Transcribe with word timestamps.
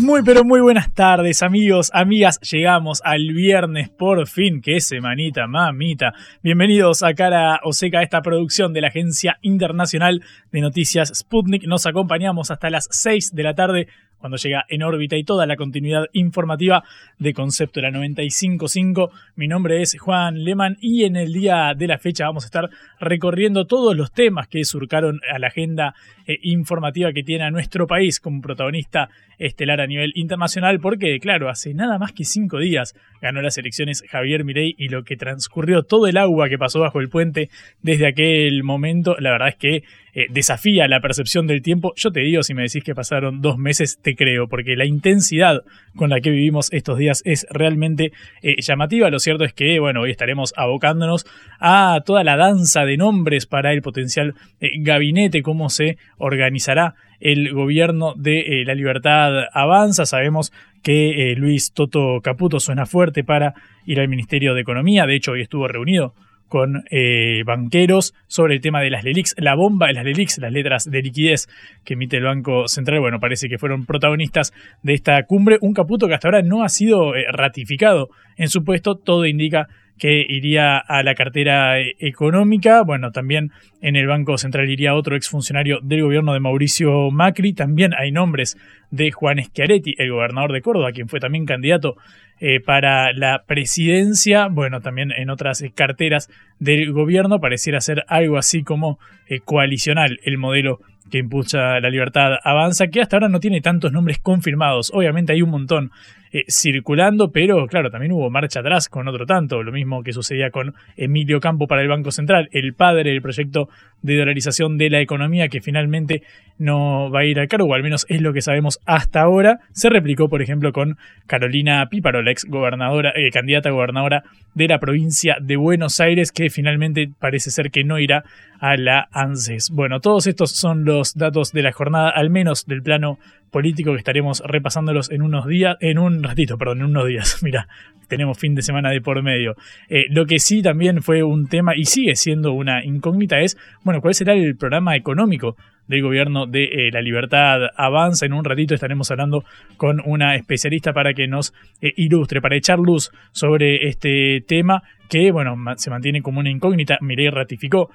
Muy 0.00 0.22
pero 0.22 0.44
muy 0.44 0.62
buenas 0.62 0.94
tardes 0.94 1.42
amigos, 1.42 1.90
amigas, 1.92 2.40
llegamos 2.40 3.02
al 3.04 3.34
viernes 3.34 3.90
por 3.90 4.26
fin, 4.26 4.62
qué 4.62 4.80
semanita, 4.80 5.46
mamita. 5.46 6.14
Bienvenidos 6.42 7.02
a 7.02 7.12
Cara 7.12 7.60
o 7.64 7.74
Seca, 7.74 8.02
esta 8.02 8.22
producción 8.22 8.72
de 8.72 8.80
la 8.80 8.88
Agencia 8.88 9.36
Internacional 9.42 10.22
de 10.52 10.62
Noticias 10.62 11.12
Sputnik. 11.14 11.64
Nos 11.66 11.84
acompañamos 11.84 12.50
hasta 12.50 12.70
las 12.70 12.88
6 12.90 13.34
de 13.34 13.42
la 13.42 13.54
tarde 13.54 13.88
cuando 14.20 14.36
llega 14.36 14.64
en 14.68 14.82
órbita 14.82 15.16
y 15.16 15.24
toda 15.24 15.46
la 15.46 15.56
continuidad 15.56 16.04
informativa 16.12 16.84
de 17.18 17.32
Concepto 17.32 17.80
de 17.80 17.86
la 17.86 17.90
955. 17.90 19.10
Mi 19.34 19.48
nombre 19.48 19.80
es 19.80 19.98
Juan 19.98 20.44
Leman 20.44 20.76
y 20.80 21.04
en 21.04 21.16
el 21.16 21.32
día 21.32 21.72
de 21.76 21.86
la 21.88 21.98
fecha 21.98 22.26
vamos 22.26 22.44
a 22.44 22.46
estar 22.46 22.70
recorriendo 23.00 23.66
todos 23.66 23.96
los 23.96 24.12
temas 24.12 24.46
que 24.46 24.64
surcaron 24.64 25.20
a 25.32 25.38
la 25.38 25.48
agenda 25.48 25.94
eh, 26.26 26.38
informativa 26.42 27.12
que 27.12 27.22
tiene 27.22 27.44
a 27.44 27.50
nuestro 27.50 27.86
país 27.86 28.20
como 28.20 28.42
protagonista 28.42 29.08
estelar 29.38 29.80
a 29.80 29.86
nivel 29.90 30.12
internacional 30.14 30.80
porque, 30.80 31.18
claro, 31.20 31.50
hace 31.50 31.74
nada 31.74 31.98
más 31.98 32.12
que 32.12 32.24
cinco 32.24 32.58
días 32.58 32.94
ganó 33.20 33.42
las 33.42 33.58
elecciones 33.58 34.02
Javier 34.08 34.44
Mirey 34.44 34.74
y 34.78 34.88
lo 34.88 35.04
que 35.04 35.16
transcurrió 35.16 35.82
todo 35.82 36.06
el 36.06 36.16
agua 36.16 36.48
que 36.48 36.56
pasó 36.56 36.80
bajo 36.80 37.00
el 37.00 37.10
puente 37.10 37.50
desde 37.82 38.06
aquel 38.06 38.62
momento, 38.62 39.16
la 39.18 39.32
verdad 39.32 39.48
es 39.48 39.56
que 39.56 39.84
eh, 40.14 40.26
desafía 40.30 40.88
la 40.88 41.00
percepción 41.00 41.46
del 41.46 41.62
tiempo. 41.62 41.92
Yo 41.96 42.10
te 42.10 42.20
digo, 42.20 42.42
si 42.42 42.54
me 42.54 42.62
decís 42.62 42.82
que 42.82 42.94
pasaron 42.94 43.40
dos 43.40 43.58
meses, 43.58 43.98
te 44.02 44.14
creo, 44.14 44.48
porque 44.48 44.76
la 44.76 44.84
intensidad 44.84 45.62
con 45.96 46.10
la 46.10 46.20
que 46.20 46.30
vivimos 46.30 46.72
estos 46.72 46.98
días 46.98 47.22
es 47.24 47.46
realmente 47.50 48.12
eh, 48.42 48.56
llamativa. 48.60 49.10
Lo 49.10 49.18
cierto 49.18 49.44
es 49.44 49.52
que, 49.52 49.78
bueno, 49.78 50.02
hoy 50.02 50.10
estaremos 50.10 50.52
abocándonos 50.56 51.26
a 51.60 52.00
toda 52.04 52.24
la 52.24 52.36
danza 52.36 52.84
de 52.84 52.96
nombres 52.96 53.46
para 53.46 53.72
el 53.72 53.82
potencial 53.82 54.34
eh, 54.60 54.70
gabinete, 54.80 55.42
cómo 55.42 55.68
se 55.70 55.96
organizará 56.18 56.94
el 57.20 57.52
gobierno 57.52 58.14
de 58.16 58.64
la 58.66 58.74
libertad 58.74 59.44
avanza. 59.52 60.06
Sabemos 60.06 60.52
que 60.82 61.34
Luis 61.36 61.72
Toto 61.74 62.20
Caputo 62.22 62.60
suena 62.60 62.86
fuerte 62.86 63.24
para 63.24 63.52
ir 63.84 64.00
al 64.00 64.08
Ministerio 64.08 64.54
de 64.54 64.62
Economía. 64.62 65.04
De 65.04 65.16
hecho, 65.16 65.32
hoy 65.32 65.42
estuvo 65.42 65.68
reunido 65.68 66.14
con 66.50 66.82
eh, 66.90 67.42
banqueros 67.46 68.12
sobre 68.26 68.56
el 68.56 68.60
tema 68.60 68.82
de 68.82 68.90
las 68.90 69.04
LELIX, 69.04 69.36
la 69.38 69.54
bomba 69.54 69.86
de 69.86 69.94
las 69.94 70.04
LELIX, 70.04 70.38
las 70.38 70.52
letras 70.52 70.90
de 70.90 71.00
liquidez 71.00 71.48
que 71.84 71.94
emite 71.94 72.18
el 72.18 72.24
Banco 72.24 72.66
Central. 72.66 73.00
Bueno, 73.00 73.20
parece 73.20 73.48
que 73.48 73.56
fueron 73.56 73.86
protagonistas 73.86 74.52
de 74.82 74.94
esta 74.94 75.22
cumbre. 75.22 75.58
Un 75.62 75.72
caputo 75.72 76.08
que 76.08 76.14
hasta 76.14 76.28
ahora 76.28 76.42
no 76.42 76.64
ha 76.64 76.68
sido 76.68 77.14
eh, 77.14 77.24
ratificado 77.32 78.08
en 78.36 78.48
su 78.48 78.64
puesto. 78.64 78.96
Todo 78.96 79.24
indica 79.26 79.68
que 80.00 80.24
iría 80.26 80.78
a 80.78 81.02
la 81.02 81.14
cartera 81.14 81.78
eh, 81.78 81.94
económica. 81.98 82.82
Bueno, 82.82 83.12
también 83.12 83.52
en 83.82 83.96
el 83.96 84.06
Banco 84.06 84.38
Central 84.38 84.70
iría 84.70 84.94
otro 84.94 85.14
exfuncionario 85.14 85.78
del 85.82 86.02
gobierno 86.02 86.32
de 86.32 86.40
Mauricio 86.40 87.10
Macri. 87.10 87.52
También 87.52 87.92
hay 87.96 88.10
nombres 88.10 88.56
de 88.90 89.12
Juan 89.12 89.44
Schiaretti, 89.44 89.94
el 89.98 90.10
gobernador 90.10 90.52
de 90.52 90.62
Córdoba, 90.62 90.92
quien 90.92 91.08
fue 91.08 91.20
también 91.20 91.44
candidato 91.44 91.96
eh, 92.40 92.60
para 92.60 93.12
la 93.12 93.44
presidencia. 93.46 94.48
Bueno, 94.48 94.80
también 94.80 95.12
en 95.12 95.28
otras 95.28 95.60
eh, 95.60 95.70
carteras 95.74 96.30
del 96.58 96.92
gobierno 96.92 97.38
pareciera 97.38 97.82
ser 97.82 98.04
algo 98.08 98.38
así 98.38 98.62
como 98.64 98.98
coalicional 99.44 100.18
el 100.24 100.38
modelo 100.38 100.80
que 101.10 101.18
impulsa 101.18 101.78
la 101.78 101.90
libertad 101.90 102.32
avanza, 102.42 102.88
que 102.88 103.00
hasta 103.02 103.16
ahora 103.16 103.28
no 103.28 103.38
tiene 103.38 103.60
tantos 103.60 103.92
nombres 103.92 104.18
confirmados. 104.18 104.90
Obviamente 104.94 105.32
hay 105.32 105.42
un 105.42 105.50
montón 105.50 105.90
eh, 106.32 106.44
circulando, 106.48 107.32
pero 107.32 107.66
claro, 107.66 107.90
también 107.90 108.12
hubo 108.12 108.30
marcha 108.30 108.60
atrás 108.60 108.88
con 108.88 109.08
otro 109.08 109.26
tanto, 109.26 109.62
lo 109.62 109.72
mismo 109.72 110.02
que 110.02 110.12
sucedía 110.12 110.50
con 110.50 110.74
Emilio 110.96 111.40
Campo 111.40 111.66
para 111.66 111.82
el 111.82 111.88
Banco 111.88 112.12
Central, 112.12 112.48
el 112.52 112.74
padre 112.74 113.10
del 113.10 113.20
proyecto 113.20 113.68
de 114.02 114.16
dolarización 114.16 114.78
de 114.78 114.90
la 114.90 115.00
economía 115.00 115.48
que 115.48 115.60
finalmente 115.60 116.22
no 116.56 117.10
va 117.10 117.20
a 117.20 117.24
ir 117.24 117.40
al 117.40 117.48
cargo, 117.48 117.66
o 117.66 117.74
al 117.74 117.82
menos 117.82 118.06
es 118.08 118.20
lo 118.20 118.32
que 118.32 118.42
sabemos 118.42 118.80
hasta 118.84 119.22
ahora. 119.22 119.60
Se 119.72 119.88
replicó, 119.88 120.28
por 120.28 120.42
ejemplo, 120.42 120.72
con 120.72 120.98
Carolina 121.26 121.86
Píparo, 121.88 122.22
la 122.22 122.30
ex 122.30 122.44
gobernadora, 122.44 123.12
eh, 123.16 123.30
candidata 123.30 123.70
a 123.70 123.72
gobernadora 123.72 124.22
de 124.54 124.68
la 124.68 124.78
provincia 124.78 125.36
de 125.40 125.56
Buenos 125.56 126.00
Aires, 126.00 126.32
que 126.32 126.50
finalmente 126.50 127.10
parece 127.18 127.50
ser 127.50 127.70
que 127.70 127.82
no 127.82 127.98
irá 127.98 128.24
a 128.60 128.76
la 128.76 129.08
ANSES. 129.10 129.70
Bueno, 129.70 130.00
todos 130.00 130.26
estos 130.26 130.52
son 130.52 130.84
los 130.84 131.14
datos 131.14 131.52
de 131.52 131.62
la 131.62 131.72
jornada, 131.72 132.10
al 132.10 132.30
menos 132.30 132.66
del 132.66 132.82
plano 132.82 133.18
político 133.50 133.92
que 133.92 133.98
estaremos 133.98 134.42
repasándolos 134.46 135.10
en 135.10 135.22
unos 135.22 135.46
días, 135.46 135.76
en 135.80 135.98
un 135.98 136.22
ratito, 136.22 136.56
perdón, 136.56 136.80
en 136.80 136.86
unos 136.86 137.06
días. 137.06 137.38
Mira, 137.42 137.68
tenemos 138.08 138.38
fin 138.38 138.54
de 138.54 138.62
semana 138.62 138.90
de 138.90 139.00
por 139.00 139.22
medio. 139.22 139.56
Eh, 139.88 140.06
lo 140.10 140.26
que 140.26 140.38
sí 140.38 140.62
también 140.62 141.02
fue 141.02 141.22
un 141.22 141.46
tema 141.46 141.76
y 141.76 141.84
sigue 141.84 142.16
siendo 142.16 142.52
una 142.52 142.84
incógnita 142.84 143.40
es, 143.40 143.56
bueno, 143.82 144.00
¿cuál 144.00 144.14
será 144.14 144.34
el 144.34 144.56
programa 144.56 144.96
económico 144.96 145.56
del 145.86 146.02
gobierno 146.02 146.46
de 146.46 146.64
eh, 146.64 146.90
la 146.92 147.00
libertad 147.00 147.60
avanza? 147.76 148.26
En 148.26 148.32
un 148.32 148.44
ratito 148.44 148.74
estaremos 148.74 149.10
hablando 149.10 149.44
con 149.76 150.02
una 150.04 150.34
especialista 150.34 150.92
para 150.92 151.14
que 151.14 151.26
nos 151.26 151.54
eh, 151.80 151.92
ilustre, 151.96 152.40
para 152.40 152.56
echar 152.56 152.78
luz 152.78 153.10
sobre 153.32 153.88
este 153.88 154.44
tema 154.46 154.82
que, 155.08 155.32
bueno, 155.32 155.56
se 155.76 155.90
mantiene 155.90 156.22
como 156.22 156.40
una 156.40 156.50
incógnita. 156.50 156.98
Mirei 157.00 157.30
ratificó 157.30 157.90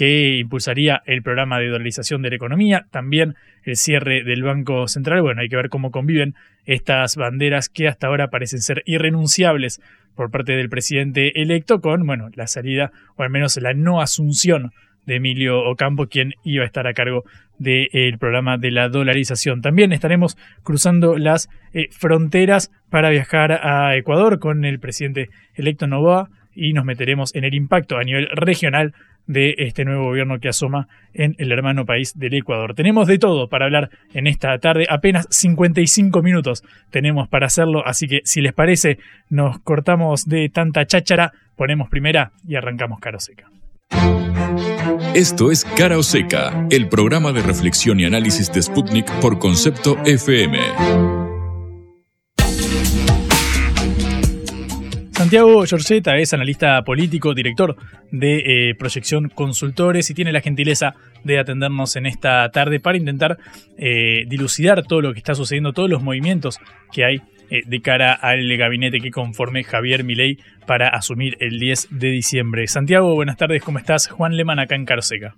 que 0.00 0.38
impulsaría 0.38 1.02
el 1.04 1.22
programa 1.22 1.58
de 1.58 1.68
dolarización 1.68 2.22
de 2.22 2.30
la 2.30 2.36
economía, 2.36 2.86
también 2.90 3.34
el 3.64 3.76
cierre 3.76 4.24
del 4.24 4.42
Banco 4.42 4.88
Central. 4.88 5.20
Bueno, 5.20 5.42
hay 5.42 5.50
que 5.50 5.56
ver 5.56 5.68
cómo 5.68 5.90
conviven 5.90 6.34
estas 6.64 7.16
banderas 7.16 7.68
que 7.68 7.86
hasta 7.86 8.06
ahora 8.06 8.28
parecen 8.28 8.62
ser 8.62 8.82
irrenunciables 8.86 9.82
por 10.14 10.30
parte 10.30 10.52
del 10.52 10.70
presidente 10.70 11.42
electo 11.42 11.82
con, 11.82 12.06
bueno, 12.06 12.30
la 12.32 12.46
salida 12.46 12.92
o 13.16 13.24
al 13.24 13.28
menos 13.28 13.58
la 13.58 13.74
no 13.74 14.00
asunción 14.00 14.70
de 15.04 15.16
Emilio 15.16 15.60
Ocampo, 15.68 16.06
quien 16.06 16.32
iba 16.44 16.62
a 16.62 16.66
estar 16.66 16.86
a 16.86 16.94
cargo 16.94 17.24
del 17.58 18.16
programa 18.18 18.56
de 18.56 18.70
la 18.70 18.88
dolarización. 18.88 19.60
También 19.60 19.92
estaremos 19.92 20.38
cruzando 20.62 21.18
las 21.18 21.50
eh, 21.74 21.88
fronteras 21.90 22.70
para 22.88 23.10
viajar 23.10 23.52
a 23.52 23.94
Ecuador 23.96 24.38
con 24.38 24.64
el 24.64 24.80
presidente 24.80 25.28
electo 25.56 25.86
Novoa 25.86 26.30
y 26.54 26.72
nos 26.72 26.86
meteremos 26.86 27.34
en 27.34 27.44
el 27.44 27.54
impacto 27.54 27.98
a 27.98 28.02
nivel 28.02 28.28
regional 28.32 28.94
de 29.30 29.54
este 29.58 29.84
nuevo 29.84 30.04
gobierno 30.06 30.40
que 30.40 30.48
asoma 30.48 30.88
en 31.14 31.36
el 31.38 31.52
hermano 31.52 31.86
país 31.86 32.18
del 32.18 32.34
Ecuador. 32.34 32.74
Tenemos 32.74 33.06
de 33.06 33.18
todo 33.18 33.48
para 33.48 33.66
hablar 33.66 33.90
en 34.12 34.26
esta 34.26 34.58
tarde, 34.58 34.86
apenas 34.90 35.28
55 35.30 36.20
minutos 36.20 36.64
tenemos 36.90 37.28
para 37.28 37.46
hacerlo, 37.46 37.86
así 37.86 38.08
que 38.08 38.22
si 38.24 38.40
les 38.40 38.52
parece 38.52 38.98
nos 39.28 39.60
cortamos 39.60 40.26
de 40.26 40.48
tanta 40.48 40.84
cháchara, 40.84 41.32
ponemos 41.56 41.88
primera 41.88 42.32
y 42.46 42.56
arrancamos 42.56 42.98
Cara 42.98 43.20
Seca. 43.20 43.48
Esto 45.14 45.52
es 45.52 45.64
Cara 45.64 45.96
o 45.96 46.02
Seca, 46.02 46.66
el 46.70 46.88
programa 46.88 47.32
de 47.32 47.42
reflexión 47.42 48.00
y 48.00 48.06
análisis 48.06 48.52
de 48.52 48.62
Sputnik 48.62 49.10
por 49.20 49.38
concepto 49.38 49.96
FM. 50.04 51.29
Santiago 55.30 55.64
Giorgetta 55.64 56.16
es 56.16 56.34
analista 56.34 56.82
político, 56.82 57.34
director 57.34 57.76
de 58.10 58.70
eh, 58.70 58.74
Proyección 58.74 59.28
Consultores 59.28 60.10
y 60.10 60.14
tiene 60.14 60.32
la 60.32 60.40
gentileza 60.40 60.96
de 61.22 61.38
atendernos 61.38 61.94
en 61.94 62.06
esta 62.06 62.50
tarde 62.50 62.80
para 62.80 62.98
intentar 62.98 63.38
eh, 63.78 64.24
dilucidar 64.26 64.84
todo 64.84 65.00
lo 65.02 65.12
que 65.12 65.20
está 65.20 65.36
sucediendo, 65.36 65.72
todos 65.72 65.88
los 65.88 66.02
movimientos 66.02 66.58
que 66.92 67.04
hay 67.04 67.22
eh, 67.48 67.62
de 67.64 67.80
cara 67.80 68.12
al 68.12 68.44
gabinete 68.56 68.98
que 68.98 69.12
conforme 69.12 69.62
Javier 69.62 70.02
Milei 70.02 70.38
para 70.66 70.88
asumir 70.88 71.36
el 71.38 71.60
10 71.60 71.90
de 71.92 72.08
diciembre. 72.08 72.66
Santiago, 72.66 73.14
buenas 73.14 73.36
tardes, 73.36 73.62
¿cómo 73.62 73.78
estás? 73.78 74.08
Juan 74.08 74.36
Leman 74.36 74.58
acá 74.58 74.74
en 74.74 74.84
Carseca. 74.84 75.36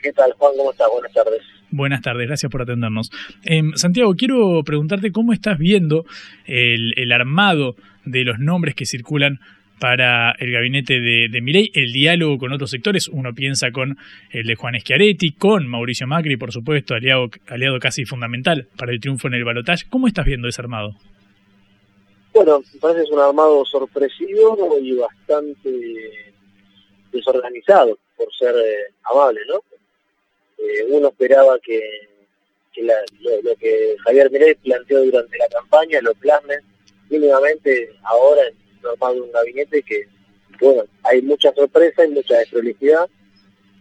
¿Qué 0.00 0.12
tal, 0.12 0.32
Juan? 0.34 0.52
¿Cómo 0.56 0.70
estás? 0.70 0.88
Buenas 0.92 1.12
tardes. 1.12 1.42
Buenas 1.72 2.02
tardes, 2.02 2.26
gracias 2.26 2.50
por 2.50 2.62
atendernos. 2.62 3.10
Em, 3.44 3.72
Santiago, 3.74 4.14
quiero 4.16 4.62
preguntarte 4.64 5.12
cómo 5.12 5.32
estás 5.32 5.58
viendo 5.58 6.04
el, 6.46 7.12
armado 7.12 7.76
de 8.04 8.24
los 8.24 8.38
nombres 8.38 8.74
que 8.74 8.86
circulan 8.86 9.38
para 9.78 10.32
el 10.32 10.52
gabinete 10.52 11.00
de, 11.00 11.28
de 11.30 11.40
Milei, 11.40 11.70
el 11.74 11.92
diálogo 11.92 12.38
con 12.38 12.52
otros 12.52 12.70
sectores, 12.70 13.08
uno 13.08 13.32
piensa 13.34 13.70
con 13.70 13.96
el 14.30 14.46
de 14.46 14.54
Juan 14.54 14.78
Schiaretti, 14.78 15.32
con 15.32 15.66
Mauricio 15.66 16.06
Macri, 16.06 16.36
por 16.36 16.52
supuesto, 16.52 16.94
aliado, 16.94 17.30
aliado 17.48 17.78
casi 17.78 18.04
fundamental 18.04 18.68
para 18.76 18.92
el 18.92 19.00
triunfo 19.00 19.28
en 19.28 19.34
el 19.34 19.44
balotaje. 19.44 19.86
¿Cómo 19.88 20.06
estás 20.06 20.26
viendo 20.26 20.48
ese 20.48 20.60
armado? 20.60 20.96
Bueno, 22.34 22.62
parece 22.80 23.00
que 23.00 23.04
es 23.04 23.10
un 23.10 23.20
armado 23.20 23.64
sorpresivo 23.64 24.78
y 24.82 24.94
bastante 24.96 25.70
desorganizado, 27.10 27.98
por 28.16 28.32
ser 28.34 28.54
eh, 28.54 28.94
amable, 29.10 29.40
¿no? 29.48 29.60
Eh, 30.62 30.84
uno 30.88 31.08
esperaba 31.08 31.58
que, 31.60 31.80
lo, 32.76 33.56
que 33.56 33.96
Javier 34.04 34.30
Milei 34.30 34.54
planteó 34.56 35.02
durante 35.04 35.38
la 35.38 35.48
campaña 35.48 36.00
lo 36.02 36.14
plasme 36.14 36.56
mínimamente 37.08 37.90
ahora 38.04 38.42
en 38.46 38.54
de 38.82 39.20
un 39.20 39.32
gabinete 39.32 39.82
que, 39.82 40.06
bueno, 40.60 40.84
hay 41.02 41.22
mucha 41.22 41.52
sorpresa 41.54 42.04
y 42.04 42.10
mucha 42.10 42.38
desprolijidad, 42.38 43.08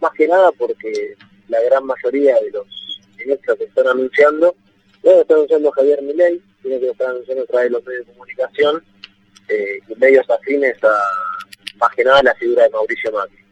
más 0.02 0.12
que 0.14 0.28
nada 0.28 0.52
porque 0.54 1.16
la 1.48 1.62
gran 1.64 1.86
mayoría 1.86 2.36
de 2.36 2.52
los 2.52 3.00
ministros 3.18 3.58
que 3.58 3.66
están 3.66 3.88
anunciando, 3.88 4.56
no 5.04 5.12
lo 5.12 5.22
está 5.22 5.34
anunciando 5.36 5.72
Javier 5.72 6.02
Milei, 6.02 6.42
sino 6.62 6.80
que 6.80 6.86
lo 6.86 6.92
están 6.92 7.12
anunciando 7.12 7.44
a 7.44 7.48
través 7.48 7.66
de 7.66 7.72
los 7.72 7.86
medios 7.86 8.06
de 8.08 8.14
comunicación 8.14 8.84
eh, 9.48 9.80
y 9.88 9.96
medios 9.96 10.30
afines 10.30 10.84
a, 10.84 10.98
más 11.78 11.96
que 11.96 12.04
nada, 12.04 12.22
la 12.24 12.36
figura 12.36 12.64
de 12.64 12.70
Mauricio 12.70 13.12
Macri. 13.12 13.44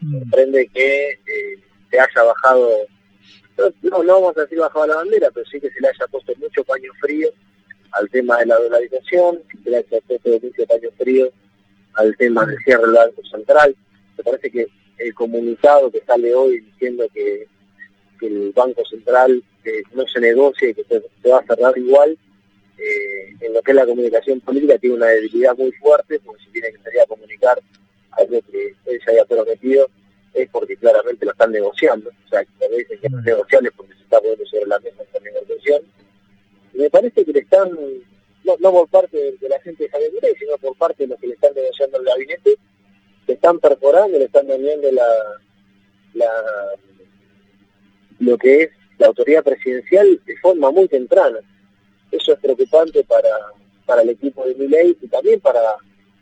Mm. 0.00 0.18
Sorprende 0.18 0.68
que 0.68 1.10
eh, 1.10 1.58
se 1.90 2.00
haya 2.00 2.22
bajado, 2.22 2.70
no, 3.82 4.02
no 4.02 4.14
vamos 4.14 4.36
a 4.36 4.42
decir 4.42 4.58
bajado 4.58 4.86
la 4.86 4.96
bandera, 4.96 5.30
pero 5.32 5.46
sí 5.46 5.60
que 5.60 5.70
se 5.70 5.80
le 5.80 5.88
haya 5.88 6.06
puesto 6.10 6.32
mucho 6.36 6.64
paño 6.64 6.90
frío 7.00 7.28
al 7.92 8.08
tema 8.10 8.38
de 8.38 8.46
la 8.46 8.58
dolarización, 8.58 9.42
que 9.50 9.58
se 9.58 9.70
le 9.70 9.76
haya 9.78 10.00
puesto 10.06 10.30
mucho 10.30 10.66
paño 10.66 10.88
frío 10.98 11.30
al 11.94 12.16
tema 12.16 12.44
del 12.44 12.58
cierre 12.64 12.82
del 12.82 12.92
Banco 12.92 13.22
Central. 13.30 13.76
Me 14.18 14.24
parece 14.24 14.50
que 14.50 14.66
el 14.98 15.14
comunicado 15.14 15.90
que 15.90 16.02
sale 16.06 16.34
hoy 16.34 16.60
diciendo 16.60 17.06
que, 17.12 17.46
el 18.22 18.50
Banco 18.56 18.82
Central 18.86 19.42
no 19.92 20.06
se 20.06 20.20
negocia 20.20 20.70
y 20.70 20.74
que 20.74 20.84
se, 20.84 21.28
va 21.28 21.38
a 21.38 21.44
cerrar 21.44 21.76
igual, 21.76 22.16
eh, 22.78 23.36
en 23.40 23.52
lo 23.52 23.60
que 23.62 23.72
es 23.72 23.76
la 23.76 23.86
comunicación 23.86 24.40
política 24.40 24.78
tiene 24.78 24.96
una 24.96 25.06
debilidad 25.06 25.56
muy 25.56 25.70
fuerte, 25.72 26.18
porque 26.20 26.42
si 26.44 26.50
tiene 26.50 26.72
que 26.72 26.78
salir 26.78 27.00
a 27.00 27.06
comunicar 27.06 27.60
algo 28.12 28.40
que 28.50 28.74
él 28.86 29.00
se 29.04 29.10
haya 29.10 29.24
prometido, 29.26 29.88
es 30.36 30.50
porque 30.50 30.76
claramente 30.76 31.24
lo 31.24 31.32
están 31.32 31.50
negociando. 31.50 32.10
O 32.10 32.28
sea, 32.28 32.44
que 32.44 32.68
dicen 32.76 33.00
que 33.00 33.08
no 33.08 33.18
es 33.18 33.24
negociable 33.24 33.70
porque 33.72 33.94
se 33.94 34.02
está 34.02 34.18
poniendo 34.20 34.46
sobre 34.46 34.66
la 34.66 34.78
mesa 34.80 35.02
esta 35.02 35.20
negociación. 35.20 35.82
Y 36.74 36.78
me 36.78 36.90
parece 36.90 37.24
que 37.24 37.32
le 37.32 37.40
están, 37.40 37.70
no, 38.44 38.56
no 38.60 38.72
por 38.72 38.88
parte 38.88 39.16
de, 39.16 39.48
la 39.48 39.58
gente 39.60 39.84
de 39.84 39.90
Javier 39.90 40.12
Milei, 40.12 40.34
sino 40.38 40.58
por 40.58 40.76
parte 40.76 41.04
de 41.04 41.08
los 41.08 41.20
que 41.20 41.28
le 41.28 41.34
están 41.34 41.54
negociando 41.54 41.98
el 41.98 42.04
gabinete, 42.04 42.56
le 43.26 43.34
están 43.34 43.58
perforando, 43.58 44.18
le 44.18 44.26
están 44.26 44.46
dañando 44.46 44.92
la, 44.92 45.06
la, 46.14 46.30
lo 48.18 48.36
que 48.36 48.62
es 48.62 48.70
la 48.98 49.06
autoridad 49.06 49.42
presidencial 49.42 50.20
de 50.26 50.36
forma 50.36 50.70
muy 50.70 50.86
temprana. 50.86 51.38
Eso 52.10 52.34
es 52.34 52.38
preocupante 52.40 53.02
para, 53.04 53.30
para 53.86 54.02
el 54.02 54.10
equipo 54.10 54.44
de 54.44 54.54
Milei 54.54 54.96
y 55.00 55.08
también 55.08 55.40
para, 55.40 55.76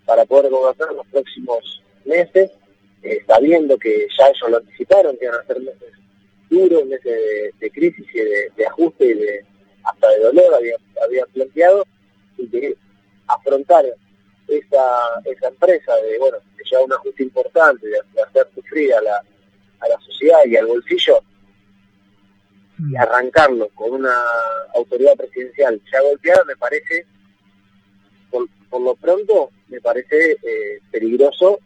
para 0.06 0.24
poder 0.24 0.50
gobernar 0.50 0.92
los 0.94 1.06
próximos 1.08 1.82
meses 2.04 2.52
eh, 3.04 3.22
sabiendo 3.26 3.78
que 3.78 4.08
ya 4.18 4.26
ellos 4.28 4.50
lo 4.50 4.56
anticiparon, 4.56 5.16
que 5.18 5.26
iban 5.26 5.38
a 5.38 5.46
ser 5.46 5.60
meses 5.60 5.92
duros, 6.48 6.86
meses 6.86 7.52
de, 7.60 7.70
crisis 7.70 8.06
y 8.14 8.18
de, 8.56 8.66
ajuste 8.66 9.04
y 9.04 9.14
de 9.14 9.44
hasta 9.84 10.08
de 10.08 10.18
dolor 10.20 10.54
habían 11.02 11.28
planteado, 11.34 11.84
y 12.38 12.48
que 12.48 12.74
afrontar 13.26 13.84
esa, 14.48 15.20
esa 15.24 15.48
empresa 15.48 15.94
de, 15.96 16.18
bueno, 16.18 16.38
de 16.56 16.64
llevar 16.64 16.84
un 16.86 16.92
ajuste 16.94 17.22
importante, 17.24 17.86
de, 17.86 18.22
hacer 18.22 18.48
sufrir 18.54 18.94
a 18.94 19.02
la, 19.02 19.16
a 19.80 19.88
la 19.88 20.00
sociedad 20.00 20.38
y 20.46 20.56
al 20.56 20.66
bolsillo, 20.66 21.18
y 22.78 22.82
mm. 22.82 22.96
arrancarlo 22.96 23.68
con 23.74 23.92
una 23.92 24.16
autoridad 24.74 25.14
presidencial 25.16 25.78
ya 25.92 26.00
golpeada, 26.00 26.42
me 26.46 26.56
parece, 26.56 27.04
por, 28.30 28.48
lo 28.80 28.94
pronto, 28.96 29.50
me 29.68 29.80
parece 29.82 30.32
eh, 30.42 30.80
peligroso 30.90 31.58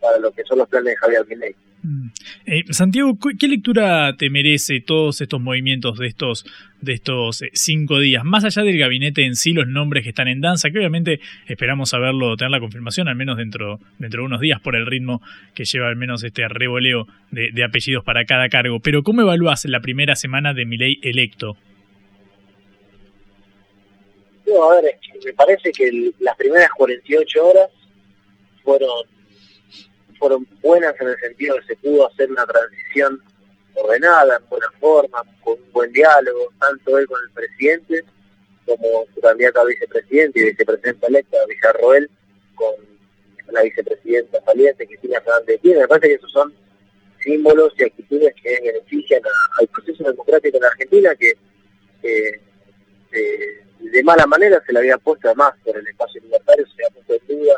para 0.00 0.18
lo 0.18 0.30
que 0.32 0.44
son 0.44 0.58
los 0.58 0.68
planes 0.68 0.92
de 0.92 0.96
Javier 0.96 1.26
Milei. 1.28 1.54
Mm. 1.86 2.08
Eh, 2.46 2.64
Santiago, 2.70 3.16
¿qué 3.38 3.46
lectura 3.46 4.16
te 4.16 4.28
merece 4.28 4.80
todos 4.80 5.20
estos 5.20 5.40
movimientos 5.40 5.96
de 5.98 6.08
estos, 6.08 6.44
de 6.80 6.94
estos 6.94 7.42
eh, 7.42 7.50
cinco 7.52 8.00
días? 8.00 8.24
Más 8.24 8.44
allá 8.44 8.62
del 8.62 8.76
gabinete 8.76 9.24
en 9.24 9.36
sí, 9.36 9.52
los 9.52 9.68
nombres 9.68 10.02
que 10.02 10.08
están 10.08 10.26
en 10.26 10.40
danza, 10.40 10.70
que 10.70 10.78
obviamente 10.78 11.20
esperamos 11.46 11.90
saberlo, 11.90 12.36
tener 12.36 12.50
la 12.50 12.58
confirmación, 12.58 13.06
al 13.06 13.14
menos 13.14 13.36
dentro, 13.36 13.78
dentro 13.98 14.22
de 14.22 14.26
unos 14.26 14.40
días, 14.40 14.60
por 14.60 14.74
el 14.74 14.84
ritmo 14.84 15.22
que 15.54 15.64
lleva 15.64 15.86
al 15.86 15.94
menos 15.94 16.24
este 16.24 16.48
revoleo 16.48 17.06
de, 17.30 17.62
apellidos 17.62 18.02
para 18.02 18.24
cada 18.24 18.48
cargo. 18.48 18.80
Pero 18.80 19.04
¿cómo 19.04 19.20
evalúas 19.22 19.64
la 19.66 19.80
primera 19.80 20.16
semana 20.16 20.54
de 20.54 20.66
Milei 20.66 20.98
electo? 21.02 21.56
No, 24.46 24.70
a 24.70 24.80
ver, 24.80 24.98
me 25.24 25.32
parece 25.34 25.70
que 25.70 26.12
las 26.18 26.36
primeras 26.36 26.70
48 26.76 27.46
horas 27.46 27.68
fueron 28.64 29.15
fueron 30.18 30.46
buenas 30.60 30.94
en 31.00 31.08
el 31.08 31.18
sentido 31.18 31.54
de 31.54 31.60
que 31.60 31.66
se 31.66 31.76
pudo 31.76 32.08
hacer 32.08 32.30
una 32.30 32.46
transición 32.46 33.22
ordenada, 33.74 34.36
en 34.36 34.48
buena 34.48 34.70
forma, 34.80 35.22
con 35.42 35.54
un 35.54 35.72
buen 35.72 35.92
diálogo, 35.92 36.52
tanto 36.58 36.98
él 36.98 37.06
con 37.06 37.18
el 37.22 37.30
presidente 37.30 38.04
como 38.64 39.06
su 39.14 39.20
candidato 39.20 39.60
a 39.60 39.64
vicepresidente 39.64 40.40
y 40.40 40.44
vicepresidenta 40.44 41.06
electa, 41.06 41.36
Villarroel, 41.48 42.10
con 42.54 42.74
la 43.52 43.62
vicepresidenta 43.62 44.42
saliente, 44.44 44.86
Cristina 44.86 45.20
Fernández 45.20 45.60
de 45.62 45.74
Me 45.76 45.86
parece 45.86 46.08
que 46.08 46.14
esos 46.14 46.32
son 46.32 46.52
símbolos 47.22 47.72
y 47.78 47.84
actitudes 47.84 48.34
que 48.42 48.60
benefician 48.60 49.22
al 49.58 49.68
proceso 49.68 50.04
democrático 50.04 50.56
en 50.56 50.64
Argentina, 50.64 51.14
que 51.14 51.34
de 53.80 54.02
mala 54.02 54.26
manera 54.26 54.62
se 54.66 54.72
le 54.72 54.80
había 54.80 54.98
puesto 54.98 55.28
además 55.28 55.54
por 55.64 55.76
el 55.76 55.86
espacio 55.86 56.20
libertario, 56.22 56.66
se 56.66 56.76
le 56.76 56.86
había 56.86 57.02
puesto 57.02 57.32
en 57.32 57.38
duda 57.38 57.54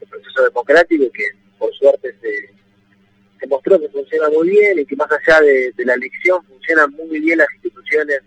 el 0.00 0.08
proceso 0.08 0.44
democrático 0.44 1.10
que 1.12 1.24
por 1.62 1.72
suerte 1.74 2.12
se, 2.20 3.46
mostró 3.46 3.78
que 3.78 3.88
funciona 3.88 4.28
muy 4.30 4.50
bien 4.50 4.80
y 4.80 4.84
que 4.84 4.96
más 4.96 5.08
allá 5.12 5.40
de, 5.40 5.72
la 5.84 5.94
elección 5.94 6.44
funcionan 6.44 6.90
muy 6.92 7.20
bien 7.20 7.38
las 7.38 7.46
instituciones, 7.54 8.20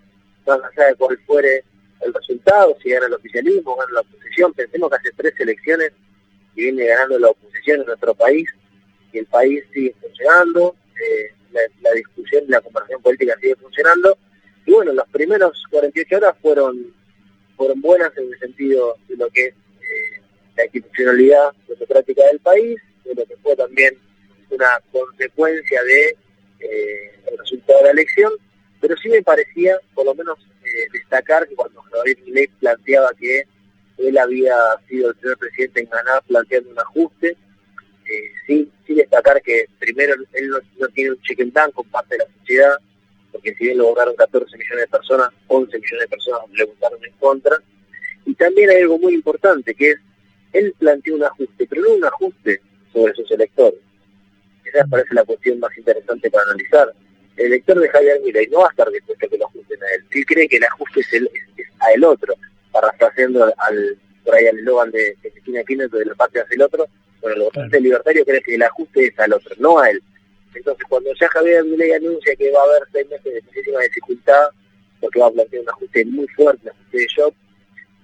más 0.48 0.62
allá 0.64 0.88
de 0.88 0.96
cuál 0.96 1.18
fuere 1.26 1.66
el 2.00 2.14
resultado, 2.14 2.78
si 2.82 2.92
gana 2.92 3.08
el 3.08 3.14
oficialismo, 3.14 3.76
gana 3.76 3.92
la 3.94 4.02
oposición. 4.02 4.54
Pensemos 4.54 4.90
que 4.90 4.96
hace 4.96 5.12
tres 5.18 5.34
elecciones 5.40 5.92
y 6.56 6.64
viene 6.64 6.86
ganando 6.86 7.20
la 7.20 7.30
oposición 7.30 7.82
en 7.82 7.88
nuestro 7.88 8.14
país 8.14 8.48
y 9.12 9.18
el 9.18 9.25
país 9.25 9.63
sigue 9.74 9.94
funcionando, 10.00 10.75
eh, 10.96 11.34
la, 11.82 11.92
discusión 11.92 12.46
y 12.48 12.51
la 12.51 12.62
conversación 12.62 13.01
política 13.01 13.36
sigue 13.42 13.56
funcionando. 13.56 14.18
Y 14.65 14.72
bueno, 14.72 14.94
las 14.94 15.10
primeras 15.10 15.51
48 15.72 16.18
horas 16.18 16.36
fueron, 16.42 16.94
fueron 17.58 17.82
buenas 17.82 18.15
en 18.18 18.32
el 18.32 18.39
sentido 18.39 18.96
de 19.10 19.18
lo 19.18 19.30
que 19.30 19.48
es 19.48 19.54
eh, 19.54 20.22
la 20.56 20.63
institucionalidad 20.65 21.51
democrática 21.68 22.24
del 22.27 22.39
país, 22.39 22.80
de 23.14 23.26
que 23.26 23.36
fue 23.38 23.56
también 23.56 23.98
una 24.50 24.80
consecuencia 24.92 25.84
de 25.84 26.18
eh, 26.60 27.12
el 27.32 27.38
resultado 27.38 27.80
de 27.80 27.86
la 27.86 27.92
elección, 27.92 28.32
pero 28.82 28.96
sí 28.98 29.10
me 29.10 29.22
parecía, 29.22 29.78
por 29.94 30.06
lo 30.06 30.16
menos, 30.16 30.38
eh, 30.64 30.88
destacar 30.94 31.48
que 31.48 31.56
cuando 31.56 31.82
Javier 31.82 32.18
Milei 32.26 32.48
planteaba 32.60 33.12
que 33.20 33.46
él 33.98 34.18
había 34.18 34.56
sido 34.88 35.10
el 35.10 35.16
primer 35.16 35.38
presidente 35.38 35.82
en 35.82 35.90
ganar 35.90 36.24
planteando 36.28 36.70
un 36.72 36.80
ajuste, 36.80 37.30
eh, 37.30 38.32
sí, 38.46 38.72
sí 38.86 38.94
destacar 38.94 39.42
que 39.42 39.68
primero 39.80 40.14
él 40.34 40.50
no, 40.78 40.88
tiene 40.90 41.12
un 41.12 41.22
cheque 41.22 41.44
en 41.44 41.52
blanco 41.52 41.84
parte 41.86 42.16
de 42.16 42.24
la 42.24 42.40
sociedad, 42.40 42.78
porque 43.32 43.56
si 43.56 43.66
bien 43.66 43.78
lo 43.78 43.86
lograron 43.86 44.16
14 44.16 44.58
millones 44.58 44.86
de 44.86 44.88
personas, 44.88 45.30
11 45.48 45.80
millones 45.80 46.00
de 46.02 46.08
personas 46.08 46.42
le 46.54 46.66
votaron 46.66 47.04
en 47.04 47.14
contra, 47.14 47.58
y 48.26 48.34
también 48.36 48.70
hay 48.70 48.82
algo 48.82 48.98
muy 48.98 49.14
importante, 49.14 49.74
que 49.74 49.92
es, 49.92 50.00
él 50.54 50.74
planteó 50.78 51.16
un 51.16 51.24
ajuste, 51.24 51.68
pero 51.68 51.82
no 51.82 51.94
un 51.96 52.06
ajuste 52.06 52.62
sobre 52.96 53.14
sus 53.14 53.30
electores. 53.32 53.80
Esa 54.64 54.84
me 54.86 54.90
parece 54.90 55.14
la 55.14 55.25
cuestión 55.25 55.60
más 55.60 55.78
interesante 55.78 56.32
para 56.32 56.46
analizar. 56.46 56.94
El 57.36 57.48
elector 57.48 57.80
de 57.80 57.90
Javier 57.90 58.22
Milei 58.22 58.48
no 58.48 58.60
va 58.60 58.68
a 58.68 58.70
estar 58.70 58.90
dispuesto 58.90 59.25
a 59.25 59.30
que 59.30 59.38
lo 59.38 59.46
ajusten 59.46 59.84
a 59.84 59.88
él. 59.96 60.06
Si 60.12 60.24
cree 60.24 60.48
que 60.48 60.58
el 60.58 60.64
ajuste 60.64 61.02
es, 61.02 61.14
el, 61.14 61.30
a 61.80 61.92
el 61.92 62.04
otro, 62.06 62.34
parafraseando 62.72 63.54
al, 63.58 63.98
por 64.24 64.36
ahí 64.36 64.48
al 64.48 64.58
eslogan 64.58 64.92
de, 64.92 65.18
Cristina 65.22 65.64
Kirchner 65.64 65.90
de 65.90 66.06
la 66.06 66.16
patria 66.16 66.44
hacia 66.44 66.56
el 66.56 66.62
otro, 66.62 66.88
bueno, 67.22 67.36
el 67.36 67.44
votante 67.44 67.82
libertario 67.82 68.25
cree 68.25 68.42
que 68.42 68.56
el 68.56 68.64
ajuste 68.64 69.08
es 69.08 69.20
al 69.20 69.34
otro, 69.34 69.54
no 69.60 69.80
a 69.80 69.90
él. 69.90 70.02
Entonces, 70.54 70.86
cuando 70.88 71.14
ya 71.20 71.28
Javier 71.28 71.66
Milei 71.66 71.92
anuncia 71.92 72.36
que 72.38 72.52
va 72.52 72.62
a 72.62 72.64
haber 72.64 72.84
seis 72.94 73.10
meses 73.10 73.34
de 73.34 73.42
muchísima 73.42 73.82
dificultad, 73.82 74.46
porque 75.02 75.20
va 75.20 75.28
a 75.28 75.32
plantear 75.32 75.64
un 75.64 75.70
ajuste 75.70 76.06
muy 76.06 76.28
fuerte, 76.30 76.62
un 76.64 76.70
ajuste 76.70 76.98
de 76.98 77.08
shock, 77.08 77.36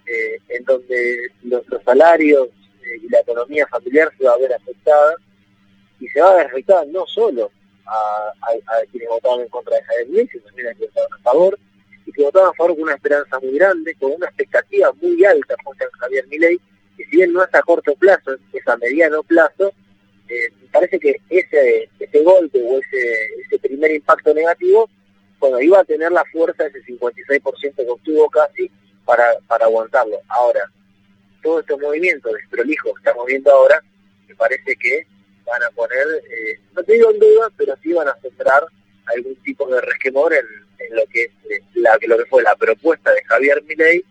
eh, 0.07 0.37
en 0.49 0.65
donde 0.65 1.31
los 1.43 1.63
salarios 1.85 2.49
y 3.01 3.09
la 3.09 3.19
economía 3.19 3.67
familiar 3.67 4.11
se 4.17 4.25
va 4.25 4.33
a 4.33 4.37
ver 4.37 4.53
afectada 4.53 5.15
y 5.99 6.07
se 6.07 6.21
va 6.21 6.31
a 6.31 6.35
ver 6.35 6.47
afectada 6.47 6.85
no 6.85 7.05
solo 7.07 7.51
a, 7.85 8.33
quienes 8.91 9.09
votaban 9.09 9.41
en 9.41 9.49
contra 9.49 9.75
de 9.75 9.83
Javier 9.83 10.07
Milei, 10.07 10.27
sino 10.27 10.43
también 10.43 10.67
a 10.67 10.73
quienes 10.73 10.93
votaban 10.93 11.19
a 11.19 11.23
favor, 11.23 11.59
y 12.05 12.11
que 12.11 12.23
votaban 12.23 12.49
a 12.49 12.53
favor 12.53 12.73
con 12.73 12.83
una 12.83 12.95
esperanza 12.95 13.39
muy 13.39 13.57
grande, 13.57 13.95
con 13.95 14.11
una 14.11 14.27
expectativa 14.27 14.91
muy 15.01 15.23
alta 15.25 15.55
junto 15.63 15.85
a 15.85 15.97
Javier 15.99 16.27
Milei, 16.27 16.59
que 16.97 17.05
si 17.05 17.17
bien 17.17 17.33
no 17.33 17.43
es 17.43 17.53
a 17.53 17.61
corto 17.61 17.93
plazo, 17.95 18.31
es 18.53 18.67
a 18.67 18.77
mediano 18.77 19.23
plazo, 19.23 19.73
eh, 20.27 20.53
parece 20.71 20.99
que 20.99 21.15
ese, 21.29 21.89
ese 21.99 22.23
golpe 22.23 22.61
o 22.63 22.79
ese, 22.79 23.13
ese 23.45 23.59
primer 23.59 23.91
impacto 23.91 24.33
negativo, 24.33 24.89
bueno, 25.39 25.59
iba 25.59 25.79
a 25.79 25.83
tener 25.83 26.11
la 26.11 26.23
fuerza 26.31 26.67
ese 26.67 26.83
56% 26.83 27.75
que 27.75 27.89
obtuvo 27.89 28.29
casi 28.29 28.71
para, 29.05 29.25
para 29.47 29.65
aguantarlo. 29.65 30.17
Ahora, 30.29 30.71
todos 31.41 31.61
estos 31.61 31.79
movimientos 31.79 32.33
desprolijos 32.33 32.93
que 32.93 32.99
estamos 32.99 33.25
viendo 33.25 33.51
ahora, 33.51 33.81
me 34.27 34.35
parece 34.35 34.75
que 34.75 35.05
van 35.45 35.63
a 35.63 35.69
poner, 35.71 36.05
eh, 36.29 36.59
no 36.73 36.83
te 36.83 36.93
digo 36.93 37.11
en 37.11 37.19
duda, 37.19 37.49
pero 37.57 37.75
sí 37.81 37.93
van 37.93 38.07
a 38.07 38.15
centrar 38.21 38.63
algún 39.07 39.35
tipo 39.37 39.67
de 39.67 39.81
resquemor 39.81 40.33
en, 40.33 40.45
lo 40.95 41.05
que 41.07 41.23
es 41.23 41.31
eh, 41.49 41.61
la, 41.75 41.97
lo 42.07 42.17
que 42.17 42.25
fue 42.25 42.43
la 42.43 42.55
propuesta 42.55 43.11
de 43.11 43.23
Javier 43.25 43.63
Milei 43.63 44.03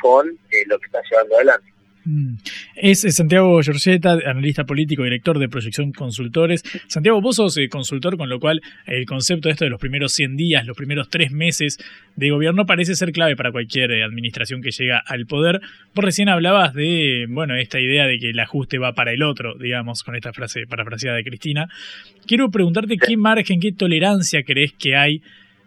con 0.00 0.28
eh, 0.28 0.64
lo 0.66 0.78
que 0.78 0.86
está 0.86 1.00
llevando 1.08 1.36
adelante. 1.36 1.72
Mm. 2.04 2.34
Es 2.76 3.00
Santiago 3.00 3.60
Giorgetta, 3.62 4.12
analista 4.26 4.64
político, 4.64 5.02
director 5.02 5.38
de 5.38 5.48
Proyección 5.48 5.92
Consultores. 5.92 6.62
Santiago, 6.86 7.20
vos 7.20 7.36
sos 7.36 7.56
eh, 7.56 7.68
consultor, 7.68 8.16
con 8.16 8.28
lo 8.28 8.38
cual 8.38 8.62
el 8.86 9.06
concepto 9.06 9.48
de 9.48 9.52
esto 9.52 9.64
de 9.64 9.70
los 9.70 9.80
primeros 9.80 10.12
100 10.12 10.36
días, 10.36 10.66
los 10.66 10.76
primeros 10.76 11.08
tres 11.08 11.32
meses 11.32 11.78
de 12.16 12.30
gobierno 12.30 12.66
parece 12.66 12.94
ser 12.94 13.12
clave 13.12 13.34
para 13.34 13.50
cualquier 13.50 13.90
eh, 13.90 14.04
administración 14.04 14.62
que 14.62 14.70
llega 14.70 15.02
al 15.04 15.26
poder. 15.26 15.60
Vos 15.94 16.04
recién 16.04 16.28
hablabas 16.28 16.72
de, 16.72 17.26
bueno, 17.28 17.56
esta 17.56 17.80
idea 17.80 18.06
de 18.06 18.18
que 18.18 18.30
el 18.30 18.38
ajuste 18.38 18.78
va 18.78 18.94
para 18.94 19.12
el 19.12 19.22
otro, 19.22 19.54
digamos, 19.58 20.04
con 20.04 20.14
esta 20.14 20.32
frase 20.32 20.66
parafraseada 20.68 21.16
de 21.16 21.24
Cristina. 21.24 21.68
Quiero 22.26 22.50
preguntarte 22.50 22.96
qué 22.96 23.16
margen, 23.16 23.60
qué 23.60 23.72
tolerancia 23.72 24.44
crees 24.44 24.72
que 24.72 24.96
hay 24.96 25.22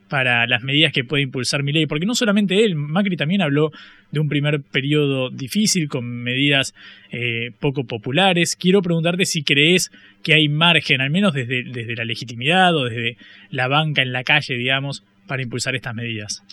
para 0.09 0.45
las 0.47 0.63
medidas 0.63 0.91
que 0.93 1.03
puede 1.03 1.23
impulsar 1.23 1.63
mi 1.63 1.71
ley, 1.71 1.85
porque 1.85 2.05
no 2.05 2.15
solamente 2.15 2.63
él, 2.63 2.75
Macri 2.75 3.17
también 3.17 3.41
habló 3.41 3.71
de 4.11 4.19
un 4.19 4.29
primer 4.29 4.61
periodo 4.61 5.29
difícil 5.29 5.89
con 5.89 6.05
medidas 6.05 6.73
eh, 7.11 7.51
poco 7.59 7.85
populares. 7.85 8.55
Quiero 8.55 8.81
preguntarte 8.81 9.25
si 9.25 9.43
crees 9.43 9.91
que 10.21 10.33
hay 10.33 10.49
margen, 10.49 11.01
al 11.01 11.09
menos 11.09 11.33
desde, 11.33 11.63
desde 11.63 11.95
la 11.95 12.05
legitimidad 12.05 12.75
o 12.75 12.85
desde 12.85 13.17
la 13.49 13.67
banca 13.67 14.01
en 14.01 14.13
la 14.13 14.23
calle, 14.23 14.55
digamos, 14.55 15.03
para 15.27 15.41
impulsar 15.41 15.75
estas 15.75 15.95
medidas. 15.95 16.43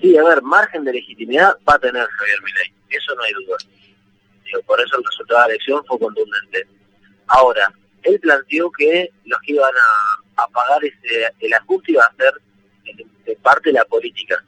Sí, 0.00 0.16
a 0.16 0.24
ver, 0.24 0.42
margen 0.42 0.84
de 0.84 0.92
legitimidad 0.92 1.56
va 1.68 1.74
a 1.74 1.78
tener 1.78 2.06
Javier 2.06 2.38
Milei, 2.42 2.72
eso 2.90 3.14
no 3.14 3.22
hay 3.22 3.32
duda. 3.32 3.56
por 4.66 4.80
eso 4.80 4.98
el 4.98 5.04
resultado 5.04 5.40
de 5.40 5.48
la 5.48 5.54
elección 5.54 5.84
fue 5.86 5.98
contundente. 5.98 6.66
Ahora, 7.26 7.72
él 8.02 8.18
planteó 8.20 8.70
que 8.70 9.10
los 9.24 9.40
que 9.40 9.52
iban 9.52 9.72
a 9.74 10.11
a 10.44 10.48
pagar 10.48 10.84
ese, 10.84 11.32
el 11.40 11.54
ajuste 11.54 11.92
iba 11.92 12.04
a 12.04 12.14
ser 12.16 12.34
de 13.24 13.36
parte 13.36 13.70
de 13.70 13.74
la 13.74 13.84
política. 13.84 14.42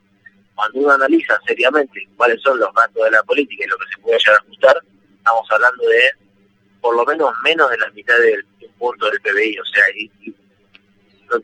Cuando 0.54 0.80
uno 0.80 0.90
analiza 0.92 1.40
seriamente 1.46 2.08
cuáles 2.16 2.40
son 2.42 2.58
los 2.58 2.72
gastos 2.74 3.04
de 3.04 3.10
la 3.10 3.22
política 3.22 3.64
y 3.64 3.68
lo 3.68 3.76
que 3.78 3.86
se 3.94 4.00
puede 4.00 4.18
llegar 4.18 4.34
a 4.34 4.42
ajustar, 4.44 4.76
estamos 5.16 5.50
hablando 5.50 5.84
de 5.88 6.12
por 6.80 6.96
lo 6.96 7.04
menos 7.04 7.32
menos 7.42 7.70
de 7.70 7.78
la 7.78 7.90
mitad 7.90 8.16
del, 8.18 8.44
punto 8.78 9.06
del 9.10 9.20
PBI, 9.20 9.58
o 9.58 9.64
sea, 9.64 9.84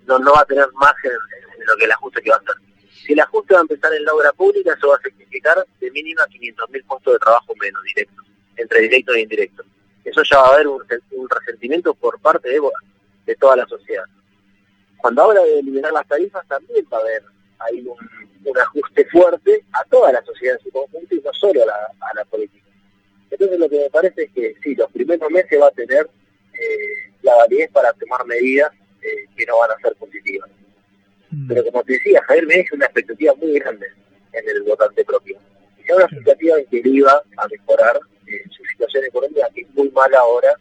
no, 0.07 0.19
no, 0.19 0.33
va 0.33 0.40
a 0.40 0.45
tener 0.45 0.66
margen 0.75 1.12
en, 1.12 1.66
lo 1.66 1.76
que 1.76 1.85
el 1.85 1.92
ajuste 1.92 2.21
que 2.23 2.30
va 2.30 2.37
a 2.37 2.40
hacer. 2.40 2.54
Si 3.07 3.12
el 3.12 3.21
ajuste 3.21 3.54
va 3.54 3.61
a 3.61 3.62
empezar 3.62 3.95
en 3.95 4.04
la 4.04 4.12
obra 4.12 4.33
pública, 4.33 4.75
eso 4.75 4.88
va 4.88 4.97
a 4.97 5.00
significar 5.00 5.64
de 5.80 5.90
mínima 5.92 6.26
500.000 6.26 6.85
puestos 6.87 7.12
de 7.14 7.19
trabajo 7.19 7.54
menos 7.61 7.83
directos, 7.85 8.26
entre 8.57 8.80
directos 8.80 9.16
e 9.16 9.21
indirectos. 9.21 9.66
Eso 10.04 10.23
ya 10.23 10.38
va 10.38 10.49
a 10.49 10.54
haber 10.54 10.66
un, 10.66 10.83
resentimiento 11.30 11.95
por 11.95 12.21
parte 12.21 12.50
de 12.50 13.37
toda 13.37 13.57
la 13.57 13.66
sociedad 13.66 14.04
cuando 15.00 15.23
habla 15.23 15.42
de 15.42 15.59
eliminar 15.61 15.92
las 15.92 16.07
tarifas 16.07 16.47
también 16.47 16.85
va 16.92 16.99
a 16.99 17.00
haber 17.00 17.23
ahí 17.59 17.87
un, 17.87 18.59
ajuste 18.59 19.04
fuerte 19.07 19.64
a 19.73 19.85
toda 19.85 20.12
la 20.12 20.23
sociedad 20.25 20.57
en 20.57 20.64
su 20.64 20.71
conjunto 20.71 21.14
y 21.14 21.21
no 21.21 21.33
solo 21.35 21.62
a 21.62 22.14
la, 22.14 22.25
política. 22.25 22.66
Entonces 23.30 23.59
lo 23.59 23.69
que 23.69 23.78
me 23.80 23.90
parece 23.90 24.25
es 24.25 24.33
que 24.33 24.54
sí, 24.62 24.75
los 24.75 24.90
primeros 24.90 25.30
meses 25.30 25.61
va 25.61 25.69
a 25.69 25.73
tener 25.73 26.09
eh, 26.54 27.12
la 27.23 27.35
validez 27.37 27.71
para 27.71 27.92
tomar 27.92 28.26
medidas 28.26 28.73
eh, 29.02 29.26
que 29.37 29.47
no 29.47 29.59
van 29.59 29.71
a 29.71 29.80
ser 29.80 29.95
positivas. 29.97 30.50
Mm. 31.30 31.49
Pero 31.49 31.64
como 31.64 31.83
te 31.85 31.92
decía, 31.95 32.23
Javier 32.26 32.47
me 32.47 32.54
deja 32.57 32.76
una 32.76 32.87
expectativa 32.87 33.35
muy 33.35 33.59
grande 33.59 33.87
en 34.33 34.49
el 34.49 34.62
votante 34.62 35.04
propio. 35.04 35.38
Y 35.78 35.92
una 35.92 36.04
expectativa 36.04 36.59
en 36.59 36.66
que 36.66 36.80
él 36.80 36.87
iba 36.87 37.23
a 37.37 37.49
mejorar 37.49 38.00
eh, 38.26 38.42
su 38.50 38.64
situación 38.64 39.04
económica, 39.04 39.49
que 39.54 39.62
es 39.62 39.75
muy 39.75 39.90
mala 39.90 40.19
ahora, 40.19 40.54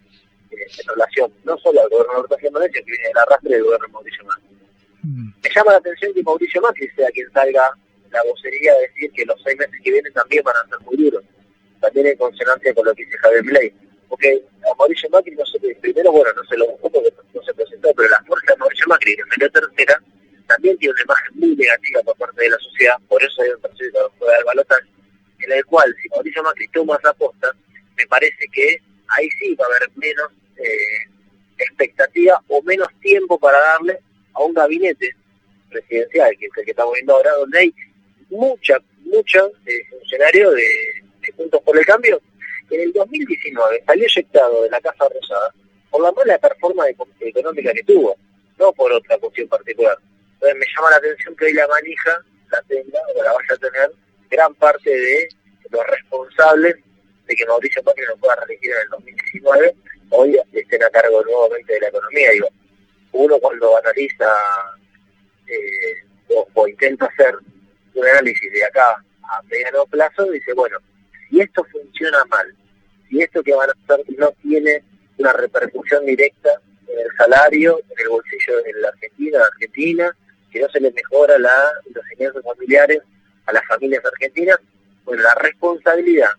en 0.52 0.88
relación 0.88 1.34
no 1.44 1.58
solo 1.58 1.82
al 1.82 1.90
gobernador 1.90 2.28
Tajen 2.28 2.54
Valencia, 2.54 2.82
que 2.84 2.92
viene 2.92 3.08
del 3.08 3.18
arrastre 3.18 3.52
del 3.52 3.64
gobierno 3.64 3.88
de 3.88 3.94
Mauricio 3.94 4.26
Macri. 4.26 4.58
Mm. 5.04 5.30
Me 5.44 5.50
llama 5.56 5.72
la 5.72 5.78
atención 5.78 6.14
que 6.14 6.24
Mauricio 6.24 6.62
Macri 6.62 6.90
sea 6.90 7.10
quien 7.12 7.32
salga 7.32 7.72
la 8.12 8.24
vocería 8.24 8.74
a 8.74 8.80
decir 8.80 9.12
que 9.12 9.26
los 9.26 9.42
seis 9.44 9.58
meses 9.58 9.80
que 9.84 9.92
vienen 9.92 10.14
también 10.14 10.44
van 10.44 10.56
a 10.58 10.68
ser 10.70 10.80
muy 10.82 10.98
duros, 10.98 11.24
también 11.80 12.08
en 12.08 12.18
consonancia 12.18 12.74
con 12.74 12.86
lo 12.86 12.94
que 12.96 13.06
dice 13.06 13.18
Javier 13.18 13.44
Milei. 13.44 13.74
Porque 14.10 14.44
a 14.64 14.76
Mauricio 14.76 15.10
Macri, 15.12 15.36
no 15.36 15.46
se, 15.46 15.60
primero, 15.60 16.12
bueno, 16.12 16.32
no 16.36 16.44
se 16.44 16.58
lo 16.58 16.68
buscó 16.68 16.90
porque 16.90 17.14
no 17.34 17.44
se 17.44 17.54
presentó, 17.54 17.94
pero 17.94 18.10
la 18.10 18.24
fuerza 18.24 18.54
de 18.54 18.58
Mauricio 18.58 18.88
Macri, 18.88 19.14
en 19.14 19.30
medio 19.30 19.52
tercera, 19.52 20.02
también 20.48 20.78
tiene 20.80 20.94
una 20.94 21.04
imagen 21.04 21.32
muy 21.36 21.56
negativa 21.56 22.02
por 22.02 22.18
parte 22.18 22.42
de 22.42 22.50
la 22.50 22.58
sociedad, 22.58 22.96
por 23.08 23.24
eso 23.24 23.42
hay 23.44 23.50
un 23.50 23.62
tercero 23.62 24.12
que 24.20 24.26
del 24.26 24.44
balotaje, 24.46 24.88
en 25.40 25.52
el 25.52 25.66
cual, 25.66 25.96
si 26.02 26.10
Mauricio 26.10 26.42
Macri 26.42 26.68
toma 26.70 26.96
esa 26.96 27.12
aposta, 27.12 27.54
me 27.96 28.08
parece 28.08 28.48
que 28.52 28.82
ahí 29.10 29.30
sí 29.40 29.56
va 29.56 29.66
a 29.66 29.68
haber 29.68 29.90
menos 29.96 30.32
eh, 30.60 31.10
expectativa 31.58 32.42
o 32.48 32.62
menos 32.64 32.88
tiempo 33.02 33.40
para 33.40 33.60
darle 33.60 34.00
a 34.34 34.44
un 34.44 34.54
gabinete 34.54 35.16
presidencial, 35.70 36.36
que 36.38 36.46
es 36.46 36.52
el 36.58 36.66
que 36.66 36.72
estamos 36.72 36.94
viendo 36.94 37.16
ahora, 37.16 37.32
donde 37.34 37.60
hay 37.60 37.74
mucha, 38.30 38.78
mucha 39.00 39.46
eh, 39.66 39.86
funcionario 39.90 40.52
de, 40.52 40.66
Puntos 41.36 41.62
por 41.62 41.78
el 41.78 41.86
Cambio, 41.86 42.20
que 42.68 42.76
en 42.76 42.82
el 42.82 42.94
2019 42.94 43.84
salió 43.86 44.06
eyectado 44.06 44.64
de 44.64 44.70
la 44.72 44.82
Casa 44.82 45.06
Rosada 45.14 45.54
por 45.92 46.02
la 46.02 46.12
mala 46.12 46.40
performance 46.40 46.96
económica 47.20 47.72
que 47.72 47.84
tuvo, 47.84 48.18
no 48.58 48.74
por 48.74 48.92
otra 48.92 49.18
cuestión 49.20 49.48
particular. 49.48 49.98
Entonces 50.34 50.58
me 50.58 50.66
llama 50.76 50.90
la 50.90 50.98
atención 50.98 51.36
que 51.36 51.46
hoy 51.46 51.54
la 51.54 51.68
manija 51.68 52.26
la 52.52 52.62
tenga 52.64 53.00
o 53.16 53.24
la 53.24 53.34
vaya 53.34 53.54
a 53.54 53.58
tener 53.58 53.92
gran 54.32 54.56
parte 54.56 54.90
de 54.90 55.30
los 55.70 55.86
responsables 55.86 56.78
de 57.30 57.36
que 57.36 57.46
Mauricio 57.46 57.84
Macri 57.84 58.04
no 58.08 58.18
pueda 58.18 58.36
reelegir 58.38 58.72
en 58.72 58.82
el 58.82 58.90
2019 58.90 59.76
hoy 60.10 60.40
estén 60.52 60.84
a 60.84 60.90
cargo 60.90 61.24
nuevamente 61.24 61.74
de 61.74 61.80
la 61.82 61.88
economía. 61.90 62.32
Digo, 62.32 62.48
uno 63.12 63.40
cuando 63.40 63.78
analiza 63.78 64.26
eh, 65.48 66.36
o, 66.54 66.68
intenta 66.68 67.06
hacer 67.06 67.36
un 67.94 68.08
análisis 68.08 68.52
de 68.52 68.66
acá 68.66 69.04
a 69.24 69.42
mediano 69.44 69.86
plazo, 69.86 70.26
dice, 70.32 70.54
bueno, 70.54 70.80
si 71.30 71.40
esto 71.40 71.64
funciona 71.72 72.18
mal, 72.26 72.48
si 73.08 73.22
esto 73.22 73.44
que 73.44 73.54
van 73.54 73.70
a 73.70 73.74
hacer 73.74 74.04
no 74.18 74.32
tiene 74.42 74.84
una 75.18 75.34
repercusión 75.34 76.06
directa 76.06 76.50
en 76.88 77.00
el 77.00 77.16
salario, 77.16 77.80
en 77.92 78.00
el 78.00 78.10
bolsillo 78.10 78.64
de 78.64 78.74
la 78.82 78.90
Argentina, 78.90 79.40
Argentina, 79.44 80.18
que 80.52 80.62
no 80.62 80.70
se 80.70 80.80
le 80.80 80.92
mejora 80.92 81.38
la, 81.38 81.72
los 81.94 82.04
ingresos 82.12 82.44
familiares 82.44 83.02
a 83.46 83.54
las 83.54 83.66
familias 83.68 84.04
argentinas, 84.04 84.58
bueno, 85.06 85.22
la 85.22 85.36
responsabilidad 85.36 86.32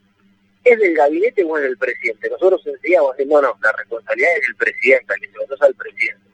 ¿Es 0.64 0.78
del 0.78 0.94
gabinete 0.94 1.44
o 1.44 1.56
es 1.56 1.64
del 1.64 1.78
presidente? 1.78 2.28
Nosotros 2.28 2.62
decíamos, 2.64 3.14
no, 3.26 3.40
no, 3.40 3.58
la 3.62 3.72
responsabilidad 3.72 4.30
es 4.36 4.42
del 4.42 4.56
presidente, 4.56 5.14
que 5.20 5.28
se 5.28 5.64
al 5.64 5.74
presidente. 5.74 6.30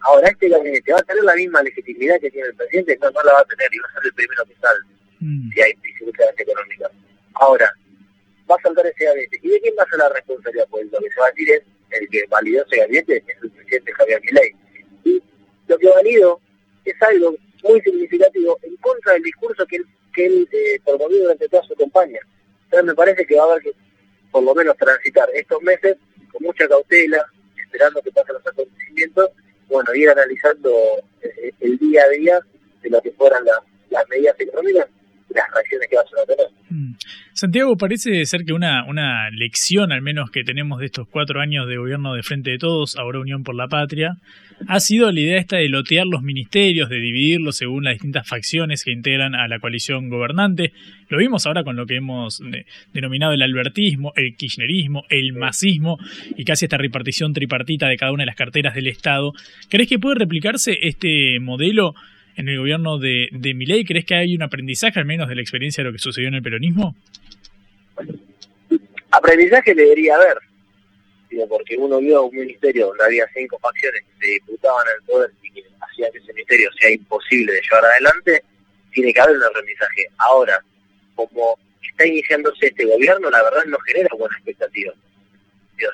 Ahora, 0.00 0.28
¿este 0.28 0.48
gabinete 0.48 0.92
va 0.92 0.98
a 0.98 1.02
tener 1.02 1.24
la 1.24 1.34
misma 1.34 1.62
legitimidad 1.62 2.20
que 2.20 2.30
tiene 2.30 2.48
el 2.48 2.54
presidente? 2.54 2.98
No, 3.00 3.10
no 3.10 3.22
la 3.22 3.32
va 3.34 3.40
a 3.40 3.44
tener 3.44 3.68
y 3.72 3.78
va 3.78 3.88
a 3.88 3.92
ser 3.92 4.02
el 4.04 4.14
primero 4.14 4.44
que 4.44 4.54
salga 4.60 4.86
mm. 5.20 5.52
si 5.52 5.60
hay 5.62 5.72
dificultades 5.74 6.40
económicas. 6.40 6.90
Ahora, 7.34 7.72
va 8.50 8.56
a 8.56 8.62
saltar 8.62 8.86
ese 8.86 9.04
gabinete. 9.04 9.38
¿Y 9.42 9.48
de 9.48 9.60
quién 9.60 9.74
va 9.78 9.84
a 9.84 9.88
ser 9.88 9.98
la 9.98 10.08
responsabilidad? 10.08 10.66
Pues 10.70 10.90
lo 10.90 10.98
que 10.98 11.10
se 11.10 11.20
va 11.20 11.26
a 11.26 11.30
decir 11.30 11.50
es 11.50 11.62
el 11.90 12.08
que 12.08 12.24
validó 12.28 12.64
ese 12.66 12.76
gabinete 12.76 13.24
es 13.26 13.42
el 13.42 13.50
presidente 13.50 13.92
Javier 13.92 14.20
Milei. 14.22 14.56
Y 15.04 15.22
lo 15.68 15.78
que 15.78 15.88
valido 15.88 16.40
es 16.84 17.02
algo 17.02 17.36
muy 17.62 17.80
significativo 17.80 18.58
en 18.62 18.76
contra 18.76 19.12
del 19.14 19.22
discurso 19.22 19.64
que 19.66 19.76
él, 19.76 19.86
que 20.14 20.26
él 20.26 20.48
eh, 20.50 20.80
promovió 20.84 21.22
durante 21.22 21.48
toda 21.48 21.62
su 21.62 21.74
campaña. 21.76 22.18
Entonces 22.72 22.86
me 22.86 22.94
parece 22.94 23.26
que 23.26 23.36
va 23.36 23.42
a 23.42 23.50
haber 23.50 23.62
que, 23.64 23.72
por 24.30 24.42
lo 24.42 24.54
menos, 24.54 24.74
transitar 24.78 25.28
estos 25.34 25.60
meses 25.60 25.98
con 26.32 26.42
mucha 26.42 26.66
cautela, 26.66 27.22
esperando 27.62 28.00
que 28.00 28.10
pasen 28.10 28.36
los 28.36 28.46
acontecimientos, 28.46 29.28
bueno, 29.68 29.94
ir 29.94 30.08
analizando 30.08 30.70
eh, 31.20 31.52
el 31.60 31.76
día 31.76 32.02
a 32.04 32.08
día 32.08 32.40
de 32.80 32.88
lo 32.88 33.02
que 33.02 33.10
fueran 33.10 33.44
las, 33.44 34.08
medidas 34.08 34.40
económicas, 34.40 34.86
las 35.34 35.44
reacciones 35.54 35.88
que 35.88 35.96
vas 35.96 36.06
a 36.06 36.26
tener. 36.26 36.46
Mm. 36.70 36.94
Santiago, 37.34 37.76
parece 37.76 38.24
ser 38.26 38.44
que 38.44 38.52
una, 38.52 38.84
una 38.86 39.30
lección, 39.30 39.92
al 39.92 40.02
menos 40.02 40.30
que 40.30 40.44
tenemos 40.44 40.80
de 40.80 40.86
estos 40.86 41.08
cuatro 41.08 41.40
años 41.40 41.66
de 41.66 41.76
gobierno 41.76 42.14
de 42.14 42.22
Frente 42.22 42.50
de 42.50 42.58
Todos, 42.58 42.96
ahora 42.96 43.20
Unión 43.20 43.42
por 43.42 43.54
la 43.54 43.68
Patria, 43.68 44.18
ha 44.68 44.80
sido 44.80 45.10
la 45.10 45.20
idea 45.20 45.38
esta 45.38 45.56
de 45.56 45.68
lotear 45.68 46.06
los 46.06 46.22
ministerios, 46.22 46.88
de 46.88 47.00
dividirlos 47.00 47.56
según 47.56 47.84
las 47.84 47.94
distintas 47.94 48.28
facciones 48.28 48.84
que 48.84 48.92
integran 48.92 49.34
a 49.34 49.48
la 49.48 49.58
coalición 49.58 50.08
gobernante. 50.08 50.72
Lo 51.08 51.18
vimos 51.18 51.46
ahora 51.46 51.64
con 51.64 51.76
lo 51.76 51.86
que 51.86 51.96
hemos 51.96 52.40
denominado 52.92 53.32
el 53.32 53.42
albertismo, 53.42 54.12
el 54.16 54.36
kirchnerismo, 54.36 55.04
el 55.08 55.32
masismo 55.32 55.98
y 56.36 56.44
casi 56.44 56.66
esta 56.66 56.78
repartición 56.78 57.32
tripartita 57.32 57.88
de 57.88 57.96
cada 57.96 58.12
una 58.12 58.22
de 58.22 58.26
las 58.26 58.36
carteras 58.36 58.74
del 58.74 58.86
Estado. 58.86 59.32
¿Crees 59.68 59.88
que 59.88 59.98
puede 59.98 60.16
replicarse 60.16 60.78
este 60.82 61.38
modelo 61.40 61.94
en 62.36 62.48
el 62.48 62.58
gobierno 62.58 62.98
de, 62.98 63.28
de 63.32 63.54
Milei? 63.54 63.84
¿Crees 63.84 64.04
que 64.04 64.14
hay 64.14 64.34
un 64.34 64.42
aprendizaje 64.42 64.98
al 64.98 65.06
menos 65.06 65.28
de 65.28 65.34
la 65.34 65.42
experiencia 65.42 65.82
de 65.82 65.90
lo 65.90 65.92
que 65.92 65.98
sucedió 65.98 66.28
en 66.28 66.34
el 66.34 66.42
peronismo? 66.42 66.94
Aprendizaje 69.10 69.74
debería 69.74 70.16
haber, 70.16 70.38
porque 71.48 71.76
uno 71.76 71.98
vio 72.00 72.24
un 72.24 72.34
ministerio 72.34 72.88
donde 72.88 73.04
había 73.04 73.26
cinco 73.34 73.58
facciones 73.58 74.02
que 74.02 74.26
se 74.26 74.32
disputaban 74.32 74.86
el 74.96 75.04
poder 75.04 75.30
y 75.42 75.50
que 75.50 75.64
hacían 75.80 76.12
que 76.12 76.18
ese 76.18 76.32
ministerio 76.32 76.70
sea 76.80 76.90
imposible 76.90 77.52
de 77.52 77.60
llevar 77.60 77.84
adelante, 77.84 78.42
tiene 78.92 79.12
que 79.12 79.20
haber 79.20 79.36
un 79.36 79.44
aprendizaje. 79.44 80.06
Ahora, 80.18 80.62
como 81.14 81.58
está 81.82 82.06
iniciándose 82.06 82.66
este 82.66 82.84
gobierno, 82.84 83.30
la 83.30 83.42
verdad 83.42 83.64
no 83.66 83.78
genera 83.80 84.08
buena 84.16 84.34
expectativa. 84.36 84.92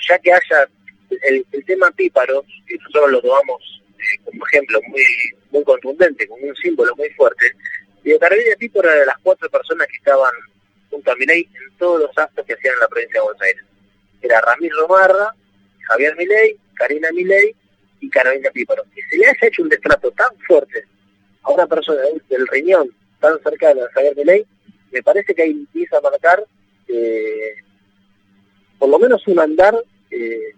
ya 0.08 0.18
que 0.18 0.32
haya 0.32 0.68
el, 1.22 1.44
tema 1.66 1.90
píparo, 1.92 2.44
que 2.66 2.76
nosotros 2.76 3.12
lo 3.12 3.20
tomamos 3.20 3.82
eh, 3.98 4.18
como 4.24 4.46
ejemplo 4.46 4.80
muy 4.88 5.02
muy 5.50 5.64
contundente, 5.64 6.26
como 6.28 6.46
un 6.46 6.56
símbolo 6.56 6.94
muy 6.96 7.10
fuerte, 7.10 7.52
y 8.04 8.10
de 8.10 8.18
Carolina 8.18 8.54
Píparo 8.58 8.90
era 8.90 9.00
de 9.00 9.06
las 9.06 9.18
cuatro 9.18 9.48
personas 9.50 9.86
que 9.88 9.96
estaban 9.96 10.32
junto 10.90 11.10
a 11.10 11.16
Milei 11.16 11.40
en 11.42 11.76
todos 11.76 12.00
los 12.00 12.18
actos 12.18 12.44
que 12.46 12.54
hacían 12.54 12.74
en 12.74 12.80
la 12.80 12.88
provincia 12.88 13.20
de 13.20 13.24
Buenos 13.24 13.42
Aires 13.42 13.64
era 14.22 14.40
Ramiro 14.40 14.88
Marra, 14.88 15.34
Javier 15.88 16.16
Milei, 16.16 16.56
Karina 16.74 17.10
Milei 17.12 17.54
y 18.00 18.10
Carolina 18.10 18.50
Píparo. 18.50 18.84
Que 18.94 19.02
se 19.10 19.16
le 19.16 19.26
haya 19.26 19.38
hecho 19.42 19.62
un 19.62 19.68
destrato 19.68 20.10
tan 20.12 20.36
fuerte 20.46 20.84
a 21.42 21.50
una 21.50 21.66
persona 21.66 22.02
del 22.28 22.46
riñón 22.48 22.90
tan 23.20 23.40
cercana 23.42 23.84
a 23.84 23.92
Javier 23.92 24.16
Milei, 24.16 24.46
me 24.92 25.02
parece 25.02 25.34
que 25.34 25.42
ahí 25.42 25.50
empieza 25.50 25.98
a 25.98 26.00
marcar 26.00 26.44
eh, 26.88 27.54
por 28.78 28.88
lo 28.88 28.98
menos 28.98 29.26
un 29.26 29.38
andar 29.38 29.74
eh, 30.10 30.54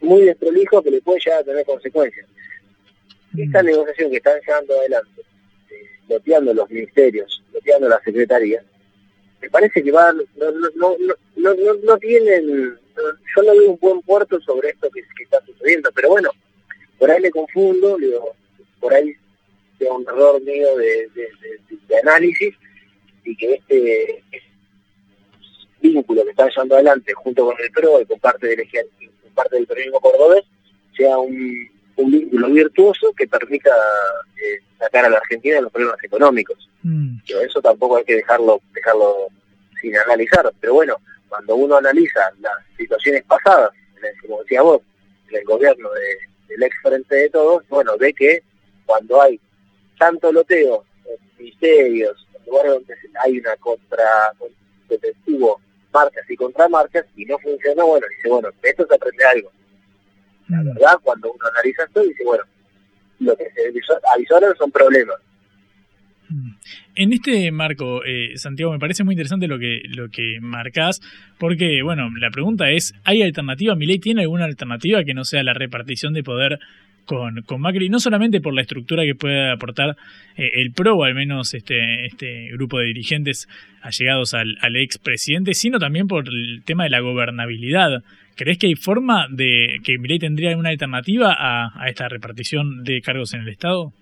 muy 0.00 0.22
desprolijo 0.22 0.82
que 0.82 0.90
le 0.90 1.02
puede 1.02 1.18
llegar 1.20 1.40
a 1.40 1.44
tener 1.44 1.66
consecuencias. 1.66 2.26
Mm. 3.32 3.40
Esta 3.42 3.62
negociación 3.62 4.10
que 4.10 4.16
están 4.16 4.40
llevando 4.46 4.78
adelante, 4.78 5.22
eh, 5.70 6.54
los 6.54 6.70
ministerios, 6.70 7.42
bloqueando 7.52 7.88
la 7.88 8.00
secretaría, 8.02 8.62
me 9.40 9.50
parece 9.50 9.82
que 9.82 9.92
va, 9.92 10.12
no, 10.12 10.50
no, 10.76 10.96
no, 11.36 11.54
no, 11.54 11.74
no 11.84 11.98
tienen 11.98 12.78
yo 13.36 13.42
no 13.42 13.52
veo 13.52 13.70
un 13.70 13.78
buen 13.78 14.00
puerto 14.02 14.40
sobre 14.40 14.70
esto 14.70 14.88
que, 14.90 15.02
está 15.22 15.40
sucediendo, 15.44 15.90
pero 15.94 16.10
bueno, 16.10 16.30
por 16.98 17.10
ahí 17.10 17.20
me 17.20 17.30
confundo, 17.30 17.96
digo, 17.96 18.34
por 18.80 18.92
ahí 18.92 19.12
sea 19.78 19.92
un 19.92 20.02
error 20.02 20.40
mío 20.42 20.76
de, 20.76 21.08
análisis 22.02 22.54
y 23.24 23.36
que 23.36 23.54
este, 23.54 24.24
vínculo 25.80 26.24
que 26.24 26.30
está 26.30 26.48
llevando 26.48 26.74
adelante 26.76 27.12
junto 27.14 27.46
con 27.46 27.56
el 27.60 27.70
PRO 27.70 28.00
y 28.00 28.06
con 28.06 28.18
parte 28.20 28.48
del, 28.48 28.68
con 29.22 29.34
parte 29.34 29.56
del 29.56 29.66
periodismo 29.66 30.00
cordobés 30.00 30.44
sea 30.96 31.18
un, 31.18 31.70
vínculo 32.06 32.48
virtuoso 32.48 33.12
que 33.16 33.26
permita 33.26 33.70
eh, 34.36 34.60
sacar 34.78 35.04
a 35.04 35.10
la 35.10 35.18
Argentina 35.18 35.56
de 35.56 35.62
los 35.62 35.72
problemas 35.72 36.02
económicos. 36.02 36.68
Mm. 36.82 37.18
Pero 37.26 37.40
eso 37.40 37.60
tampoco 37.60 37.96
hay 37.96 38.04
que 38.04 38.16
dejarlo 38.16 38.60
dejarlo 38.72 39.28
sin 39.80 39.96
analizar, 39.96 40.52
pero 40.60 40.74
bueno, 40.74 40.96
cuando 41.28 41.56
uno 41.56 41.76
analiza 41.76 42.20
las 42.40 42.54
situaciones 42.76 43.22
pasadas, 43.24 43.70
como 44.22 44.42
decía 44.42 44.62
vos, 44.62 44.82
en 45.28 45.36
el 45.36 45.44
gobierno 45.44 45.88
del 46.48 46.62
ex 46.62 46.76
frente 46.82 47.14
de 47.14 47.30
todos, 47.30 47.62
bueno, 47.68 47.96
ve 47.98 48.12
que 48.12 48.42
cuando 48.86 49.20
hay 49.20 49.38
tanto 49.98 50.32
loteo 50.32 50.84
en 51.04 51.16
ministerios, 51.38 52.26
en 52.34 52.46
lugares 52.46 52.72
donde 52.72 52.94
hay 53.22 53.38
una 53.38 53.56
contra, 53.56 54.32
donde 54.88 55.14
hubo 55.26 55.60
marcas 55.92 56.28
y 56.28 56.36
contramarcas 56.36 57.04
y 57.16 57.24
no 57.24 57.38
funcionó, 57.38 57.86
bueno, 57.86 58.06
dice, 58.16 58.28
bueno, 58.28 58.48
de 58.62 58.68
esto 58.70 58.86
se 58.86 58.94
aprende 58.94 59.24
algo. 59.24 59.52
La 60.48 60.62
mm. 60.62 60.64
verdad, 60.66 60.98
cuando 61.02 61.32
uno 61.32 61.44
analiza 61.52 61.84
esto, 61.84 62.02
dice, 62.02 62.24
bueno, 62.24 62.44
lo 63.20 63.36
que 63.36 63.44
se 63.44 63.92
avisaron 64.14 64.56
son 64.56 64.70
problemas. 64.70 65.16
Mm. 66.28 66.50
En 66.94 67.12
este 67.12 67.50
marco, 67.52 68.04
eh, 68.04 68.32
Santiago, 68.36 68.72
me 68.72 68.78
parece 68.78 69.04
muy 69.04 69.14
interesante 69.14 69.48
lo 69.48 69.58
que, 69.58 69.82
lo 69.88 70.08
que 70.10 70.38
marcás, 70.40 71.00
porque, 71.38 71.82
bueno, 71.82 72.10
la 72.18 72.30
pregunta 72.30 72.70
es, 72.70 72.94
¿hay 73.04 73.22
alternativa? 73.22 73.74
¿Milei 73.74 73.98
tiene 73.98 74.22
alguna 74.22 74.44
alternativa 74.44 75.04
que 75.04 75.14
no 75.14 75.24
sea 75.24 75.42
la 75.42 75.54
repartición 75.54 76.12
de 76.12 76.22
poder 76.22 76.58
con, 77.06 77.42
con 77.42 77.60
Macri? 77.60 77.88
No 77.88 78.00
solamente 78.00 78.40
por 78.40 78.52
la 78.54 78.62
estructura 78.62 79.04
que 79.04 79.14
puede 79.14 79.50
aportar 79.50 79.96
eh, 80.36 80.50
el 80.56 80.72
PRO, 80.72 80.96
o 80.96 81.04
al 81.04 81.14
menos 81.14 81.54
este, 81.54 82.06
este 82.06 82.48
grupo 82.52 82.78
de 82.78 82.86
dirigentes 82.86 83.48
allegados 83.80 84.34
al, 84.34 84.58
al 84.60 84.76
expresidente, 84.76 85.54
sino 85.54 85.78
también 85.78 86.08
por 86.08 86.28
el 86.28 86.62
tema 86.64 86.84
de 86.84 86.90
la 86.90 87.00
gobernabilidad. 87.00 88.02
¿Crees 88.38 88.56
que 88.56 88.68
hay 88.68 88.76
forma 88.76 89.26
de 89.28 89.80
que 89.84 89.98
Milei 89.98 90.20
tendría 90.20 90.50
alguna 90.50 90.68
alternativa 90.68 91.34
a, 91.36 91.88
esta 91.88 92.08
repartición 92.08 92.84
de 92.84 93.02
cargos 93.02 93.34
en 93.34 93.40
el 93.40 93.48
Estado? 93.48 93.92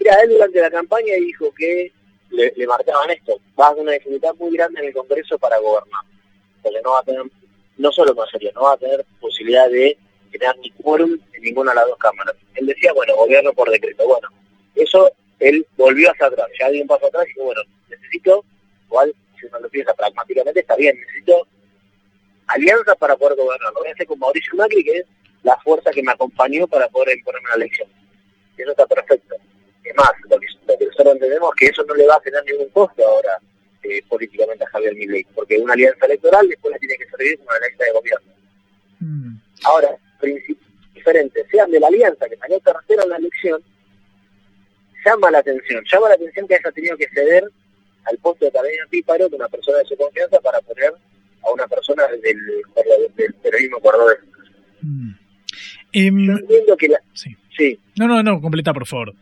Mira, 0.00 0.16
él 0.24 0.30
durante 0.30 0.60
la 0.60 0.70
campaña 0.72 1.14
dijo 1.14 1.54
que 1.56 1.92
le, 2.30 2.66
marcaban 2.66 3.08
esto, 3.10 3.40
va 3.58 3.68
a 3.68 3.74
una 3.76 3.92
dificultad 3.92 4.34
muy 4.40 4.56
grande 4.56 4.80
en 4.80 4.86
el 4.88 4.92
Congreso 4.92 5.38
para 5.38 5.56
gobernar, 5.60 6.00
porque 6.60 6.80
no 6.82 6.90
va 6.90 6.98
a 6.98 7.02
tener, 7.04 7.22
no 7.78 7.92
solo 7.92 8.12
mayoría, 8.12 8.50
no 8.56 8.62
va 8.62 8.72
a 8.72 8.76
tener 8.76 9.06
posibilidad 9.20 9.70
de 9.70 9.96
tener 10.32 10.58
ni 10.58 10.70
quórum 10.70 11.16
en 11.32 11.42
ninguna 11.44 11.70
de 11.70 11.76
las 11.76 11.86
dos 11.86 11.98
cámaras. 11.98 12.34
Él 12.56 12.66
decía, 12.66 12.92
bueno, 12.92 13.14
gobierno 13.14 13.52
por 13.52 13.70
decreto. 13.70 14.04
Bueno, 14.04 14.28
eso 14.74 15.12
él 15.38 15.64
volvió 15.76 16.10
hacia 16.10 16.26
atrás, 16.26 16.48
ya 16.58 16.70
dio 16.70 16.82
un 16.82 16.88
paso 16.88 17.06
atrás 17.06 17.24
y 17.26 17.28
dijo, 17.28 17.44
bueno, 17.44 17.60
necesito, 17.88 18.44
igual, 18.86 19.14
si 19.38 19.46
uno 19.46 19.60
lo 19.60 19.68
piensa 19.68 19.94
pragmáticamente, 19.94 20.58
está 20.58 20.74
bien, 20.74 20.98
necesito 20.98 21.46
alianzas 22.46 22.96
para 22.96 23.16
poder 23.16 23.36
gobernar. 23.36 23.72
Lo 23.72 23.80
voy 23.80 23.88
a 23.88 23.92
hacer 23.92 24.06
con 24.06 24.18
Mauricio 24.18 24.54
Macri, 24.54 24.84
que 24.84 24.98
es 24.98 25.06
la 25.42 25.56
fuerza 25.58 25.90
que 25.90 26.02
me 26.02 26.12
acompañó 26.12 26.66
para 26.66 26.88
poder 26.88 27.16
imponerme 27.16 27.46
una 27.48 27.64
elección. 27.64 27.88
Eso 28.56 28.70
está 28.70 28.86
perfecto. 28.86 29.36
Es 29.84 29.94
más, 29.94 30.10
lo 30.28 30.38
que, 30.40 30.46
nosotros 30.84 31.14
entendemos 31.14 31.50
es 31.54 31.58
que 31.58 31.66
eso 31.72 31.84
no 31.84 31.94
le 31.94 32.06
va 32.06 32.16
a 32.16 32.20
tener 32.20 32.42
ningún 32.44 32.68
costo 32.70 33.06
ahora 33.06 33.38
eh, 33.82 34.02
políticamente 34.08 34.64
a 34.64 34.68
Javier 34.68 34.94
Milei, 34.94 35.24
porque 35.34 35.58
una 35.58 35.74
alianza 35.74 36.06
electoral 36.06 36.48
después 36.48 36.72
le 36.72 36.78
tiene 36.80 36.96
que 36.96 37.08
servir 37.08 37.38
como 37.38 37.50
una 37.50 37.58
alianza 37.58 37.84
de 37.84 37.92
gobierno. 37.92 38.32
Mm. 39.00 39.36
Ahora, 39.64 39.96
principios 40.18 40.68
diferentes, 40.92 41.46
sean 41.50 41.70
de 41.70 41.78
la 41.78 41.86
alianza 41.86 42.28
que 42.28 42.36
salió 42.36 42.58
tercera 42.60 43.02
en 43.04 43.08
la 43.10 43.16
elección, 43.16 43.62
llama 45.04 45.30
la 45.30 45.38
atención, 45.38 45.84
llama 45.90 46.08
la 46.08 46.14
atención 46.14 46.48
que 46.48 46.54
haya 46.56 46.72
tenido 46.72 46.96
que 46.96 47.08
ceder 47.10 47.44
al 48.06 48.18
puesto 48.18 48.44
de 48.44 48.52
Carolina 48.52 48.84
Píparo, 48.90 49.28
de 49.28 49.36
una 49.36 49.48
persona 49.48 49.78
de 49.78 49.84
su 49.84 49.96
confianza, 49.96 50.40
para 50.40 50.60
poner 50.62 50.94
a 51.42 51.52
una 51.52 51.66
persona 51.66 52.04
del, 52.08 52.20
del, 53.16 53.34
terrorismo 53.42 53.80
cordobés. 53.80 54.18
Mm. 54.82 55.10
Em, 55.92 56.26
Yo 56.26 56.32
entiendo 56.32 56.76
que 56.76 56.88
la... 56.88 57.00
Sí. 57.14 57.36
sí. 57.56 57.80
No, 57.98 58.06
no, 58.06 58.22
no, 58.22 58.40
completa 58.40 58.72
por 58.72 58.86
favor. 58.86 59.14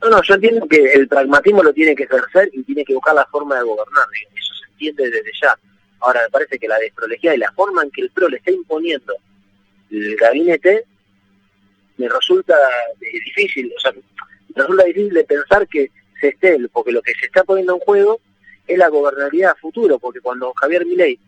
No, 0.00 0.10
no, 0.10 0.22
yo 0.22 0.34
entiendo 0.34 0.66
que 0.66 0.92
el 0.92 1.08
pragmatismo 1.08 1.62
lo 1.62 1.72
tiene 1.72 1.94
que 1.94 2.04
ejercer 2.04 2.50
y 2.52 2.62
tiene 2.64 2.84
que 2.84 2.94
buscar 2.94 3.14
la 3.14 3.26
forma 3.26 3.56
de 3.56 3.62
gobernar, 3.62 4.04
eso 4.36 4.54
se 4.54 4.70
entiende 4.72 5.10
desde 5.10 5.30
ya. 5.40 5.56
Ahora, 6.00 6.20
me 6.24 6.30
parece 6.30 6.58
que 6.58 6.66
la 6.66 6.78
desprolejía 6.78 7.34
y 7.34 7.38
la 7.38 7.52
forma 7.52 7.82
en 7.84 7.90
que 7.92 8.02
el 8.02 8.10
PRO 8.10 8.28
le 8.28 8.38
está 8.38 8.50
imponiendo 8.50 9.14
el 9.92 10.16
gabinete 10.16 10.84
me 11.98 12.08
resulta 12.08 12.56
difícil, 12.98 13.72
o 13.76 13.80
sea, 13.80 13.92
me 13.92 14.62
resulta 14.62 14.84
difícil 14.84 15.12
de 15.12 15.24
pensar 15.24 15.68
que 15.68 15.90
se 16.20 16.28
esté, 16.28 16.58
porque 16.72 16.92
lo 16.92 17.02
que 17.02 17.12
se 17.14 17.26
está 17.26 17.44
poniendo 17.44 17.74
en 17.74 17.80
juego 17.80 18.20
es 18.66 18.78
la 18.78 18.88
gobernabilidad 18.88 19.52
a 19.52 19.56
futuro, 19.56 19.98
porque 19.98 20.20
cuando 20.20 20.52
Javier 20.54 20.86
Milei, 20.86 21.18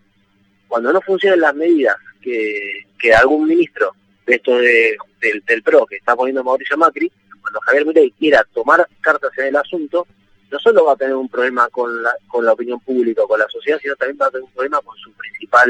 cuando 0.68 0.92
no 0.92 1.00
funcionan 1.00 1.40
las 1.40 1.54
medidas 1.54 1.96
que, 2.20 2.84
que 2.98 3.14
algún 3.14 3.46
ministro 3.46 3.94
de 4.26 4.34
esto 4.36 4.56
de, 4.56 4.96
del, 5.20 5.42
del 5.46 5.62
PRO 5.62 5.86
que 5.86 5.96
está 5.96 6.16
poniendo 6.16 6.42
Mauricio 6.42 6.76
Macri, 6.76 7.10
cuando 7.40 7.60
Javier 7.60 7.86
Milei 7.86 8.10
quiera 8.12 8.44
tomar 8.52 8.88
cartas 9.00 9.30
en 9.38 9.46
el 9.46 9.56
asunto, 9.56 10.06
no 10.50 10.58
solo 10.58 10.84
va 10.84 10.92
a 10.92 10.96
tener 10.96 11.14
un 11.14 11.28
problema 11.28 11.68
con 11.68 12.02
la, 12.02 12.14
con 12.28 12.44
la 12.44 12.52
opinión 12.52 12.80
pública 12.80 13.22
con 13.26 13.38
la 13.38 13.48
sociedad, 13.48 13.78
sino 13.82 13.96
también 13.96 14.18
va 14.20 14.26
a 14.26 14.30
tener 14.30 14.44
un 14.44 14.52
problema 14.52 14.80
con 14.82 14.96
su 14.98 15.12
principal 15.12 15.68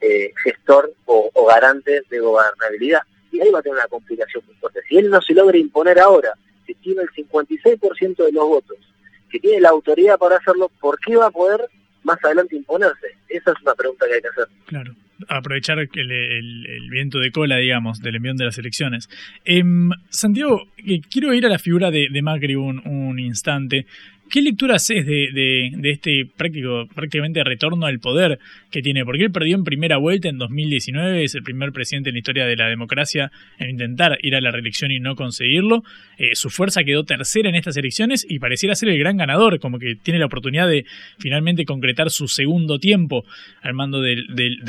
eh, 0.00 0.32
gestor 0.42 0.92
o, 1.06 1.46
garante 1.46 2.02
de 2.08 2.18
gobernabilidad. 2.20 3.02
Y 3.32 3.40
ahí 3.40 3.50
va 3.50 3.58
a 3.58 3.62
tener 3.62 3.76
una 3.76 3.88
complicación 3.88 4.44
muy 4.46 4.54
fuerte. 4.56 4.80
Si 4.88 4.96
él 4.98 5.10
no 5.10 5.20
se 5.20 5.34
logra 5.34 5.56
imponer 5.58 5.98
ahora, 5.98 6.32
si 6.66 6.74
tiene 6.74 7.02
el 7.02 7.08
56% 7.10 8.24
de 8.24 8.32
los 8.32 8.48
votos, 8.48 8.78
que 9.34 9.40
tiene 9.40 9.60
la 9.60 9.70
autoridad 9.70 10.16
para 10.16 10.36
hacerlo, 10.36 10.70
¿por 10.80 10.96
qué 11.00 11.16
va 11.16 11.26
a 11.26 11.30
poder 11.30 11.60
más 12.04 12.24
adelante 12.24 12.54
imponerse? 12.54 13.08
Esa 13.28 13.50
es 13.50 13.62
una 13.62 13.74
pregunta 13.74 14.06
que 14.06 14.14
hay 14.14 14.22
que 14.22 14.28
hacer. 14.28 14.46
Claro 14.66 14.94
aprovechar 15.28 15.78
el, 15.78 15.88
el, 15.92 16.90
viento 16.90 17.18
de 17.18 17.30
cola, 17.30 17.56
digamos, 17.56 18.00
del 18.00 18.16
envión 18.16 18.36
de 18.36 18.46
las 18.46 18.58
elecciones. 18.58 19.08
Em, 19.44 19.90
Santiago, 20.08 20.62
eh, 20.76 21.00
quiero 21.08 21.32
ir 21.32 21.46
a 21.46 21.48
la 21.48 21.58
figura 21.58 21.90
de, 21.90 22.08
Macri 22.20 22.56
un, 22.56 22.86
un, 22.86 23.18
instante. 23.18 23.86
¿Qué 24.30 24.42
lectura 24.42 24.76
haces 24.76 25.06
de, 25.06 25.70
de, 25.76 25.90
este 25.90 26.26
práctico, 26.36 26.86
prácticamente 26.92 27.44
retorno 27.44 27.86
al 27.86 28.00
poder 28.00 28.38
que 28.70 28.82
tiene? 28.82 29.04
Porque 29.04 29.24
él 29.24 29.30
perdió 29.30 29.54
en 29.54 29.64
primera 29.64 29.98
vuelta 29.98 30.28
en 30.28 30.38
2019, 30.38 31.22
es 31.24 31.34
el 31.34 31.42
primer 31.42 31.72
presidente 31.72 32.08
en 32.08 32.14
la 32.14 32.18
historia 32.18 32.46
de 32.46 32.56
la 32.56 32.68
democracia 32.68 33.30
en 33.58 33.70
intentar 33.70 34.18
ir 34.22 34.34
a 34.34 34.40
la 34.40 34.50
reelección 34.50 34.90
y 34.90 34.98
no 34.98 35.14
conseguirlo. 35.14 35.84
Eh, 36.18 36.34
su 36.34 36.50
fuerza 36.50 36.84
quedó 36.84 37.04
tercera 37.04 37.48
en 37.48 37.54
estas 37.54 37.76
elecciones 37.76 38.26
y 38.28 38.38
pareciera 38.38 38.74
ser 38.74 38.88
el 38.88 38.98
gran 38.98 39.16
ganador, 39.16 39.60
como 39.60 39.78
que 39.78 39.94
tiene 39.94 40.18
la 40.18 40.26
oportunidad 40.26 40.68
de 40.68 40.86
finalmente 41.18 41.64
concretar 41.64 42.10
su 42.10 42.26
segundo 42.26 42.78
tiempo 42.78 43.24
al 43.62 43.74
mando 43.74 44.00
del, 44.00 44.26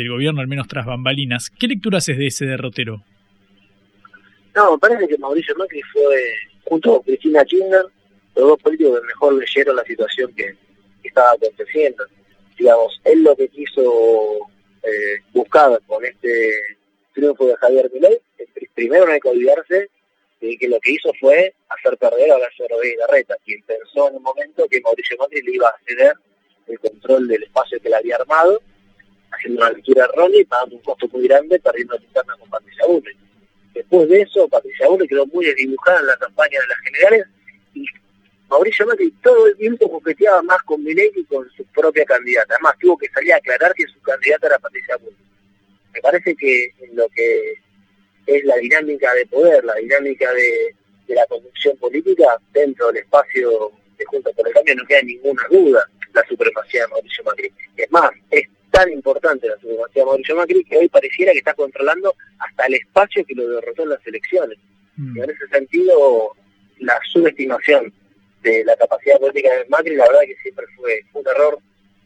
gobierno, 0.08 0.41
al 0.41 0.48
menos 0.48 0.68
tras 0.68 0.86
bambalinas. 0.86 1.50
¿Qué 1.50 1.68
lectura 1.68 2.00
haces 2.00 2.18
de 2.18 2.28
ese 2.28 2.46
derrotero? 2.46 3.04
No, 4.56 4.78
parece 4.78 5.08
que 5.08 5.18
Mauricio 5.18 5.56
Macri 5.56 5.82
fue, 5.91 6.15
junto 6.63 6.94
con 6.94 7.04
Cristina 7.04 7.44
Kirchner, 7.44 7.86
los 8.36 8.50
dos 8.50 8.62
políticos 8.62 9.02
mejor 9.06 9.34
leyeron 9.36 9.76
la 9.76 9.84
situación 9.84 10.34
que, 10.34 10.56
estaba 11.04 11.34
aconteciendo. 11.34 12.04
Digamos, 12.58 13.00
él 13.04 13.24
lo 13.24 13.36
que 13.36 13.48
quiso 13.48 14.39
eh, 14.82 15.19
buscar 15.34 15.80
con 15.86 16.04
este 16.04 16.52
triunfo 17.13 17.45
de 17.45 17.56
Javier 17.58 17.91
Milei, 17.93 18.19
primero 18.74 19.06
no 19.06 19.13
hay 19.13 19.19
que 19.19 19.30
olvidarse 19.30 19.89
de 20.41 20.58
que 20.58 20.67
lo 20.67 20.80
que 20.80 20.93
hizo 20.93 21.12
fue 21.19 21.54
hacer 21.69 21.98
perder 21.98 22.32
a 22.32 22.36
Horacio 22.36 22.65
Rodríguez 22.67 23.00
Garreta, 23.00 23.36
quien 23.45 23.62
pensó 23.63 24.10
en 24.10 24.15
un 24.15 24.24
momento 24.24 24.67
que 24.67 24.82
Mauricio 24.82 25.15
Macri 25.17 25.41
le 25.41 25.54
iba 25.54 25.67
a 25.67 25.80
ceder 25.88 26.13
el 26.67 26.80
control 26.80 27.28
del 27.28 27.43
espacio 27.43 27.80
que 27.80 27.89
le 27.89 27.95
había 27.95 28.15
armado, 28.15 28.62
haciendo 29.32 29.62
una 29.62 29.71
lectura 29.71 30.06
errónea 30.06 30.41
y 30.41 30.45
pagando 30.45 30.76
un 30.76 30.82
costo 30.82 31.08
muy 31.10 31.28
grande, 31.28 31.60
perdiendo 31.60 31.95
la 31.95 32.04
interna 32.04 32.36
con 32.38 32.50
Patricia 32.50 32.86
Bullrich. 32.88 33.17
Después 33.74 34.10
de 34.10 34.21
eso, 34.21 34.48
Patricia 34.48 34.88
Bullrich 34.88 35.10
quedó 35.10 35.26
muy 35.28 35.45
desdibujada 35.45 36.00
en 36.00 36.08
la 36.08 36.17
campaña 36.17 36.60
de 36.60 36.67
las 36.67 36.80
generales 36.80 37.28
Mauricio 38.49 38.86
Macri 38.86 39.12
todo 39.23 39.47
el 39.47 39.58
tiempo 39.58 39.89
coqueteaba 39.89 40.41
más 40.43 40.62
con 40.63 40.84
Milei 40.84 41.12
que 41.12 41.25
con 41.25 41.49
su 41.51 41.65
propia 41.65 42.05
candidata. 42.05 42.53
Además, 42.55 42.75
tuvo 42.79 42.97
que 42.97 43.10
salir 43.10 43.34
a 43.34 43.38
aclarar 43.38 43.73
que 43.73 43.88
su 43.88 43.99
candidata 44.01 44.47
era 44.47 44.60
Patricia 44.60 44.97
Bullrich. 44.97 45.17
Me 45.93 46.01
parece 46.01 46.36
que 46.36 46.73
en 46.81 46.95
lo 46.95 47.08
que 47.10 47.55
es 48.27 48.43
la 48.43 48.55
dinámica 48.58 49.13
de 49.13 49.25
poder, 49.27 49.63
la 49.63 49.75
dinámica 49.75 50.31
de, 50.34 50.75
la 51.13 51.25
conducción 51.27 51.77
política, 51.77 52.38
dentro 52.51 52.88
del 52.88 52.97
espacio 52.97 53.71
de 53.97 54.05
Junta 54.05 54.31
por 54.31 54.47
el 54.47 54.53
Cambio 54.53 54.75
no 54.75 54.86
queda 54.86 55.01
ninguna 55.03 55.43
duda 55.49 55.88
la 56.13 56.23
supremacía 56.27 56.81
de 56.81 56.88
Mauricio 56.88 57.23
Macri. 57.23 57.51
Es 57.77 57.91
más, 57.91 58.10
es 58.31 58.47
tan 58.71 58.91
importante 58.91 59.47
la 59.47 59.58
supremacía 59.60 60.01
de 60.01 60.05
Mauricio 60.05 60.36
Macri 60.36 60.63
que 60.63 60.77
hoy 60.77 60.89
pareciera 60.89 61.31
que 61.31 61.39
está 61.39 61.53
controlando 61.53 62.13
hasta 62.39 62.65
el 62.65 62.75
espacio 62.75 63.25
que 63.25 63.36
lo 63.36 63.47
derrotó 63.47 63.84
en 63.84 63.89
las 63.89 64.08
elecciones. 64.08 64.58
Mm. 64.97 65.17
Y 65.17 65.21
en 65.21 65.29
ese 65.29 65.47
sentido, 65.47 66.36
la 66.79 66.99
subestimación 67.12 67.93
de 68.45 68.63
la 68.63 68.75
capacidad 68.75 69.19
política 69.19 69.49
de 69.49 69.65
Macri, 69.65 69.95
la 69.95 70.08
verdad 70.08 70.21
que 70.21 70.36
siempre 70.38 70.65
fue 70.75 71.01
un 71.13 71.27
error 71.27 71.60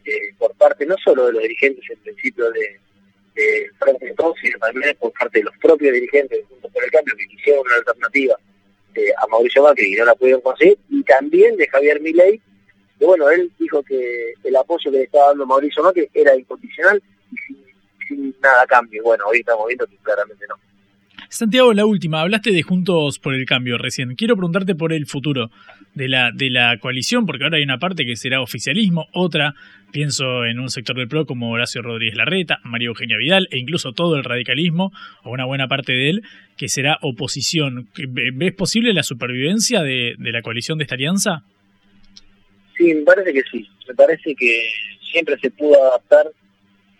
eh, 0.06 0.34
por 0.38 0.54
parte 0.54 0.86
no 0.86 0.96
solo 1.04 1.26
de 1.26 1.34
los 1.34 1.42
dirigentes 1.42 1.84
en 1.90 1.98
principio 1.98 2.50
de, 2.50 2.80
Frente 3.78 4.06
de 4.06 4.14
Todos, 4.14 4.36
sino 4.42 4.58
también 4.58 4.94
por 4.98 5.12
parte 5.12 5.38
de 5.38 5.44
los 5.44 5.56
propios 5.58 5.94
dirigentes 5.94 6.38
de 6.38 6.44
Juntos 6.44 6.70
por 6.72 6.84
el 6.84 6.90
Cambio 6.90 7.14
que 7.16 7.26
quisieron 7.26 7.64
una 7.64 7.76
alternativa 7.76 8.36
eh, 8.94 9.12
a 9.16 9.26
Mauricio 9.28 9.62
Macri 9.62 9.94
y 9.94 9.96
no 9.96 10.04
la 10.04 10.14
pudieron 10.14 10.42
conseguir, 10.42 10.78
y 10.90 11.02
también 11.04 11.56
de 11.56 11.66
Javier 11.68 12.00
Milei, 12.00 12.40
que 12.98 13.06
bueno, 13.06 13.30
él 13.30 13.50
dijo 13.58 13.82
que 13.82 14.34
el 14.42 14.56
apoyo 14.56 14.90
que 14.90 14.98
le 14.98 15.04
estaba 15.04 15.28
dando 15.28 15.46
Mauricio 15.46 15.82
Macri 15.82 16.10
era 16.12 16.36
incondicional 16.36 17.02
y 17.32 17.36
sin, 17.46 17.64
sin 18.08 18.36
nada 18.42 18.66
cambio. 18.66 19.02
Bueno, 19.02 19.24
hoy 19.26 19.38
estamos 19.38 19.66
viendo 19.68 19.86
que 19.86 19.96
claramente 20.02 20.44
no. 20.46 20.56
Santiago, 21.28 21.72
la 21.72 21.86
última, 21.86 22.20
hablaste 22.20 22.50
de 22.52 22.62
Juntos 22.62 23.18
por 23.18 23.34
el 23.34 23.44
Cambio 23.46 23.78
recién. 23.78 24.14
Quiero 24.14 24.36
preguntarte 24.36 24.74
por 24.74 24.92
el 24.92 25.06
futuro 25.06 25.50
de 25.94 26.08
la, 26.08 26.30
de 26.32 26.50
la 26.50 26.78
coalición, 26.78 27.26
porque 27.26 27.44
ahora 27.44 27.58
hay 27.58 27.62
una 27.62 27.78
parte 27.78 28.04
que 28.04 28.16
será 28.16 28.40
oficialismo, 28.40 29.06
otra, 29.12 29.54
pienso 29.92 30.44
en 30.44 30.58
un 30.58 30.70
sector 30.70 30.96
del 30.96 31.08
PRO 31.08 31.26
como 31.26 31.50
Horacio 31.50 31.82
Rodríguez 31.82 32.16
Larreta, 32.16 32.58
María 32.64 32.88
Eugenia 32.88 33.16
Vidal 33.16 33.48
e 33.50 33.58
incluso 33.58 33.92
todo 33.92 34.16
el 34.16 34.24
radicalismo, 34.24 34.92
o 35.22 35.30
una 35.30 35.44
buena 35.44 35.68
parte 35.68 35.92
de 35.92 36.10
él, 36.10 36.22
que 36.56 36.68
será 36.68 36.98
oposición. 37.02 37.88
¿Ves 37.94 38.52
posible 38.52 38.92
la 38.92 39.02
supervivencia 39.02 39.82
de, 39.82 40.14
de 40.18 40.32
la 40.32 40.42
coalición 40.42 40.78
de 40.78 40.84
esta 40.84 40.94
alianza? 40.94 41.44
Sí, 42.76 42.94
me 42.94 43.02
parece 43.02 43.32
que 43.32 43.42
sí. 43.50 43.68
Me 43.88 43.94
parece 43.94 44.34
que 44.34 44.68
siempre 45.10 45.38
se 45.38 45.50
pudo 45.50 45.82
adaptar 45.82 46.26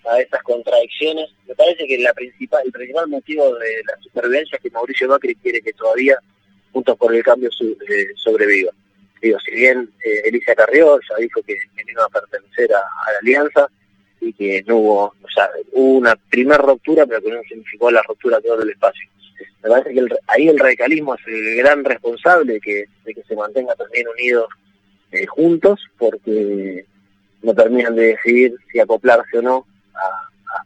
a 0.06 0.20
esas 0.20 0.42
contradicciones. 0.42 1.30
Me 1.46 1.54
parece 1.54 1.86
que 1.86 1.98
la 1.98 2.12
principal, 2.14 2.62
el 2.64 2.72
principal 2.72 3.08
motivo 3.08 3.54
de 3.54 3.82
la 3.86 4.02
supervivencia 4.02 4.56
es 4.56 4.62
que 4.62 4.70
Mauricio 4.70 5.08
Macri 5.08 5.34
quiere 5.36 5.60
que 5.60 5.72
todavía 5.72 6.18
Juntos 6.72 6.96
por 6.96 7.14
el 7.14 7.22
Cambio 7.22 7.50
eh, 7.50 8.06
sobreviva. 8.14 8.72
Digo, 9.20 9.38
si 9.40 9.50
bien 9.50 9.90
eh, 10.04 10.22
Elisa 10.24 10.54
Carrió 10.54 10.98
ya 11.00 11.16
dijo 11.18 11.42
que, 11.42 11.54
no 11.54 11.92
iba 11.92 12.04
a 12.04 12.08
pertenecer 12.08 12.72
a, 12.72 12.78
la 13.12 13.18
alianza 13.20 13.68
y 14.20 14.32
que 14.32 14.62
no 14.66 14.76
hubo, 14.76 15.04
o 15.04 15.28
sea, 15.34 15.50
hubo 15.72 15.98
una 15.98 16.16
primera 16.30 16.58
ruptura, 16.58 17.06
pero 17.06 17.20
que 17.20 17.30
no 17.30 17.42
significó 17.42 17.90
la 17.90 18.02
ruptura 18.02 18.36
de 18.38 18.48
todo 18.48 18.62
el 18.62 18.70
espacio. 18.70 19.08
Me 19.62 19.68
parece 19.68 19.92
que 19.92 20.06
ahí 20.28 20.48
el 20.48 20.58
radicalismo 20.58 21.14
es 21.14 21.20
el 21.26 21.56
gran 21.56 21.84
responsable 21.84 22.54
de 22.54 22.60
que, 22.60 22.84
de 23.04 23.14
que 23.14 23.22
se 23.24 23.36
mantenga 23.36 23.74
también 23.74 24.06
unidos 24.08 24.48
eh, 25.12 25.26
juntos, 25.26 25.80
porque 25.98 26.86
no 27.42 27.54
terminan 27.54 27.94
de 27.94 28.16
decidir 28.16 28.54
si 28.70 28.78
acoplarse 28.78 29.38
o 29.38 29.42
no 29.42 29.66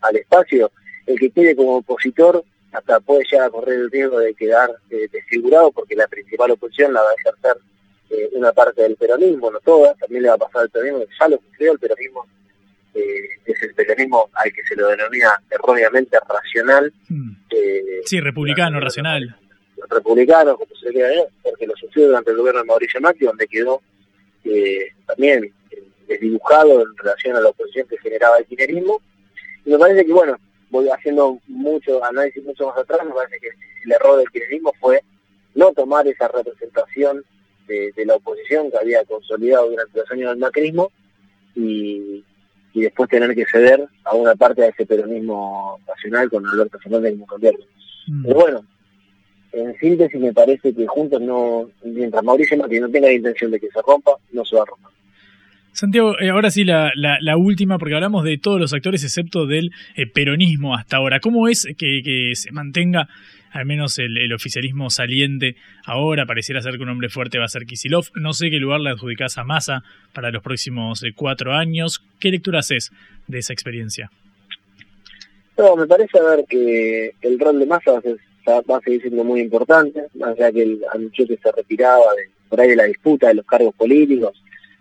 al 0.01 0.17
espacio, 0.17 0.71
el 1.07 1.19
que 1.19 1.31
quede 1.31 1.57
como 1.57 1.77
opositor 1.79 2.45
hasta 2.75 3.01
puede 3.01 3.25
llegar 3.31 3.47
a 3.47 3.51
correr 3.51 3.79
el 3.79 3.91
riesgo 3.91 4.19
de 4.19 4.35
quedar 4.35 4.71
eh, 4.91 5.09
desfigurado 5.13 5.71
porque 5.71 5.95
la 5.95 6.09
principal 6.09 6.51
oposición 6.51 6.93
la 6.93 7.03
va 7.03 7.09
a 7.09 7.15
ejercer 7.21 7.57
eh, 8.11 8.31
una 8.33 8.53
parte 8.53 8.83
del 8.83 8.97
peronismo, 8.97 9.51
no 9.51 9.61
toda, 9.61 9.95
también 9.95 10.25
le 10.25 10.29
va 10.29 10.35
a 10.35 10.39
pasar 10.39 10.63
al 10.63 10.71
peronismo, 10.71 11.05
ya 11.19 11.29
lo 11.29 11.37
sufrió 11.39 11.73
el 11.73 11.79
peronismo, 11.79 12.27
eh, 12.95 13.29
es 13.47 13.63
el 13.63 13.75
peronismo 13.75 14.29
al 14.35 14.53
que 14.53 14.65
se 14.65 14.75
lo 14.75 14.89
denomina 14.89 15.41
erróneamente 15.51 16.19
racional. 16.29 16.93
Hmm. 17.09 17.37
sí, 18.05 18.21
republicano, 18.21 18.81
racional. 18.81 19.37
Republicano, 19.89 20.57
como 20.57 20.75
se 20.75 20.87
le 20.87 20.93
quiera 20.93 21.23
porque 21.43 21.67
lo 21.67 21.77
sufrió 21.77 22.07
durante 22.07 22.31
el 22.31 22.39
gobierno 22.39 22.61
de 22.61 22.67
Mauricio 22.67 23.01
Macri, 23.01 23.27
donde 23.27 23.47
quedó 23.47 23.83
también 25.07 25.53
desdibujado 26.09 26.83
en 26.83 26.97
relación 26.97 27.37
a 27.37 27.41
la 27.41 27.49
oposición 27.49 27.87
que 27.89 27.99
generaba 27.99 28.39
el 28.39 28.47
kirchnerismo 28.47 29.01
y 29.65 29.71
me 29.71 29.79
parece 29.79 30.05
que, 30.05 30.13
bueno, 30.13 30.37
voy 30.71 30.89
haciendo 30.89 31.39
mucho 31.47 32.05
análisis 32.05 32.45
mucho 32.45 32.67
más 32.67 32.79
atrás, 32.79 33.01
me 33.05 33.13
parece 33.13 33.39
que 33.39 33.49
el 33.85 33.93
error 33.93 34.19
del 34.19 34.31
kirchnerismo 34.31 34.73
fue 34.81 35.03
no 35.55 35.73
tomar 35.73 36.07
esa 36.07 36.29
representación 36.29 37.25
de, 37.67 37.93
la 38.05 38.17
oposición 38.17 38.71
que 38.71 38.79
había 38.79 39.05
consolidado 39.05 39.71
durante 39.71 39.99
los 39.99 40.11
años 40.11 40.31
del 40.31 40.39
macrismo 40.39 40.91
y, 41.55 42.25
después 42.75 43.09
tener 43.09 43.35
que 43.35 43.47
ceder 43.47 43.87
a 44.03 44.15
una 44.15 44.35
parte 44.35 44.63
de 44.63 44.69
ese 44.69 44.85
peronismo 44.85 45.79
nacional 45.87 46.29
con 46.29 46.45
Alberto 46.45 46.79
Fernández 46.81 47.13
como 47.13 47.27
candidato. 47.27 47.65
Mm. 48.09 48.23
Pero 48.25 48.35
bueno, 48.35 48.67
en 49.53 49.79
síntesis 49.79 50.21
me 50.21 50.33
parece 50.33 50.75
que 50.75 50.87
juntos 50.87 51.21
no, 51.21 51.71
mientras 51.85 52.25
Mauricio 52.25 52.59
Macri 52.59 52.81
no 52.81 52.91
tenga 52.91 53.07
la 53.07 53.15
intención 53.15 53.53
de 53.53 53.61
que 53.61 53.71
se 53.71 53.81
rompa, 53.81 54.17
no 54.33 54.45
se 54.45 54.57
va 54.57 54.63
a 54.63 54.67
romper. 54.67 54.91
Santiago, 55.75 56.17
eh, 56.21 56.31
ahora 56.31 56.53
sí 56.53 56.63
la, 56.63 56.93
la, 56.95 57.37
última, 57.37 57.79
porque 57.79 57.97
hablamos 57.97 58.23
de 58.23 58.39
todos 58.39 58.61
los 58.61 58.73
actores 58.73 59.03
excepto 59.03 59.45
del 59.45 59.73
eh, 59.97 60.07
peronismo 60.07 60.77
hasta 60.77 60.99
ahora. 60.99 61.19
¿Cómo 61.19 61.49
es 61.49 61.67
que, 61.77 62.31
se 62.35 62.53
mantenga 62.53 63.09
al 63.51 63.67
menos 63.67 63.99
el, 63.99 64.33
oficialismo 64.33 64.89
saliente 64.89 65.57
ahora? 65.85 66.27
Pareciera 66.27 66.63
ser 66.63 66.77
que 66.77 66.85
un 66.85 66.91
hombre 66.91 67.09
fuerte 67.09 67.41
va 67.41 67.47
a 67.47 67.49
ser 67.49 67.67
Kisilov. 67.67 68.05
No 68.15 68.33
sé 68.35 68.51
qué 68.51 68.59
lugar 68.59 68.83
le 68.83 68.91
adjudicás 68.91 69.37
a 69.37 69.43
Massa 69.43 69.83
para 70.13 70.31
los 70.31 70.45
próximos 70.45 71.03
eh, 71.03 71.13
cuatro 71.13 71.53
años. 71.53 72.05
¿Qué 72.21 72.31
lectura 72.31 72.61
haces 72.61 72.93
de 73.27 73.41
esa 73.41 73.53
experiencia? 73.53 74.13
No, 75.59 75.75
me 75.75 75.89
parece 75.89 76.23
ver 76.23 76.45
que 76.49 77.15
el 77.21 77.41
rol 77.41 77.59
de 77.59 77.67
Massa 77.67 77.95
va 77.95 78.77
a, 78.77 78.81
seguir 78.81 79.01
siendo 79.01 79.25
muy 79.25 79.41
importante, 79.41 80.05
más 80.15 80.39
allá 80.39 80.53
que 80.53 80.63
él 80.63 80.83
anunció 80.93 81.27
que 81.27 81.37
se 81.37 81.51
retiraba 81.51 82.15
de, 82.17 82.31
por 82.49 82.61
ahí 82.61 82.69
de 82.69 82.77
la 82.77 82.85
disputa 82.85 83.27
de 83.27 83.35
los 83.35 83.47
cargos 83.47 83.75
políticos 83.75 84.41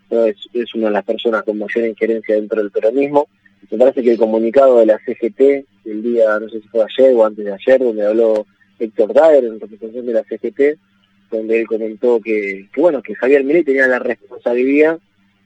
es, 0.09 0.75
una 0.75 0.87
de 0.87 0.93
las 0.93 1.03
personas 1.03 1.43
con 1.43 1.57
mayor 1.57 1.87
injerencia 1.87 2.35
dentro 2.35 2.61
del 2.61 2.71
peronismo. 2.71 3.27
Me 3.71 3.77
parece 3.77 4.03
que 4.03 4.11
el 4.11 4.17
comunicado 4.17 4.79
de 4.79 4.85
la 4.85 4.99
CGT, 4.99 5.65
el 5.85 6.03
día, 6.03 6.39
no 6.39 6.49
sé 6.49 6.61
si 6.61 6.67
fue 6.67 6.83
ayer 6.83 7.15
o 7.15 7.25
antes 7.25 7.45
de 7.45 7.53
ayer, 7.53 7.79
donde 7.79 8.05
habló 8.05 8.45
Héctor 8.79 9.13
Daer 9.13 9.45
en 9.45 9.59
representación 9.59 10.05
de 10.05 10.13
la 10.13 10.23
CGT, 10.23 10.79
donde 11.31 11.61
él 11.61 11.67
comentó 11.67 12.19
que, 12.21 12.69
bueno, 12.77 13.01
que 13.01 13.15
Javier 13.15 13.43
Milei 13.43 13.63
tenía 13.63 13.87
la 13.87 13.99
responsabilidad 13.99 14.99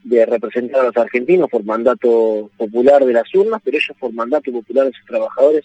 de 0.04 0.26
representar 0.26 0.80
a 0.80 0.84
los 0.84 0.96
argentinos 0.96 1.48
por 1.50 1.64
mandato 1.64 2.50
popular 2.56 3.04
de 3.04 3.12
las 3.12 3.34
urnas, 3.34 3.60
pero 3.64 3.76
ellos 3.76 3.96
por 3.98 4.12
mandato 4.12 4.52
popular 4.52 4.86
de 4.86 4.92
sus 4.92 5.06
trabajadores 5.06 5.64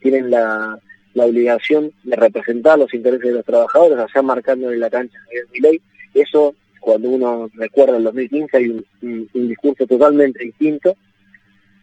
tienen 0.00 0.30
la, 0.30 0.78
obligación 1.14 1.92
de 2.04 2.16
representar 2.16 2.78
los 2.78 2.92
intereses 2.94 3.28
de 3.28 3.34
los 3.34 3.44
trabajadores, 3.44 3.98
allá 3.98 4.22
marcando 4.22 4.72
en 4.72 4.80
la 4.80 4.88
cancha 4.88 5.18
Javier 5.26 5.46
Milei. 5.52 5.80
Eso 6.14 6.54
cuando 6.82 7.08
uno 7.08 7.48
recuerda 7.54 7.96
el 7.96 8.04
2015 8.04 8.56
hay 8.56 8.68
un, 8.68 9.28
discurso 9.32 9.86
totalmente 9.86 10.44
distinto. 10.44 10.96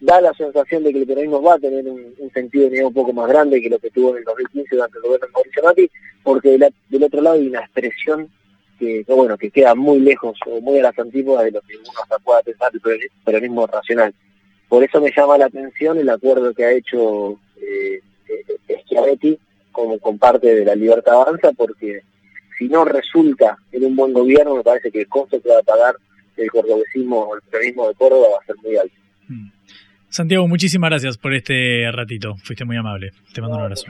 Da 0.01 0.21
la 0.21 0.33
sensación 0.33 0.83
de 0.83 0.93
que 0.93 0.99
el 0.99 1.07
peronismo 1.07 1.41
va 1.41 1.55
a 1.55 1.59
tener 1.59 1.85
un, 1.87 2.13
sentido 2.33 2.69
de 2.69 2.85
un 2.85 2.93
poco 2.93 3.11
más 3.11 3.27
grande 3.27 3.61
que 3.61 3.69
lo 3.69 3.79
que 3.79 3.89
tuvo 3.89 4.11
en 4.11 4.17
el 4.17 4.23
2015 4.25 4.75
durante 4.75 4.97
el 4.97 5.03
gobierno 5.03 5.27
de 5.27 5.33
Mauricio 5.33 5.63
Macri, 5.63 5.91
porque 6.23 6.57
del, 6.57 7.03
otro 7.03 7.21
lado 7.21 7.35
hay 7.37 7.47
una 7.47 7.61
expresión 7.61 8.29
que, 8.77 9.03
bueno, 9.07 9.37
que 9.37 9.49
queda 9.51 9.73
muy 9.73 9.99
lejos 9.99 10.37
o 10.45 10.61
muy 10.61 10.79
a 10.79 10.83
las 10.83 10.99
antípodas 10.99 11.45
de 11.45 11.51
lo 11.51 11.61
que 11.61 11.75
uno 11.77 11.89
hasta 12.01 12.19
pueda 12.19 12.41
pensar 12.43 12.71
el 12.73 13.09
peronismo 13.25 13.67
racional. 13.67 14.13
Por 14.67 14.83
eso 14.83 15.01
me 15.01 15.11
llama 15.15 15.37
la 15.37 15.45
atención 15.45 15.97
el 15.97 16.09
acuerdo 16.09 16.53
que 16.53 16.63
ha 16.63 16.71
hecho 16.71 17.39
eh, 17.57 18.01
eh, 18.27 18.83
Schiavetti 18.83 19.39
como 19.71 19.97
con 19.99 20.17
parte 20.17 20.53
de 20.53 20.65
la 20.65 20.75
Libertad 20.75 21.21
Avanza, 21.21 21.51
porque 21.53 22.03
si 22.59 22.67
no 22.67 22.83
resulta 22.83 23.57
en 23.71 23.85
un 23.85 23.95
buen 23.95 24.13
gobierno, 24.13 24.55
me 24.55 24.63
parece 24.63 24.91
que 24.91 24.99
el 24.99 25.07
costo 25.07 25.41
que 25.41 25.49
va 25.49 25.59
a 25.59 25.63
pagar 25.63 25.95
el 26.35 26.51
cordobesismo 26.51 27.19
o 27.19 27.35
el 27.35 27.41
peronismo 27.43 27.87
de 27.87 27.95
Córdoba 27.95 28.27
va 28.33 28.37
a 28.41 28.45
ser 28.45 28.55
muy 28.57 28.77
alto. 28.77 28.95
Mm. 29.29 29.49
Santiago, 30.09 30.47
muchísimas 30.47 30.89
gracias 30.89 31.17
por 31.17 31.35
este 31.35 31.89
ratito. 31.91 32.35
Fuiste 32.43 32.65
muy 32.65 32.77
amable. 32.77 33.11
Te 33.31 33.41
mando 33.41 33.57
un 33.57 33.63
abrazo. 33.63 33.85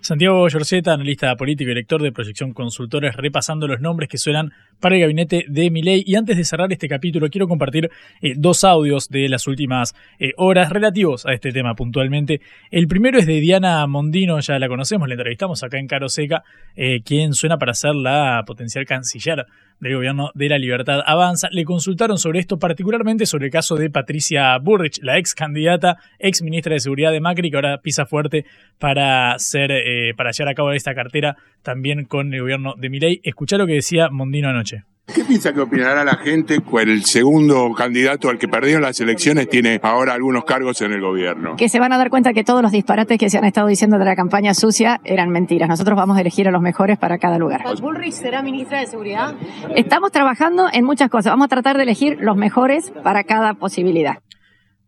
Santiago 0.00 0.48
Yorceta, 0.48 0.92
analista 0.92 1.34
político 1.36 1.70
y 1.70 1.74
director 1.74 2.00
de 2.02 2.12
Proyección 2.12 2.52
Consultores, 2.52 3.16
repasando 3.16 3.66
los 3.66 3.80
nombres 3.80 4.08
que 4.08 4.18
suenan 4.18 4.52
para 4.78 4.94
el 4.94 5.00
gabinete 5.00 5.44
de 5.48 5.70
Miley. 5.70 6.04
Y 6.06 6.14
antes 6.14 6.36
de 6.36 6.44
cerrar 6.44 6.72
este 6.72 6.88
capítulo, 6.88 7.28
quiero 7.30 7.48
compartir 7.48 7.90
eh, 8.22 8.34
dos 8.36 8.62
audios 8.62 9.08
de 9.08 9.28
las 9.28 9.46
últimas 9.48 9.94
eh, 10.18 10.32
horas 10.36 10.70
relativos 10.70 11.26
a 11.26 11.32
este 11.32 11.50
tema 11.50 11.74
puntualmente. 11.74 12.40
El 12.70 12.86
primero 12.86 13.18
es 13.18 13.26
de 13.26 13.40
Diana 13.40 13.84
Mondino, 13.88 14.38
ya 14.40 14.58
la 14.58 14.68
conocemos, 14.68 15.08
la 15.08 15.14
entrevistamos 15.14 15.62
acá 15.64 15.78
en 15.78 15.88
Caro 15.88 16.08
Seca, 16.08 16.44
eh, 16.76 17.02
quien 17.04 17.34
suena 17.34 17.58
para 17.58 17.74
ser 17.74 17.94
la 17.94 18.44
potencial 18.46 18.86
canciller 18.86 19.46
del 19.80 19.96
gobierno 19.96 20.30
de 20.34 20.48
la 20.48 20.58
libertad 20.58 21.00
avanza. 21.04 21.48
Le 21.50 21.64
consultaron 21.64 22.18
sobre 22.18 22.38
esto, 22.38 22.58
particularmente 22.58 23.26
sobre 23.26 23.46
el 23.46 23.52
caso 23.52 23.76
de 23.76 23.90
Patricia 23.90 24.56
Burrich, 24.58 25.00
la 25.02 25.18
ex 25.18 25.34
candidata, 25.34 25.98
ex 26.18 26.42
ministra 26.42 26.74
de 26.74 26.80
Seguridad 26.80 27.12
de 27.12 27.20
Macri, 27.20 27.50
que 27.50 27.56
ahora 27.56 27.78
pisa 27.78 28.06
fuerte 28.06 28.44
para, 28.78 29.38
ser, 29.38 29.70
eh, 29.72 30.14
para 30.16 30.30
llevar 30.32 30.52
a 30.52 30.54
cabo 30.54 30.72
esta 30.72 30.94
cartera 30.94 31.36
también 31.62 32.04
con 32.04 32.32
el 32.32 32.40
gobierno 32.40 32.74
de 32.76 32.90
Milei. 32.90 33.20
Escuchá 33.24 33.56
lo 33.56 33.66
que 33.66 33.74
decía 33.74 34.08
Mondino 34.10 34.48
anoche. 34.48 34.84
¿Qué 35.14 35.24
piensa 35.24 35.52
que 35.52 35.60
opinará 35.60 36.04
la 36.04 36.16
gente 36.16 36.60
cuando 36.60 36.92
el 36.92 37.04
segundo 37.04 37.72
candidato 37.76 38.28
al 38.28 38.38
que 38.38 38.46
perdió 38.48 38.78
las 38.80 39.00
elecciones 39.00 39.48
tiene 39.48 39.80
ahora 39.82 40.14
algunos 40.14 40.44
cargos 40.44 40.80
en 40.82 40.92
el 40.92 41.00
gobierno? 41.00 41.56
Que 41.56 41.68
se 41.68 41.80
van 41.80 41.92
a 41.92 41.98
dar 41.98 42.10
cuenta 42.10 42.32
que 42.32 42.44
todos 42.44 42.62
los 42.62 42.70
disparates 42.70 43.18
que 43.18 43.28
se 43.28 43.38
han 43.38 43.44
estado 43.44 43.66
diciendo 43.66 43.98
de 43.98 44.04
la 44.04 44.14
campaña 44.14 44.54
sucia 44.54 45.00
eran 45.04 45.30
mentiras. 45.30 45.68
Nosotros 45.68 45.96
vamos 45.96 46.16
a 46.16 46.20
elegir 46.20 46.46
a 46.48 46.50
los 46.50 46.62
mejores 46.62 46.98
para 46.98 47.18
cada 47.18 47.38
lugar. 47.38 47.62
¿Bullrich 47.80 48.12
será 48.12 48.42
ministra 48.42 48.80
de 48.80 48.86
Seguridad? 48.86 49.34
Estamos 49.74 50.12
trabajando 50.12 50.68
en 50.72 50.84
muchas 50.84 51.10
cosas. 51.10 51.32
Vamos 51.32 51.46
a 51.46 51.48
tratar 51.48 51.76
de 51.76 51.82
elegir 51.82 52.18
los 52.20 52.36
mejores 52.36 52.92
para 53.02 53.24
cada 53.24 53.54
posibilidad. 53.54 54.18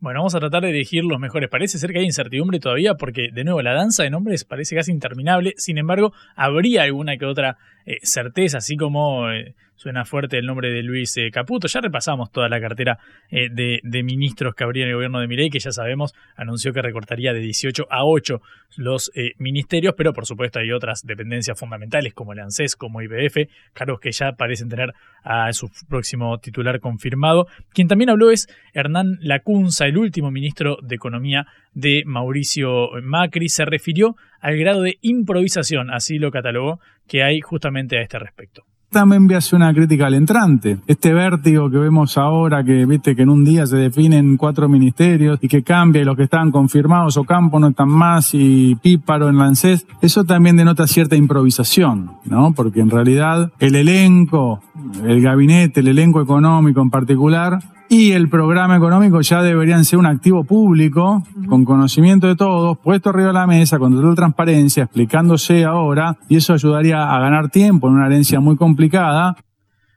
Bueno, 0.03 0.19
vamos 0.19 0.35
a 0.35 0.41
tratar 0.41 0.65
de 0.65 0.71
elegir 0.71 1.05
los 1.05 1.21
mejores. 1.21 1.49
Parece 1.49 1.79
ser 1.79 1.93
que 1.93 2.01
hay 2.01 2.05
incertidumbre 2.05 2.59
todavía 2.59 2.95
porque, 2.95 3.29
de 3.33 3.45
nuevo, 3.45 3.63
la 3.63 3.73
danza 3.73 4.03
de 4.03 4.11
nombres 4.11 4.45
parece 4.45 4.75
casi 4.75 4.91
interminable. 4.91 5.55
Sin 5.59 5.79
embargo, 5.79 6.13
habría 6.35 6.83
alguna 6.83 7.17
que 7.19 7.25
otra 7.25 7.57
eh, 7.87 7.99
certeza, 8.03 8.59
así 8.59 8.77
como 8.77 9.31
eh, 9.31 9.55
suena 9.75 10.05
fuerte 10.05 10.39
el 10.39 10.47
nombre 10.47 10.71
de 10.71 10.83
Luis 10.83 11.17
eh, 11.17 11.31
Caputo. 11.33 11.67
Ya 11.69 11.81
repasamos 11.81 12.31
toda 12.31 12.49
la 12.49 12.61
cartera 12.61 12.99
de, 13.31 13.81
ministros 14.05 14.55
que 14.55 14.65
habría 14.65 14.85
en 14.85 14.91
el 14.91 14.95
gobierno 14.97 15.19
de 15.21 15.27
Milei, 15.27 15.51
que 15.51 15.59
ya 15.59 15.73
sabemos 15.73 16.15
anunció 16.37 16.73
que 16.73 16.83
recortaría 16.83 17.33
de 17.33 17.41
18 17.41 17.87
a 17.91 18.05
8 18.05 18.41
los 18.77 19.11
ministerios, 19.39 19.95
pero 19.97 20.13
por 20.13 20.27
supuesto 20.27 20.59
hay 20.59 20.71
otras 20.73 21.03
dependencias 21.05 21.59
fundamentales 21.59 22.15
como 22.15 22.33
el 22.33 22.41
ANSES, 22.41 22.77
como 22.77 23.03
IBF, 23.03 23.49
cargos 23.73 24.01
que 24.01 24.13
ya 24.13 24.33
parecen 24.33 24.69
tener 24.69 24.93
a 25.25 25.53
su 25.53 25.69
próximo 25.89 26.39
titular 26.39 26.81
confirmado. 26.81 27.47
Quien 27.73 27.89
también 27.89 28.11
habló 28.11 28.31
es 28.31 28.49
Hernán 28.75 29.19
Lacunza, 29.21 29.87
el 29.87 29.99
último 29.99 30.31
ministro 30.31 30.79
de 30.83 30.95
Economía 30.95 31.47
de 31.75 32.03
Mauricio 32.07 32.91
Macri. 33.03 33.49
Se 33.49 33.65
refirió 33.65 34.17
al 34.41 34.57
grado 34.57 34.83
de 34.83 34.99
improvisación, 35.01 35.91
así 35.91 36.19
lo 36.19 36.31
catalogó, 36.31 36.81
que 37.07 37.23
hay 37.23 37.41
justamente 37.41 37.99
a 37.99 38.03
este 38.03 38.19
respecto 38.19 38.65
también 38.93 39.33
a 39.33 39.39
hacer 39.39 39.57
una 39.57 39.75
crítica 39.75 40.07
al 40.07 40.15
entrante. 40.15 40.79
Este 40.87 41.13
vértigo 41.13 41.69
que 41.71 41.79
vemos 41.79 42.17
ahora, 42.17 42.63
que 42.63 42.87
viste 42.87 43.17
que 43.17 43.23
en 43.23 43.31
un 43.31 43.45
día 43.45 43.67
se 43.67 43.77
definen 43.77 44.37
cuatro 44.37 44.69
ministerios 44.69 45.39
y 45.43 45.49
que 45.49 45.65
cambia 45.65 46.03
y 46.03 46.05
los 46.05 46.17
que 46.17 46.25
estaban 46.25 46.53
confirmados 46.53 47.17
o 47.17 47.25
Campo 47.25 47.59
no 47.59 47.69
están 47.69 47.89
más 47.89 48.35
y 48.35 48.77
Píparo 48.77 49.29
en 49.29 49.39
Lancés, 49.39 49.87
eso 50.01 50.25
también 50.25 50.57
denota 50.57 50.87
cierta 50.87 51.17
improvisación, 51.17 52.13
¿no? 52.27 52.53
Porque 52.53 52.81
en 52.81 52.91
realidad 52.91 53.51
el 53.59 53.75
elenco, 53.75 54.61
el 55.05 55.23
gabinete, 55.23 55.81
el 55.81 55.89
elenco 55.89 56.21
económico 56.21 56.83
en 56.83 56.91
particular, 56.91 57.59
y 57.93 58.13
el 58.13 58.31
programa 58.31 58.75
económico 58.75 59.21
ya 59.21 59.43
deberían 59.43 59.85
ser 59.85 59.99
un 59.99 60.07
activo 60.07 60.45
público, 60.45 61.23
con 61.47 61.67
conocimiento 61.67 62.27
de 62.27 62.37
todos, 62.37 62.79
puesto 62.79 63.11
arriba 63.11 63.27
de 63.27 63.35
la 63.35 63.47
mesa, 63.47 63.79
con 63.79 63.95
total 63.95 64.15
transparencia, 64.15 64.85
explicándose 64.85 65.67
ahora, 65.67 66.17
y 66.27 66.37
eso 66.37 66.55
ayudaría 66.55 67.15
a 67.15 67.21
ganar 67.21 67.51
tiempo 67.51 67.89
en 67.89 67.97
una 67.97 68.07
herencia 68.07 68.41
muy 68.41 68.57
complicada. 68.57 69.37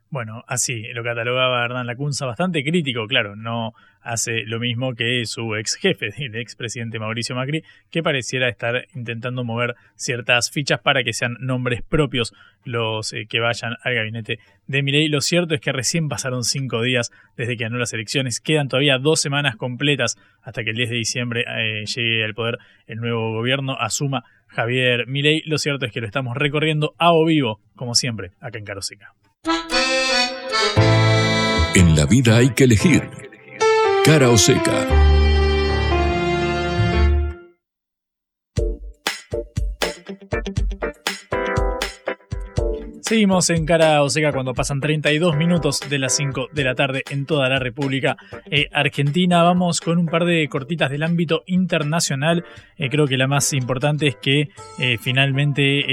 Bueno, 0.09 0.43
así 0.45 0.83
lo 0.93 1.03
catalogaba 1.05 1.63
Hernán 1.63 1.87
Lacunza, 1.87 2.25
bastante 2.25 2.65
crítico, 2.65 3.07
claro, 3.07 3.37
no 3.37 3.71
hace 4.05 4.43
lo 4.45 4.59
mismo 4.59 4.93
que 4.93 5.25
su 5.25 5.55
ex 5.55 5.75
jefe, 5.75 6.13
el 6.23 6.35
ex 6.35 6.55
presidente 6.55 6.99
Mauricio 6.99 7.35
Macri, 7.35 7.63
que 7.89 8.03
pareciera 8.03 8.47
estar 8.47 8.87
intentando 8.93 9.43
mover 9.43 9.75
ciertas 9.95 10.51
fichas 10.51 10.79
para 10.79 11.03
que 11.03 11.11
sean 11.11 11.35
nombres 11.39 11.81
propios 11.81 12.33
los 12.63 13.11
eh, 13.13 13.25
que 13.27 13.39
vayan 13.39 13.75
al 13.83 13.95
gabinete 13.95 14.39
de 14.67 14.83
Milei. 14.83 15.07
Lo 15.07 15.21
cierto 15.21 15.55
es 15.55 15.61
que 15.61 15.71
recién 15.71 16.07
pasaron 16.07 16.43
cinco 16.43 16.81
días 16.81 17.11
desde 17.35 17.57
que 17.57 17.63
ganó 17.63 17.77
las 17.77 17.93
elecciones, 17.93 18.39
quedan 18.39 18.69
todavía 18.69 18.99
dos 18.99 19.19
semanas 19.19 19.55
completas 19.55 20.17
hasta 20.41 20.63
que 20.63 20.69
el 20.69 20.77
10 20.77 20.89
de 20.91 20.95
diciembre 20.95 21.45
eh, 21.47 21.85
llegue 21.85 22.23
al 22.23 22.35
poder 22.35 22.59
el 22.85 22.97
nuevo 22.99 23.33
gobierno, 23.33 23.75
asuma 23.79 24.23
Javier 24.47 25.07
Milei. 25.07 25.41
Lo 25.45 25.57
cierto 25.57 25.85
es 25.85 25.91
que 25.91 26.01
lo 26.01 26.07
estamos 26.07 26.37
recorriendo 26.37 26.93
a 26.97 27.11
o 27.11 27.25
vivo, 27.25 27.59
como 27.75 27.95
siempre, 27.95 28.31
acá 28.39 28.59
en 28.59 28.65
Caroseca. 28.65 29.13
En 31.75 31.95
la 31.95 32.05
vida 32.05 32.37
hay 32.37 32.51
que 32.51 32.63
elegir 32.63 33.03
Cara 34.05 34.29
o 34.29 34.37
seca. 34.37 34.85
Seguimos 43.01 43.49
en 43.49 43.65
Cara 43.65 44.03
o 44.03 44.09
Seca 44.09 44.31
cuando 44.31 44.53
pasan 44.53 44.79
32 44.79 45.35
minutos 45.35 45.79
de 45.89 45.97
las 45.97 46.15
5 46.15 46.49
de 46.51 46.63
la 46.63 46.75
tarde 46.75 47.03
en 47.09 47.25
toda 47.25 47.49
la 47.49 47.57
República 47.57 48.15
eh, 48.51 48.67
Argentina. 48.71 49.41
Vamos 49.41 49.81
con 49.81 49.97
un 49.97 50.05
par 50.05 50.25
de 50.25 50.47
cortitas 50.49 50.91
del 50.91 51.01
ámbito 51.01 51.43
internacional. 51.47 52.45
Eh, 52.77 52.89
creo 52.89 53.07
que 53.07 53.17
la 53.17 53.27
más 53.27 53.53
importante 53.53 54.07
es 54.07 54.15
que 54.17 54.49
eh, 54.79 54.97
finalmente 54.99 55.83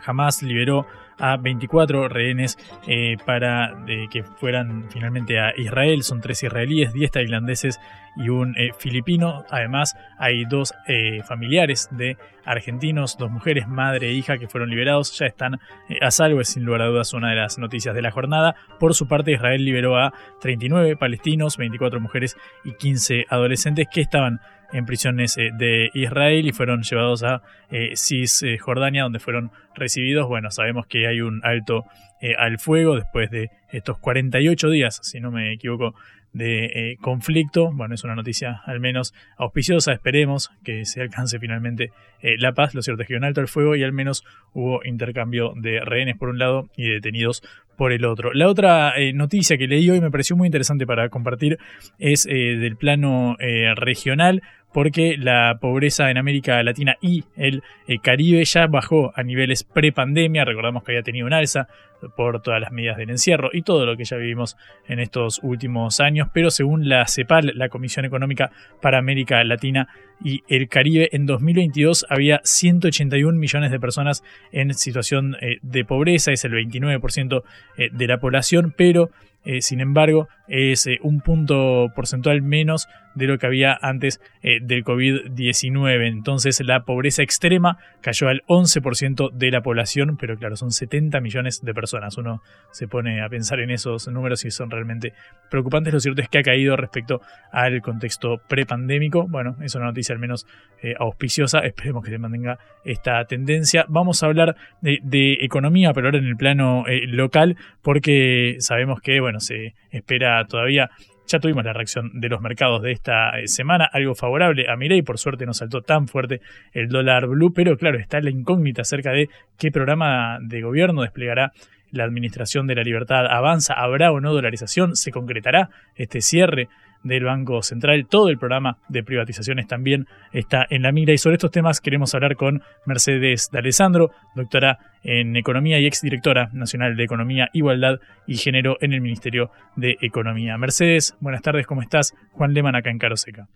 jamás 0.00 0.42
liberó 0.44 0.86
a 1.18 1.36
24 1.36 2.08
rehenes 2.08 2.58
eh, 2.86 3.16
para 3.24 3.76
que 4.10 4.22
fueran 4.22 4.86
finalmente 4.90 5.38
a 5.40 5.52
Israel. 5.56 6.02
Son 6.02 6.20
tres 6.20 6.42
israelíes, 6.42 6.92
10 6.92 7.10
tailandeses 7.10 7.80
y 8.16 8.28
un 8.28 8.56
eh, 8.56 8.70
filipino. 8.78 9.44
Además, 9.50 9.96
hay 10.18 10.44
dos 10.44 10.74
eh, 10.86 11.22
familiares 11.24 11.88
de 11.90 12.16
argentinos, 12.44 13.16
dos 13.18 13.30
mujeres, 13.30 13.68
madre 13.68 14.08
e 14.08 14.12
hija, 14.12 14.38
que 14.38 14.48
fueron 14.48 14.70
liberados. 14.70 15.18
Ya 15.18 15.26
están 15.26 15.60
a 16.00 16.10
salvo, 16.10 16.40
es 16.40 16.48
sin 16.48 16.64
lugar 16.64 16.82
a 16.82 16.86
dudas 16.86 17.12
una 17.12 17.30
de 17.30 17.36
las 17.36 17.58
noticias 17.58 17.94
de 17.94 18.02
la 18.02 18.10
jornada. 18.10 18.54
Por 18.78 18.94
su 18.94 19.08
parte, 19.08 19.32
Israel 19.32 19.64
liberó 19.64 19.96
a 19.96 20.12
39 20.40 20.96
palestinos, 20.96 21.56
24 21.56 22.00
mujeres 22.00 22.36
y 22.64 22.72
15 22.72 23.26
adolescentes 23.30 23.86
que 23.92 24.00
estaban 24.00 24.40
en 24.72 24.86
prisiones 24.86 25.36
eh, 25.36 25.50
de 25.52 25.90
Israel 25.94 26.46
y 26.46 26.52
fueron 26.52 26.82
llevados 26.82 27.22
a 27.22 27.42
eh, 27.70 27.92
Cisjordania, 27.96 29.04
donde 29.04 29.18
fueron 29.18 29.52
recibidos. 29.74 30.28
Bueno, 30.28 30.50
sabemos 30.50 30.86
que 30.86 31.06
hay 31.06 31.20
un 31.20 31.40
alto 31.44 31.84
eh, 32.20 32.34
al 32.36 32.58
fuego 32.58 32.96
después 32.96 33.30
de 33.30 33.50
estos 33.70 33.98
48 33.98 34.70
días, 34.70 35.00
si 35.02 35.20
no 35.20 35.30
me 35.30 35.52
equivoco, 35.52 35.94
de 36.32 36.96
conflicto. 37.00 37.70
Bueno, 37.72 37.94
es 37.94 38.04
una 38.04 38.14
noticia 38.14 38.62
al 38.64 38.80
menos 38.80 39.14
auspiciosa. 39.36 39.92
Esperemos 39.92 40.50
que 40.64 40.84
se 40.84 41.02
alcance 41.02 41.38
finalmente 41.38 41.90
la 42.22 42.52
paz. 42.52 42.74
Lo 42.74 42.82
cierto 42.82 43.02
es 43.02 43.08
que 43.08 43.16
un 43.16 43.24
alto 43.24 43.40
al 43.40 43.48
fuego 43.48 43.76
y 43.76 43.82
al 43.82 43.92
menos 43.92 44.24
hubo 44.52 44.84
intercambio 44.84 45.52
de 45.56 45.80
rehenes 45.80 46.16
por 46.16 46.28
un 46.28 46.38
lado 46.38 46.68
y 46.76 46.88
detenidos 46.88 47.42
por 47.76 47.92
el 47.92 48.04
otro. 48.04 48.32
La 48.32 48.48
otra 48.48 48.94
noticia 49.14 49.58
que 49.58 49.66
leí 49.66 49.90
hoy 49.90 50.00
me 50.00 50.10
pareció 50.10 50.36
muy 50.36 50.46
interesante 50.46 50.86
para 50.86 51.08
compartir 51.08 51.58
es 51.98 52.24
del 52.24 52.76
plano 52.76 53.36
regional 53.76 54.42
porque 54.72 55.16
la 55.18 55.58
pobreza 55.60 56.10
en 56.10 56.18
América 56.18 56.62
Latina 56.62 56.96
y 57.00 57.24
el, 57.36 57.62
eh, 57.86 57.98
Caribe 57.98 58.44
ya 58.44 58.66
bajó 58.66 59.12
a 59.14 59.22
niveles 59.22 59.64
pre-pandemia, 59.64 60.44
recordamos 60.44 60.82
que 60.82 60.92
había 60.92 61.02
tenido 61.02 61.26
un 61.26 61.32
alza 61.32 61.68
por 62.16 62.42
todas 62.42 62.60
las 62.60 62.72
medidas 62.72 62.96
del 62.96 63.10
encierro 63.10 63.50
y 63.52 63.62
todo 63.62 63.86
lo 63.86 63.96
que 63.96 64.04
ya 64.04 64.16
vivimos 64.16 64.56
en 64.88 64.98
estos 64.98 65.38
últimos 65.42 66.00
años, 66.00 66.28
pero 66.32 66.50
según 66.50 66.88
la 66.88 67.06
CEPAL, 67.06 67.52
la 67.54 67.68
Comisión 67.68 68.04
Económica 68.04 68.50
para 68.80 68.98
América 68.98 69.44
Latina 69.44 69.88
y 70.24 70.42
el 70.48 70.68
Caribe, 70.68 71.10
en 71.12 71.26
2022 71.26 72.06
había 72.08 72.40
181 72.42 73.38
millones 73.38 73.70
de 73.70 73.78
personas 73.78 74.24
en 74.50 74.74
situación 74.74 75.36
eh, 75.40 75.58
de 75.62 75.84
pobreza, 75.84 76.32
es 76.32 76.44
el 76.44 76.52
29% 76.52 77.42
eh, 77.76 77.90
de 77.92 78.06
la 78.06 78.18
población, 78.18 78.74
pero 78.76 79.10
sin 79.58 79.80
embargo, 79.80 80.28
es 80.46 80.88
un 81.02 81.20
punto 81.20 81.90
porcentual 81.96 82.42
menos 82.42 82.86
de 83.14 83.26
lo 83.26 83.38
que 83.38 83.46
había 83.46 83.78
antes 83.80 84.20
eh, 84.42 84.58
del 84.62 84.84
COVID-19. 84.84 86.06
Entonces 86.06 86.60
la 86.60 86.84
pobreza 86.84 87.22
extrema 87.22 87.78
cayó 88.00 88.28
al 88.28 88.42
11% 88.46 89.30
de 89.32 89.50
la 89.50 89.62
población, 89.62 90.16
pero 90.18 90.36
claro, 90.36 90.56
son 90.56 90.70
70 90.70 91.20
millones 91.20 91.60
de 91.62 91.74
personas. 91.74 92.16
Uno 92.18 92.42
se 92.70 92.88
pone 92.88 93.22
a 93.22 93.28
pensar 93.28 93.60
en 93.60 93.70
esos 93.70 94.08
números 94.08 94.44
y 94.44 94.50
son 94.50 94.70
realmente 94.70 95.12
preocupantes. 95.50 95.92
Lo 95.92 96.00
cierto 96.00 96.22
es 96.22 96.28
que 96.28 96.38
ha 96.38 96.42
caído 96.42 96.76
respecto 96.76 97.20
al 97.50 97.80
contexto 97.82 98.40
prepandémico. 98.48 99.26
Bueno, 99.28 99.56
es 99.62 99.74
una 99.74 99.86
noticia 99.86 100.14
al 100.14 100.20
menos 100.20 100.46
eh, 100.82 100.94
auspiciosa. 100.98 101.60
Esperemos 101.60 102.04
que 102.04 102.10
se 102.10 102.18
mantenga 102.18 102.58
esta 102.84 103.24
tendencia. 103.24 103.84
Vamos 103.88 104.22
a 104.22 104.26
hablar 104.26 104.56
de, 104.80 105.38
economía, 105.40 105.92
pero 105.92 106.08
ahora 106.08 106.18
en 106.18 106.26
el 106.26 106.36
plano 106.36 106.84
eh, 106.86 107.06
local, 107.06 107.56
porque 107.82 108.56
sabemos 108.58 109.00
que, 109.00 109.20
bueno, 109.20 109.40
se 109.40 109.74
espera 109.90 110.44
todavía 110.46 110.90
ya 111.32 111.40
tuvimos 111.40 111.64
la 111.64 111.72
reacción 111.72 112.10
de 112.20 112.28
los 112.28 112.40
mercados 112.40 112.82
de 112.82 112.92
esta 112.92 113.30
eh, 113.30 113.48
semana, 113.48 113.88
algo 113.90 114.14
favorable 114.14 114.66
a 114.68 114.76
Mirei, 114.76 115.02
por 115.02 115.18
suerte 115.18 115.46
no 115.46 115.54
saltó 115.54 115.80
tan 115.80 116.06
fuerte 116.06 116.40
el 116.72 116.88
dólar 116.88 117.26
blue, 117.26 117.52
pero 117.54 117.76
claro, 117.76 117.98
está 117.98 118.20
la 118.20 118.30
incógnita 118.30 118.82
acerca 118.82 119.12
de 119.12 119.28
qué 119.58 119.70
programa 119.72 120.38
de 120.42 120.60
gobierno 120.60 121.02
desplegará 121.02 121.52
la 121.90 122.04
Administración 122.04 122.66
de 122.66 122.74
la 122.74 122.82
Libertad. 122.82 123.26
¿Avanza? 123.26 123.74
¿Habrá 123.74 124.12
o 124.12 124.20
no 124.20 124.32
dolarización? 124.32 124.96
¿Se 124.96 125.10
concretará 125.10 125.70
este 125.94 126.20
cierre 126.20 126.68
del 127.04 127.24
Banco 127.24 127.62
Central. 127.62 128.06
Todo 128.08 128.28
el 128.28 128.38
programa 128.38 128.78
de 128.88 129.02
privatizaciones 129.02 129.66
también 129.66 130.06
está 130.32 130.66
en 130.70 130.82
la 130.82 130.92
mira 130.92 131.12
y 131.12 131.18
sobre 131.18 131.36
estos 131.36 131.50
temas 131.50 131.80
queremos 131.80 132.14
hablar 132.14 132.36
con 132.36 132.62
Mercedes 132.86 133.50
D'Alessandro, 133.52 134.10
doctora 134.34 134.78
en 135.02 135.36
Economía 135.36 135.78
y 135.80 135.86
exdirectora 135.86 136.50
nacional 136.52 136.96
de 136.96 137.04
Economía, 137.04 137.48
Igualdad 137.52 137.98
y 138.26 138.36
Género 138.36 138.76
en 138.80 138.92
el 138.92 139.00
Ministerio 139.00 139.50
de 139.76 139.96
Economía. 140.00 140.56
Mercedes, 140.58 141.16
buenas 141.20 141.42
tardes, 141.42 141.66
¿cómo 141.66 141.82
estás? 141.82 142.14
Juan 142.32 142.54
Leman 142.54 142.76
acá 142.76 142.90
en 142.90 142.98
Caroseca. 142.98 143.48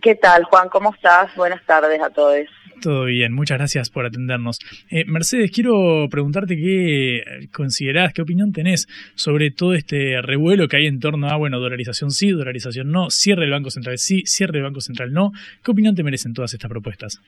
¿Qué 0.00 0.14
tal, 0.14 0.44
Juan? 0.44 0.68
¿Cómo 0.68 0.94
estás? 0.94 1.34
Buenas 1.36 1.64
tardes 1.66 2.00
a 2.00 2.10
todos. 2.10 2.46
Todo 2.80 3.04
bien, 3.04 3.32
muchas 3.32 3.58
gracias 3.58 3.90
por 3.90 4.06
atendernos. 4.06 4.58
Eh, 4.90 5.04
Mercedes, 5.06 5.52
quiero 5.52 6.08
preguntarte 6.10 6.56
qué 6.56 7.48
considerás, 7.52 8.12
qué 8.12 8.22
opinión 8.22 8.52
tenés 8.52 8.88
sobre 9.14 9.50
todo 9.52 9.74
este 9.74 10.20
revuelo 10.20 10.66
que 10.66 10.78
hay 10.78 10.86
en 10.86 10.98
torno 10.98 11.28
a, 11.28 11.36
bueno, 11.36 11.60
dolarización 11.60 12.10
sí, 12.10 12.30
dolarización 12.30 12.90
no, 12.90 13.10
cierre 13.10 13.42
del 13.42 13.52
Banco 13.52 13.70
Central 13.70 13.98
sí, 13.98 14.22
cierre 14.26 14.54
del 14.54 14.64
Banco 14.64 14.80
Central 14.80 15.12
no. 15.12 15.32
¿Qué 15.62 15.70
opinión 15.70 15.94
te 15.94 16.02
merecen 16.02 16.34
todas 16.34 16.52
estas 16.54 16.70
propuestas? 16.70 17.20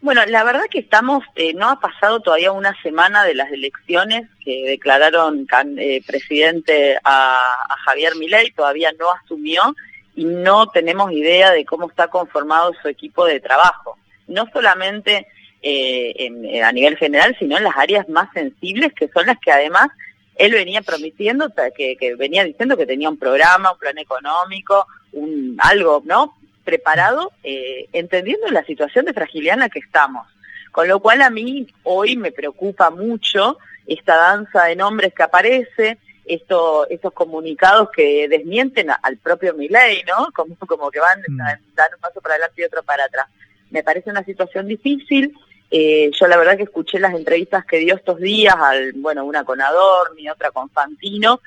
Bueno, 0.00 0.20
la 0.26 0.44
verdad 0.44 0.66
que 0.70 0.80
estamos, 0.80 1.24
eh, 1.34 1.54
no 1.54 1.70
ha 1.70 1.80
pasado 1.80 2.20
todavía 2.20 2.52
una 2.52 2.76
semana 2.82 3.24
de 3.24 3.34
las 3.34 3.50
elecciones 3.50 4.28
que 4.44 4.64
declararon 4.66 5.46
eh, 5.78 6.02
presidente 6.06 6.98
a, 7.02 7.36
a 7.36 7.76
Javier 7.86 8.14
Milei, 8.16 8.50
todavía 8.52 8.92
no 8.98 9.06
asumió 9.10 9.74
y 10.14 10.24
no 10.24 10.68
tenemos 10.68 11.12
idea 11.12 11.50
de 11.52 11.64
cómo 11.64 11.88
está 11.88 12.08
conformado 12.08 12.72
su 12.80 12.88
equipo 12.88 13.24
de 13.26 13.40
trabajo. 13.40 13.98
No 14.26 14.46
solamente 14.52 15.26
eh, 15.62 16.62
a 16.62 16.72
nivel 16.72 16.96
general, 16.96 17.36
sino 17.38 17.56
en 17.56 17.64
las 17.64 17.76
áreas 17.76 18.08
más 18.08 18.28
sensibles, 18.32 18.92
que 18.92 19.08
son 19.08 19.26
las 19.26 19.38
que 19.38 19.50
además 19.50 19.88
él 20.36 20.52
venía 20.52 20.82
prometiendo, 20.82 21.50
que, 21.76 21.96
que 21.96 22.14
venía 22.16 22.44
diciendo 22.44 22.76
que 22.76 22.86
tenía 22.86 23.08
un 23.08 23.18
programa, 23.18 23.72
un 23.72 23.78
plan 23.78 23.98
económico, 23.98 24.86
un 25.12 25.56
algo, 25.60 26.02
¿no? 26.04 26.36
Preparado, 26.64 27.32
eh, 27.42 27.88
entendiendo 27.92 28.48
la 28.48 28.64
situación 28.64 29.04
de 29.04 29.12
fragilidad 29.12 29.54
en 29.54 29.60
la 29.60 29.68
que 29.68 29.78
estamos. 29.78 30.26
Con 30.72 30.88
lo 30.88 31.00
cual 31.00 31.22
a 31.22 31.30
mí 31.30 31.66
hoy 31.84 32.16
me 32.16 32.32
preocupa 32.32 32.90
mucho 32.90 33.58
esta 33.86 34.16
danza 34.16 34.64
de 34.64 34.76
nombres 34.76 35.14
que 35.14 35.22
aparece, 35.22 35.98
esto, 36.24 36.88
estos 36.88 37.12
comunicados 37.12 37.90
que 37.94 38.28
desmienten 38.28 38.88
al 38.90 39.16
propio 39.18 39.54
Milei, 39.54 40.02
¿no? 40.04 40.28
Como, 40.34 40.56
como 40.56 40.90
que 40.90 41.00
van, 41.00 41.20
mm. 41.20 41.38
dan 41.74 41.88
un 41.94 42.00
paso 42.00 42.20
para 42.20 42.34
adelante 42.34 42.62
y 42.62 42.64
otro 42.64 42.82
para 42.82 43.04
atrás. 43.04 43.26
Me 43.70 43.82
parece 43.82 44.10
una 44.10 44.24
situación 44.24 44.68
difícil. 44.68 45.34
Eh, 45.70 46.10
yo 46.18 46.26
la 46.26 46.36
verdad 46.36 46.56
que 46.56 46.62
escuché 46.62 46.98
las 46.98 47.14
entrevistas 47.14 47.64
que 47.64 47.78
dio 47.78 47.94
estos 47.94 48.20
días, 48.20 48.54
al, 48.56 48.92
bueno, 48.92 49.24
una 49.24 49.44
con 49.44 49.60
Adorni, 49.60 50.28
otra 50.28 50.50
con 50.50 50.70
Fantino, 50.70 51.40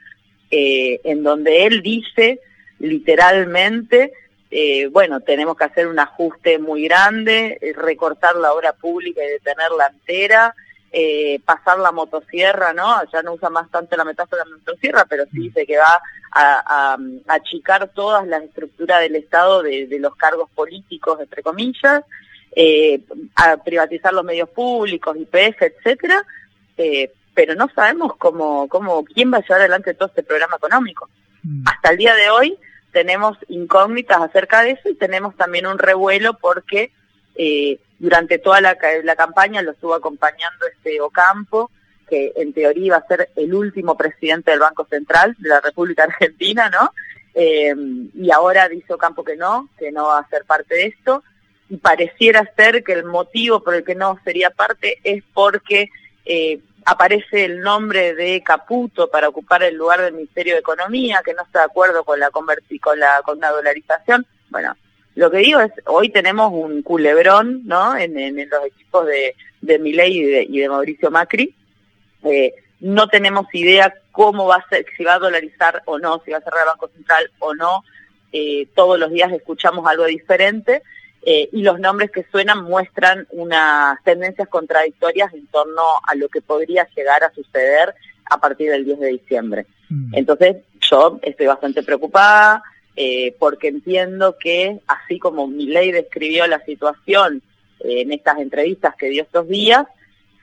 eh, 0.51 0.99
en 1.03 1.23
donde 1.23 1.65
él 1.65 1.81
dice 1.81 2.41
literalmente, 2.79 4.13
eh, 4.51 4.87
bueno, 4.87 5.21
tenemos 5.21 5.57
que 5.57 5.63
hacer 5.63 5.87
un 5.87 5.99
ajuste 5.99 6.59
muy 6.59 6.83
grande, 6.83 7.59
recortar 7.75 8.35
la 8.35 8.53
obra 8.53 8.73
pública 8.73 9.23
y 9.23 9.29
detenerla 9.29 9.87
entera, 9.87 10.53
eh, 10.91 11.41
pasar 11.45 11.79
la 11.79 11.91
motosierra, 11.91 12.73
¿no? 12.73 13.03
Ya 13.11 13.21
no 13.21 13.33
usa 13.33 13.49
más 13.49 13.69
tanto 13.69 13.97
la 13.97 14.05
metáfora 14.05 14.43
de 14.43 14.49
la 14.49 14.57
motosierra, 14.57 15.05
pero 15.05 15.25
sí 15.25 15.39
dice 15.39 15.65
que 15.65 15.77
va 15.77 16.01
a, 16.31 16.97
achicar 17.27 17.89
todas 17.89 18.25
las 18.27 18.43
estructuras 18.43 19.01
del 19.01 19.15
Estado 19.15 19.63
de, 19.63 19.87
los 19.99 20.15
cargos 20.15 20.49
políticos, 20.51 21.19
entre 21.19 21.43
comillas, 21.43 22.03
eh, 22.55 23.01
a 23.35 23.57
privatizar 23.57 24.13
los 24.13 24.23
medios 24.23 24.49
públicos, 24.49 25.17
IPF, 25.17 25.61
etcétera, 25.61 26.25
eh, 26.77 27.11
pero 27.33 27.53
no 27.55 27.69
sabemos 27.75 28.15
cómo, 28.17 28.67
cómo, 28.67 29.03
quién 29.03 29.31
va 29.31 29.37
a 29.37 29.41
llevar 29.41 29.61
adelante 29.61 29.93
todo 29.93 30.07
este 30.09 30.23
programa 30.23 30.55
económico. 30.55 31.09
Mm. 31.43 31.63
Hasta 31.67 31.91
el 31.91 31.97
día 31.97 32.15
de 32.15 32.29
hoy 32.29 32.57
tenemos 32.91 33.37
incógnitas 33.49 34.21
acerca 34.21 34.63
de 34.63 34.71
eso 34.71 34.89
y 34.89 34.95
tenemos 34.95 35.35
también 35.35 35.67
un 35.67 35.77
revuelo 35.77 36.35
porque 36.35 36.91
eh, 37.37 37.79
durante 37.99 38.39
toda 38.39 38.61
la, 38.61 38.75
campaña 39.15 39.61
lo 39.61 39.71
estuvo 39.71 39.93
acompañando 39.93 40.65
este 40.67 40.99
Ocampo, 41.01 41.71
que 42.09 42.33
en 42.35 42.53
teoría 42.53 42.85
iba 42.85 42.97
a 42.97 43.07
ser 43.07 43.29
el 43.35 43.53
último 43.53 43.95
presidente 43.95 44.51
del 44.51 44.59
Banco 44.59 44.85
Central 44.89 45.35
de 45.39 45.49
la 45.49 45.61
República 45.61 46.03
Argentina, 46.03 46.69
¿no? 46.69 46.93
Eh, 47.33 47.75
y 48.15 48.31
ahora 48.31 48.67
dice 48.67 48.93
Ocampo 48.93 49.23
que 49.23 49.35
no, 49.35 49.69
que 49.77 49.91
no 49.91 50.07
va 50.07 50.19
a 50.19 50.29
ser 50.29 50.45
parte 50.45 50.75
de 50.75 50.85
esto. 50.87 51.23
Y 51.69 51.77
pareciera 51.77 52.49
ser 52.55 52.83
que 52.83 52.93
el 52.93 53.03
motivo 53.03 53.61
por 53.61 53.75
el 53.75 53.83
que 53.83 53.93
no 53.93 54.19
sería 54.23 54.49
parte 54.49 54.99
es 55.03 55.23
porque 55.33 55.89
eh, 56.25 56.59
aparece 56.85 57.43
el 57.43 57.59
nombre 57.59 58.15
de 58.15 58.41
Caputo 58.41 59.09
para 59.09 59.27
ocupar 59.27 59.61
el 59.63 59.75
lugar 59.75 60.01
del 60.01 60.13
Ministerio 60.13 60.53
de 60.53 60.61
Economía, 60.61 61.21
que 61.23 61.33
no 61.33 61.43
está 61.43 61.59
de 61.59 61.65
acuerdo 61.65 62.05
con 62.05 62.19
la, 62.19 62.31
con 62.31 62.45
la, 62.97 63.21
con 63.23 63.39
la 63.39 63.51
dolarización. 63.51 64.25
Bueno, 64.49 64.75
lo 65.17 65.31
que 65.31 65.39
digo 65.39 65.59
es, 65.59 65.71
hoy 65.87 66.09
tenemos 66.09 66.53
un 66.53 66.83
culebrón, 66.83 67.63
¿no? 67.65 67.97
En, 67.97 68.13
los 68.13 68.65
equipos 68.65 69.07
de, 69.07 69.35
de 69.61 69.79
Milei 69.79 70.45
y 70.47 70.59
de, 70.59 70.69
Mauricio 70.69 71.09
Macri. 71.09 71.55
Eh, 72.23 72.53
no 72.81 73.07
tenemos 73.07 73.47
idea 73.51 73.91
cómo 74.11 74.45
va 74.45 74.57
a 74.57 74.69
ser, 74.69 74.85
si 74.95 75.03
va 75.03 75.15
a 75.15 75.19
dolarizar 75.19 75.81
o 75.85 75.97
no, 75.97 76.21
si 76.23 76.29
va 76.29 76.37
a 76.37 76.41
cerrar 76.41 76.61
el 76.61 76.67
Banco 76.67 76.89
Central 76.89 77.31
o 77.39 77.55
no. 77.55 77.83
Eh, 78.31 78.67
todos 78.75 78.99
los 78.99 79.11
días 79.11 79.31
escuchamos 79.31 79.87
algo 79.87 80.05
diferente 80.05 80.83
eh, 81.23 81.49
y 81.51 81.63
los 81.63 81.79
nombres 81.79 82.11
que 82.11 82.27
suenan 82.31 82.63
muestran 82.63 83.25
unas 83.31 83.97
tendencias 84.03 84.47
contradictorias 84.49 85.33
en 85.33 85.47
torno 85.47 85.81
a 86.05 86.13
lo 86.13 86.29
que 86.29 86.41
podría 86.41 86.87
llegar 86.95 87.23
a 87.23 87.31
suceder 87.31 87.95
a 88.25 88.37
partir 88.37 88.69
del 88.69 88.85
10 88.85 88.99
de 88.99 89.07
diciembre. 89.07 89.65
Mm. 89.89 90.13
Entonces, 90.13 90.57
yo 90.79 91.17
estoy 91.23 91.47
bastante 91.47 91.81
preocupada. 91.81 92.61
Eh, 92.99 93.35
porque 93.37 93.67
entiendo 93.67 94.37
que 94.39 94.79
así 94.87 95.19
como 95.19 95.45
Milei 95.45 95.91
describió 95.91 96.47
la 96.47 96.65
situación 96.65 97.43
eh, 97.81 98.01
en 98.01 98.11
estas 98.11 98.39
entrevistas 98.39 98.95
que 98.95 99.09
dio 99.09 99.21
estos 99.21 99.47
días, 99.47 99.85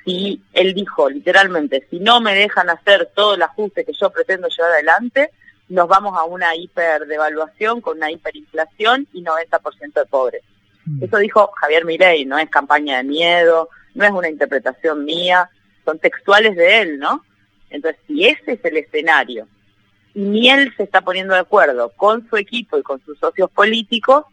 si 0.05 0.41
él 0.53 0.73
dijo 0.73 1.11
literalmente, 1.11 1.85
si 1.91 1.99
no 1.99 2.21
me 2.21 2.33
dejan 2.33 2.71
hacer 2.71 3.11
todo 3.13 3.35
el 3.35 3.43
ajuste 3.43 3.85
que 3.85 3.93
yo 3.93 4.09
pretendo 4.11 4.47
llevar 4.47 4.71
adelante, 4.71 5.33
nos 5.69 5.89
vamos 5.89 6.17
a 6.17 6.23
una 6.23 6.55
hiperdevaluación 6.55 7.81
con 7.81 7.97
una 7.97 8.13
hiperinflación 8.13 9.09
y 9.13 9.25
90% 9.25 9.93
de 9.93 10.07
pobres. 10.07 10.43
Mm. 10.85 11.03
Eso 11.03 11.17
dijo 11.17 11.51
Javier 11.61 11.85
Milei, 11.85 12.25
no 12.25 12.39
es 12.39 12.49
campaña 12.51 12.99
de 12.99 13.03
miedo, 13.03 13.69
no 13.95 14.05
es 14.05 14.13
una 14.13 14.29
interpretación 14.29 15.05
mía, 15.05 15.51
son 15.85 15.99
textuales 15.99 16.55
de 16.55 16.83
él, 16.83 17.01
¿no? 17.01 17.25
Entonces, 17.71 18.01
si 18.07 18.27
ese 18.27 18.53
es 18.53 18.65
el 18.65 18.77
escenario 18.77 19.49
ni 20.15 20.49
él 20.49 20.73
se 20.77 20.85
está 20.85 21.01
poniendo 21.01 21.35
de 21.35 21.41
acuerdo 21.41 21.91
con 21.97 22.29
su 22.29 22.37
equipo 22.37 22.79
y 22.79 22.83
con 22.83 23.05
sus 23.05 23.19
socios 23.19 23.51
políticos, 23.51 24.25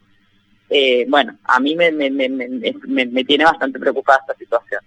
eh, 0.70 1.06
bueno, 1.10 1.38
a 1.44 1.60
mí 1.60 1.76
me, 1.76 1.92
me, 1.92 2.10
me, 2.10 2.30
me, 2.30 3.24
tiene 3.26 3.44
bastante 3.44 3.80
preocupada 3.80 4.20
esta 4.22 4.38
situación. 4.38 4.82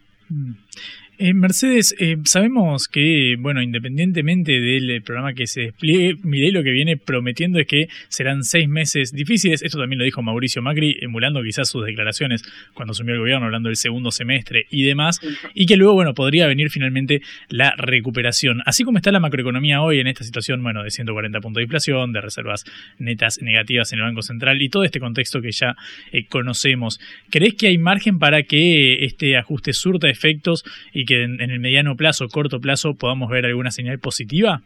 Eh, 1.16 1.32
Mercedes, 1.32 1.94
eh, 2.00 2.16
sabemos 2.24 2.88
que, 2.88 3.36
bueno, 3.38 3.62
independientemente 3.62 4.60
del 4.60 4.90
eh, 4.90 5.00
programa 5.00 5.32
que 5.32 5.46
se 5.46 5.60
despliegue, 5.60 6.16
Milei 6.24 6.50
lo 6.50 6.64
que 6.64 6.72
viene 6.72 6.96
prometiendo 6.96 7.60
es 7.60 7.68
que 7.68 7.88
serán 8.08 8.42
seis 8.42 8.68
meses 8.68 9.12
difíciles. 9.12 9.62
Esto 9.62 9.78
también 9.78 10.00
lo 10.00 10.04
dijo 10.04 10.22
Mauricio 10.22 10.60
Macri, 10.60 10.98
emulando 11.00 11.40
quizás 11.42 11.68
sus 11.68 11.86
declaraciones 11.86 12.42
cuando 12.74 12.92
asumió 12.92 13.14
el 13.14 13.20
gobierno, 13.20 13.46
hablando 13.46 13.68
del 13.68 13.76
segundo 13.76 14.10
semestre 14.10 14.66
y 14.70 14.82
demás. 14.82 15.20
Y 15.54 15.66
que 15.66 15.76
luego, 15.76 15.94
bueno, 15.94 16.14
podría 16.14 16.48
venir 16.48 16.70
finalmente 16.70 17.22
la 17.48 17.74
recuperación. 17.76 18.62
Así 18.66 18.82
como 18.82 18.98
está 18.98 19.12
la 19.12 19.20
macroeconomía 19.20 19.82
hoy 19.82 20.00
en 20.00 20.08
esta 20.08 20.24
situación, 20.24 20.64
bueno, 20.64 20.82
de 20.82 20.90
140 20.90 21.40
puntos 21.40 21.60
de 21.60 21.64
inflación, 21.64 22.12
de 22.12 22.22
reservas 22.22 22.64
netas 22.98 23.40
negativas 23.40 23.92
en 23.92 24.00
el 24.00 24.06
Banco 24.06 24.22
Central 24.22 24.60
y 24.60 24.68
todo 24.68 24.82
este 24.82 24.98
contexto 24.98 25.40
que 25.40 25.52
ya 25.52 25.76
conocemos. 26.28 26.98
¿Crees 27.30 27.54
que 27.54 27.68
hay 27.68 27.78
margen 27.78 28.18
para 28.18 28.42
que 28.42 29.04
este 29.04 29.36
ajuste 29.36 29.72
surta 29.72 30.08
efectos 30.08 30.64
y 30.92 31.03
que 31.04 31.22
en, 31.22 31.40
el 31.40 31.60
mediano 31.60 31.96
plazo, 31.96 32.28
corto 32.28 32.60
plazo, 32.60 32.94
podamos 32.94 33.30
ver 33.30 33.46
alguna 33.46 33.70
señal 33.70 33.98
positiva? 33.98 34.62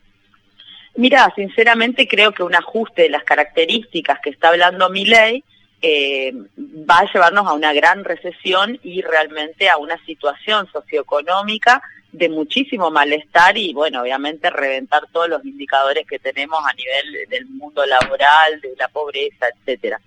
Mira, 0.97 1.33
sinceramente 1.37 2.09
creo 2.09 2.33
que 2.33 2.43
un 2.43 2.55
ajuste 2.55 3.03
de 3.03 3.11
las 3.11 3.25
características 3.25 4.21
que 4.21 4.31
está 4.31 4.49
hablando 4.49 4.91
mi 4.91 5.05
ley 5.05 5.45
eh, 5.81 6.33
va 6.59 6.99
a 6.99 7.13
llevarnos 7.13 7.47
a 7.47 7.53
una 7.53 7.73
gran 7.73 8.05
recesión 8.05 8.81
y 8.83 9.03
realmente 9.03 9.69
a 9.69 9.77
una 9.77 9.97
situación 10.05 10.67
socioeconómica 10.73 11.83
de 12.11 12.29
muchísimo 12.29 12.91
malestar 12.91 13.57
y 13.57 13.73
bueno, 13.75 14.03
obviamente 14.03 14.51
reventar 14.51 15.03
todos 15.13 15.29
los 15.29 15.45
indicadores 15.45 16.07
que 16.07 16.19
tenemos 16.19 16.59
a 16.65 16.73
nivel 16.75 17.29
del 17.29 17.47
mundo 17.47 17.85
laboral, 17.85 18.61
de 18.61 18.75
la 18.79 18.89
pobreza, 18.89 19.47
etcétera. 19.55 20.01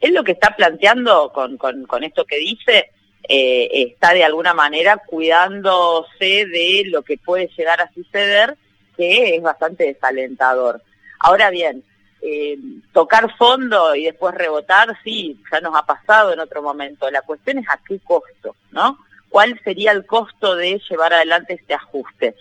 Es 0.00 0.10
lo 0.10 0.24
que 0.24 0.32
está 0.32 0.54
planteando 0.54 1.32
con, 1.32 2.04
esto 2.04 2.24
que 2.24 2.36
dice, 2.36 2.90
eh, 3.28 3.68
está 3.72 4.12
de 4.12 4.24
alguna 4.24 4.54
manera 4.54 4.98
cuidándose 4.98 6.46
de 6.46 6.84
lo 6.86 7.02
que 7.02 7.18
puede 7.18 7.48
llegar 7.56 7.80
a 7.80 7.92
suceder, 7.92 8.56
que 8.96 9.36
es 9.36 9.42
bastante 9.42 9.84
desalentador. 9.84 10.82
Ahora 11.18 11.50
bien, 11.50 11.82
eh, 12.20 12.58
tocar 12.92 13.34
fondo 13.36 13.94
y 13.94 14.04
después 14.04 14.34
rebotar, 14.34 14.96
sí, 15.04 15.40
ya 15.50 15.60
nos 15.60 15.74
ha 15.74 15.84
pasado 15.84 16.32
en 16.32 16.40
otro 16.40 16.62
momento. 16.62 17.10
La 17.10 17.22
cuestión 17.22 17.58
es 17.58 17.68
a 17.68 17.80
qué 17.86 17.98
costo, 18.00 18.56
¿no? 18.72 18.98
¿Cuál 19.28 19.60
sería 19.64 19.92
el 19.92 20.06
costo 20.06 20.54
de 20.54 20.80
llevar 20.88 21.12
adelante 21.12 21.54
este 21.54 21.74
ajuste? 21.74 22.34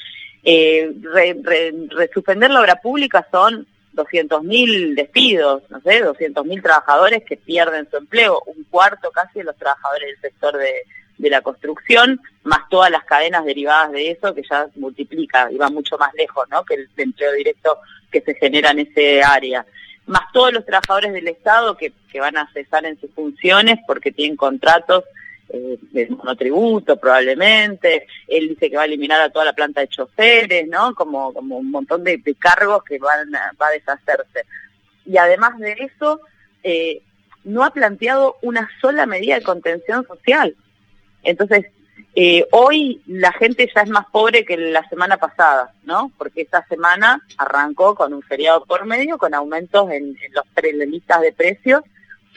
Eh, 0.44 0.94
suspender 2.14 2.52
la 2.52 2.60
obra 2.60 2.76
pública 2.76 3.26
son 3.32 3.66
200.000 3.96 4.96
despidos, 4.96 5.64
no 5.70 5.80
sé, 5.82 6.04
200.000 6.04 6.62
trabajadores 6.62 7.24
que 7.24 7.38
pierden 7.38 7.90
su 7.90 7.98
empleo, 7.98 8.42
un 8.46 8.64
cuarto 8.66 9.12
casi 9.12 9.40
de 9.40 9.46
los 9.46 9.58
trabajadores 9.58 10.10
del 10.10 10.32
sector 10.32 10.58
de, 10.58 10.84
de 11.18 11.30
la 11.30 11.42
construcción, 11.42 12.20
más 12.44 12.68
todas 12.70 12.92
las 12.92 13.04
cadenas 13.06 13.46
derivadas 13.46 13.92
de 13.92 14.12
eso, 14.12 14.34
que 14.34 14.44
ya 14.50 14.68
multiplica 14.76 15.52
y 15.52 15.58
va 15.58 15.70
mucho 15.70 15.98
más 15.98 16.14
lejos 16.16 16.48
¿no? 16.50 16.64
que 16.64 16.76
el 16.76 16.90
empleo 16.98 17.32
directo 17.34 17.78
que 18.12 18.22
se 18.22 18.36
genera 18.36 18.72
en 18.72 18.80
ese 18.80 19.24
área. 19.24 19.66
Más 20.06 20.24
todos 20.34 20.52
los 20.52 20.66
trabajadores 20.66 21.14
del 21.14 21.28
Estado 21.28 21.78
que, 21.78 21.94
que 22.12 22.20
van 22.20 22.38
a 22.38 22.52
cesar 22.52 22.86
en 22.86 23.00
sus 23.00 23.12
funciones 23.12 23.80
porque 23.88 24.12
tienen 24.12 24.36
contratos 24.36 25.06
eh, 25.54 26.08
monotributo 26.10 26.98
probablemente. 26.98 28.08
Él 28.28 28.50
dice 28.50 28.70
que 28.70 28.76
va 28.76 28.84
a 28.84 28.86
eliminar 28.86 29.22
a 29.22 29.30
toda 29.30 29.46
la 29.46 29.54
planta 29.54 29.82
de 29.82 29.88
choferes, 29.88 30.68
¿no? 30.68 30.94
Como, 30.96 31.34
como 31.34 31.58
un 31.58 31.72
montón 31.72 32.04
de, 32.04 32.22
cargos 32.40 32.84
que 32.84 32.98
van 33.00 33.34
a, 33.36 33.52
va 33.62 33.68
a 33.68 33.72
deshacerse. 33.72 34.46
Y 35.06 35.18
además 35.18 35.58
de 35.60 35.74
eso, 35.80 36.20
eh, 36.64 37.02
no 37.44 37.64
ha 37.64 37.72
planteado 37.72 38.38
una 38.42 38.70
sola 38.82 39.06
medida 39.06 39.36
de 39.36 39.44
contención 39.44 40.06
social. 40.08 40.56
Entonces, 41.24 41.66
eh, 42.16 42.46
hoy 42.52 43.02
la 43.08 43.32
gente 43.32 43.70
ya 43.74 43.82
es 43.82 43.90
más 43.90 44.06
pobre 44.12 44.46
que 44.46 44.56
la 44.56 44.88
semana 44.88 45.18
pasada, 45.18 45.74
¿no? 45.84 46.12
Porque 46.18 46.42
esta 46.42 46.66
semana 46.68 47.22
arrancó 47.38 47.96
con 47.96 48.14
un 48.14 48.22
feriado 48.22 48.66
por 48.66 48.86
medio, 48.86 49.18
con 49.18 49.34
aumentos 49.34 49.90
en, 49.92 50.16
los 50.34 50.88
listas 50.88 51.22
de 51.22 51.32
precios. 51.32 51.84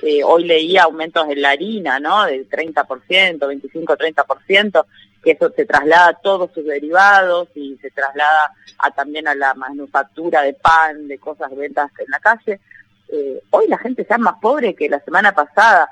Eh, 0.02 0.22
hoy 0.22 0.44
leía 0.44 0.84
aumentos 0.84 1.26
en 1.28 1.42
la 1.42 1.50
harina, 1.50 1.98
¿no? 1.98 2.26
Del 2.26 2.48
30%, 2.48 3.38
25-30%, 3.38 4.84
que 5.22 5.30
eso 5.32 5.50
se 5.50 5.64
traslada 5.64 6.08
a 6.08 6.14
todos 6.14 6.50
sus 6.52 6.64
derivados 6.64 7.48
y 7.54 7.76
se 7.80 7.90
traslada 7.90 8.52
a, 8.78 8.90
también 8.90 9.26
a 9.26 9.34
la 9.34 9.54
manufactura 9.54 10.42
de 10.42 10.52
pan, 10.52 11.08
de 11.08 11.18
cosas 11.18 11.54
ventas 11.56 11.90
en 11.98 12.06
la 12.10 12.20
calle. 12.20 12.60
Eh, 13.08 13.42
hoy 13.50 13.66
la 13.68 13.78
gente 13.78 14.06
ya 14.08 14.16
es 14.16 14.20
más 14.20 14.36
pobre 14.40 14.74
que 14.74 14.88
la 14.88 15.00
semana 15.00 15.32
pasada. 15.32 15.88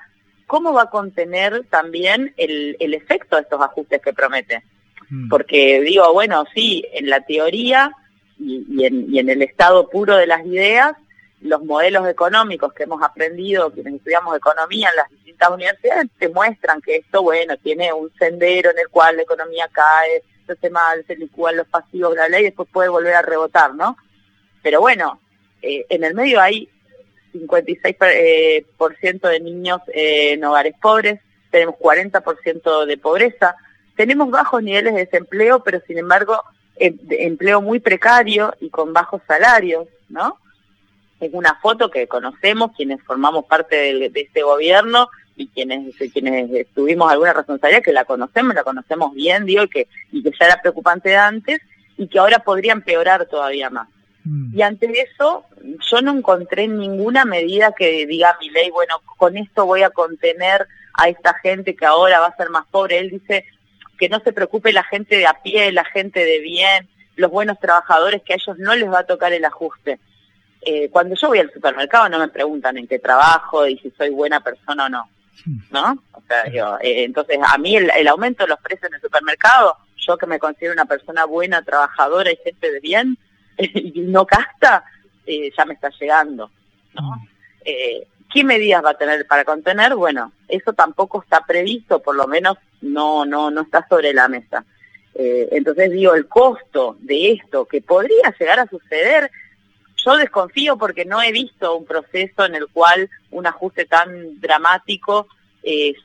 ¿cómo 0.46 0.72
va 0.72 0.82
a 0.82 0.90
contener 0.90 1.64
también 1.70 2.32
el, 2.36 2.76
el 2.80 2.94
efecto 2.94 3.36
de 3.36 3.42
estos 3.42 3.60
ajustes 3.60 4.00
que 4.02 4.12
promete? 4.12 4.62
Mm. 5.10 5.28
Porque 5.28 5.80
digo, 5.80 6.12
bueno, 6.12 6.44
sí, 6.54 6.84
en 6.92 7.08
la 7.08 7.20
teoría 7.20 7.92
y, 8.38 8.84
en, 8.84 9.12
y 9.12 9.18
en 9.18 9.30
el 9.30 9.42
estado 9.42 9.88
puro 9.88 10.16
de 10.16 10.26
las 10.26 10.44
ideas, 10.46 10.94
los 11.44 11.62
modelos 11.62 12.08
económicos 12.08 12.72
que 12.72 12.84
hemos 12.84 13.02
aprendido, 13.02 13.70
quienes 13.70 13.94
estudiamos 13.94 14.34
economía 14.34 14.88
en 14.88 14.96
las 14.96 15.10
distintas 15.10 15.50
universidades, 15.50 16.08
te 16.18 16.30
muestran 16.30 16.80
que 16.80 16.96
esto, 16.96 17.22
bueno, 17.22 17.54
tiene 17.58 17.92
un 17.92 18.10
sendero 18.18 18.70
en 18.70 18.78
el 18.78 18.88
cual 18.88 19.16
la 19.16 19.22
economía 19.22 19.68
cae, 19.70 20.22
se 20.46 20.52
hace 20.52 20.70
mal, 20.70 21.04
se 21.06 21.16
licúan 21.16 21.58
los 21.58 21.66
pasivos, 21.68 22.12
de 22.12 22.16
la 22.16 22.28
ley, 22.30 22.44
después 22.44 22.66
puede 22.72 22.88
volver 22.88 23.14
a 23.14 23.22
rebotar, 23.22 23.74
¿no? 23.74 23.94
Pero 24.62 24.80
bueno, 24.80 25.20
eh, 25.60 25.84
en 25.90 26.04
el 26.04 26.14
medio 26.14 26.40
hay 26.40 26.70
56% 27.34 27.96
eh, 28.10 28.64
por 28.78 28.96
ciento 28.96 29.28
de 29.28 29.40
niños 29.40 29.82
en 29.88 30.42
hogares 30.44 30.74
pobres, 30.80 31.20
tenemos 31.50 31.74
40% 31.74 32.86
de 32.86 32.96
pobreza, 32.96 33.54
tenemos 33.96 34.30
bajos 34.30 34.62
niveles 34.62 34.94
de 34.94 35.04
desempleo, 35.04 35.62
pero 35.62 35.82
sin 35.86 35.98
embargo 35.98 36.42
em, 36.76 36.98
empleo 37.10 37.60
muy 37.60 37.80
precario 37.80 38.54
y 38.60 38.70
con 38.70 38.94
bajos 38.94 39.20
salarios, 39.28 39.86
¿no? 40.08 40.38
Es 41.24 41.32
una 41.32 41.54
foto 41.60 41.90
que 41.90 42.06
conocemos 42.06 42.72
quienes 42.76 43.02
formamos 43.02 43.44
parte 43.46 43.76
de, 43.76 44.12
este 44.14 44.42
gobierno 44.42 45.08
y 45.36 45.48
quienes 45.48 45.94
quienes 46.12 46.66
tuvimos 46.74 47.10
alguna 47.10 47.32
responsabilidad 47.32 47.82
que 47.82 47.92
la 47.92 48.04
conocemos, 48.04 48.54
la 48.54 48.62
conocemos 48.62 49.14
bien, 49.14 49.44
digo, 49.44 49.66
que, 49.68 49.88
y 50.12 50.22
que 50.22 50.30
ya 50.38 50.46
era 50.46 50.60
preocupante 50.60 51.10
de 51.10 51.16
antes 51.16 51.60
y 51.96 52.08
que 52.08 52.18
ahora 52.18 52.40
podría 52.40 52.72
empeorar 52.72 53.26
todavía 53.26 53.70
más. 53.70 53.88
Mm. 54.24 54.56
Y 54.56 54.62
ante 54.62 54.86
eso, 55.00 55.44
yo 55.90 56.02
no 56.02 56.12
encontré 56.12 56.68
ninguna 56.68 57.24
medida 57.24 57.72
que 57.72 58.06
diga 58.06 58.36
mi 58.40 58.50
ley, 58.50 58.70
bueno, 58.70 59.00
con 59.16 59.36
esto 59.36 59.66
voy 59.66 59.82
a 59.82 59.90
contener 59.90 60.66
a 60.94 61.08
esta 61.08 61.34
gente 61.34 61.74
que 61.74 61.86
ahora 61.86 62.20
va 62.20 62.26
a 62.26 62.36
ser 62.36 62.50
más 62.50 62.66
pobre. 62.70 62.98
Él 62.98 63.10
dice 63.10 63.44
que 63.98 64.08
no 64.08 64.20
se 64.20 64.32
preocupe 64.32 64.72
la 64.72 64.84
gente 64.84 65.16
de 65.16 65.26
a 65.26 65.42
pie, 65.42 65.72
la 65.72 65.84
gente 65.84 66.24
de 66.24 66.40
bien, 66.40 66.88
los 67.16 67.30
buenos 67.30 67.58
trabajadores, 67.60 68.22
que 68.22 68.32
a 68.32 68.36
ellos 68.36 68.58
no 68.58 68.74
les 68.74 68.90
va 68.90 69.00
a 69.00 69.06
tocar 69.06 69.32
el 69.32 69.44
ajuste. 69.44 69.98
Eh, 70.66 70.88
cuando 70.90 71.14
yo 71.14 71.28
voy 71.28 71.38
al 71.40 71.52
supermercado 71.52 72.08
no 72.08 72.18
me 72.18 72.28
preguntan 72.28 72.78
en 72.78 72.86
qué 72.86 72.98
trabajo 72.98 73.66
y 73.66 73.78
si 73.78 73.90
soy 73.90 74.10
buena 74.10 74.40
persona 74.40 74.86
o 74.86 74.88
no, 74.88 75.08
¿no? 75.70 76.02
O 76.12 76.22
sea, 76.26 76.50
yo, 76.50 76.78
eh, 76.80 77.04
entonces 77.04 77.38
a 77.46 77.58
mí 77.58 77.76
el, 77.76 77.90
el, 77.94 78.08
aumento 78.08 78.44
de 78.44 78.48
los 78.48 78.60
precios 78.60 78.88
en 78.88 78.94
el 78.94 79.00
supermercado, 79.00 79.76
yo 79.96 80.16
que 80.16 80.26
me 80.26 80.38
considero 80.38 80.72
una 80.72 80.86
persona 80.86 81.26
buena, 81.26 81.62
trabajadora 81.62 82.32
y 82.32 82.36
gente 82.36 82.70
de 82.70 82.80
bien, 82.80 83.18
y 83.58 84.00
no 84.00 84.26
casta, 84.26 84.84
eh, 85.26 85.50
ya 85.56 85.64
me 85.66 85.74
está 85.74 85.90
llegando. 86.00 86.50
¿no? 86.94 87.02
Mm. 87.02 87.28
Eh, 87.64 88.06
¿Qué 88.32 88.42
medidas 88.42 88.84
va 88.84 88.90
a 88.90 88.98
tener 88.98 89.26
para 89.26 89.44
contener? 89.44 89.94
Bueno, 89.94 90.32
eso 90.48 90.72
tampoco 90.72 91.22
está 91.22 91.42
previsto, 91.46 92.00
por 92.00 92.16
lo 92.16 92.26
menos 92.26 92.56
no, 92.80 93.24
no, 93.24 93.50
no 93.50 93.60
está 93.60 93.86
sobre 93.88 94.12
la 94.12 94.28
mesa. 94.28 94.64
Entonces 95.16 95.92
digo, 95.92 96.16
el 96.16 96.26
costo 96.26 96.96
de 96.98 97.34
esto 97.34 97.66
que 97.66 97.80
podría 97.80 98.34
llegar 98.36 98.58
a 98.58 98.66
suceder, 98.66 99.30
yo 100.04 100.16
desconfío 100.16 100.76
porque 100.76 101.04
no 101.04 101.22
he 101.22 101.32
visto 101.32 101.76
un 101.76 101.84
proceso 101.84 102.44
en 102.44 102.54
el 102.54 102.68
cual 102.68 103.08
un 103.30 103.46
ajuste 103.46 103.86
tan 103.86 104.40
dramático 104.40 105.28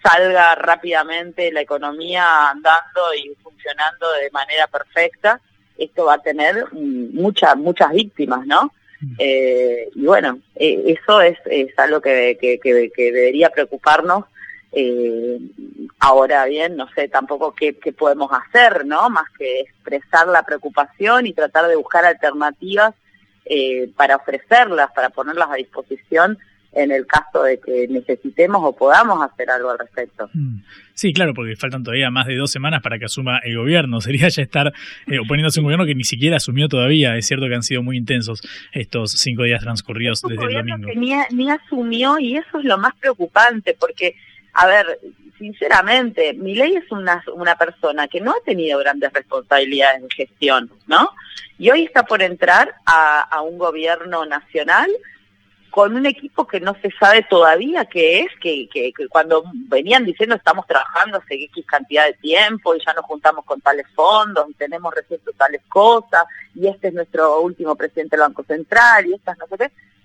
salga 0.02 0.56
rápidamente 0.56 1.52
la 1.52 1.60
economía 1.60 2.50
andando 2.50 3.14
y 3.14 3.36
funcionando 3.44 4.10
de 4.22 4.32
manera 4.32 4.68
perfecta 4.68 5.42
esto 5.80 6.06
va 6.06 6.16
a 6.16 6.22
tener 6.22 6.66
muchas, 6.74 7.56
muchas 7.58 7.92
víctimas, 7.92 8.46
¿no? 8.46 8.72
Mm. 9.02 9.16
Eh, 9.18 9.90
y 9.96 10.06
bueno, 10.06 10.40
eh, 10.56 10.84
eso 10.88 11.22
es, 11.22 11.38
es 11.46 11.78
algo 11.80 12.02
que, 12.02 12.38
que, 12.40 12.60
que, 12.60 13.12
debería 13.12 13.50
preocuparnos. 13.50 14.26
Eh, 14.72 15.40
ahora 16.00 16.46
bien, 16.46 16.76
no 16.76 16.88
sé 16.94 17.08
tampoco 17.08 17.56
qué, 17.56 17.78
qué, 17.78 17.92
podemos 17.92 18.30
hacer, 18.32 18.86
¿no? 18.86 19.10
Más 19.10 19.26
que 19.38 19.62
expresar 19.62 20.28
la 20.28 20.44
preocupación 20.44 21.26
y 21.26 21.34
tratar 21.34 21.68
de 21.68 21.76
buscar 21.76 22.06
alternativas 22.06 22.94
para 23.96 24.18
ofrecerlas, 24.18 24.92
para 24.94 25.10
ponerlas 25.10 25.50
a 25.50 25.56
disposición 25.56 26.38
en 26.74 26.92
el 26.92 27.08
caso 27.08 27.44
de 27.44 27.60
que 27.60 27.88
necesitemos 27.90 28.62
o 28.64 28.76
podamos 28.76 29.24
hacer 29.24 29.50
algo 29.50 29.72
al 29.72 29.80
respecto. 29.80 30.30
Mm. 30.34 30.62
Sí, 30.94 31.14
claro, 31.14 31.34
porque 31.34 31.56
faltan 31.56 31.84
todavía 31.84 32.12
más 32.12 32.28
de 32.28 32.36
dos 32.36 32.52
semanas 32.52 32.82
para 32.82 33.00
que 33.00 33.06
asuma 33.06 33.40
el 33.44 33.58
gobierno. 33.58 34.02
Sería 34.02 34.30
ya 34.30 34.44
estar 34.44 34.74
eh, 35.08 35.20
oponiéndose 35.20 35.60
a 35.60 35.62
un 35.62 35.66
gobierno 35.66 35.86
que 35.86 35.96
ni 35.96 36.04
siquiera 36.04 36.38
asumió 36.38 36.68
todavía. 36.68 37.16
Es 37.18 37.28
cierto 37.28 37.48
que 37.48 37.56
han 37.56 37.64
sido 37.64 37.82
muy 37.82 37.98
intensos 37.98 38.42
estos 38.72 39.12
cinco 39.14 39.44
días 39.44 39.62
transcurridos 39.62 40.22
desde 40.22 40.46
el 40.46 40.54
domingo. 40.54 40.88
Que 40.88 40.96
ni, 40.96 41.14
ni 41.32 41.50
asumió 41.50 42.20
y 42.20 42.38
eso 42.38 42.60
es 42.60 42.66
lo 42.66 42.78
más 42.78 42.94
preocupante 42.96 43.76
porque, 43.80 44.16
a 44.54 44.68
ver, 44.68 45.00
sinceramente, 45.40 46.34
ley 46.34 46.76
es 46.76 46.92
una, 46.92 47.24
una 47.34 47.56
persona 47.56 48.08
que 48.08 48.22
no 48.22 48.32
ha 48.32 48.44
tenido 48.46 48.78
grandes 48.78 49.12
responsabilidades 49.14 50.04
de 50.04 50.10
gestión, 50.12 50.70
¿no? 50.86 51.10
Y 51.58 51.72
hoy 51.72 51.86
está 51.86 52.04
por 52.04 52.22
entrar 52.22 52.76
a, 52.86 53.42
un 53.42 53.58
gobierno 53.58 54.26
nacional 54.26 54.90
con 55.72 55.96
un 55.96 56.06
equipo 56.06 56.46
que 56.46 56.60
no 56.60 56.76
se 56.82 56.92
sabe 57.00 57.26
todavía 57.30 57.86
qué 57.86 58.22
es, 58.22 58.28
que, 58.42 58.68
que, 58.72 58.92
cuando 59.08 59.44
venían 59.68 60.04
diciendo 60.04 60.36
estamos 60.36 60.68
trabajando 60.68 61.18
hace 61.18 61.36
X 61.36 61.66
cantidad 61.66 62.06
de 62.06 62.14
tiempo 62.14 62.76
y 62.76 62.84
ya 62.86 62.94
nos 62.94 63.06
juntamos 63.06 63.46
con 63.46 63.62
tales 63.62 63.86
fondos 63.96 64.50
y 64.50 64.54
tenemos 64.56 64.94
resuelto 64.94 65.32
tales 65.34 65.62
cosas 65.70 66.26
y 66.54 66.68
este 66.68 66.90
es 66.90 66.94
nuestro 66.94 67.42
último 67.42 67.76
presidente 67.76 68.18
del 68.18 68.28
Banco 68.28 68.44
Central 68.44 69.06
y 69.06 69.14
estas 69.14 69.38
no 69.38 69.48
sé 69.48 69.58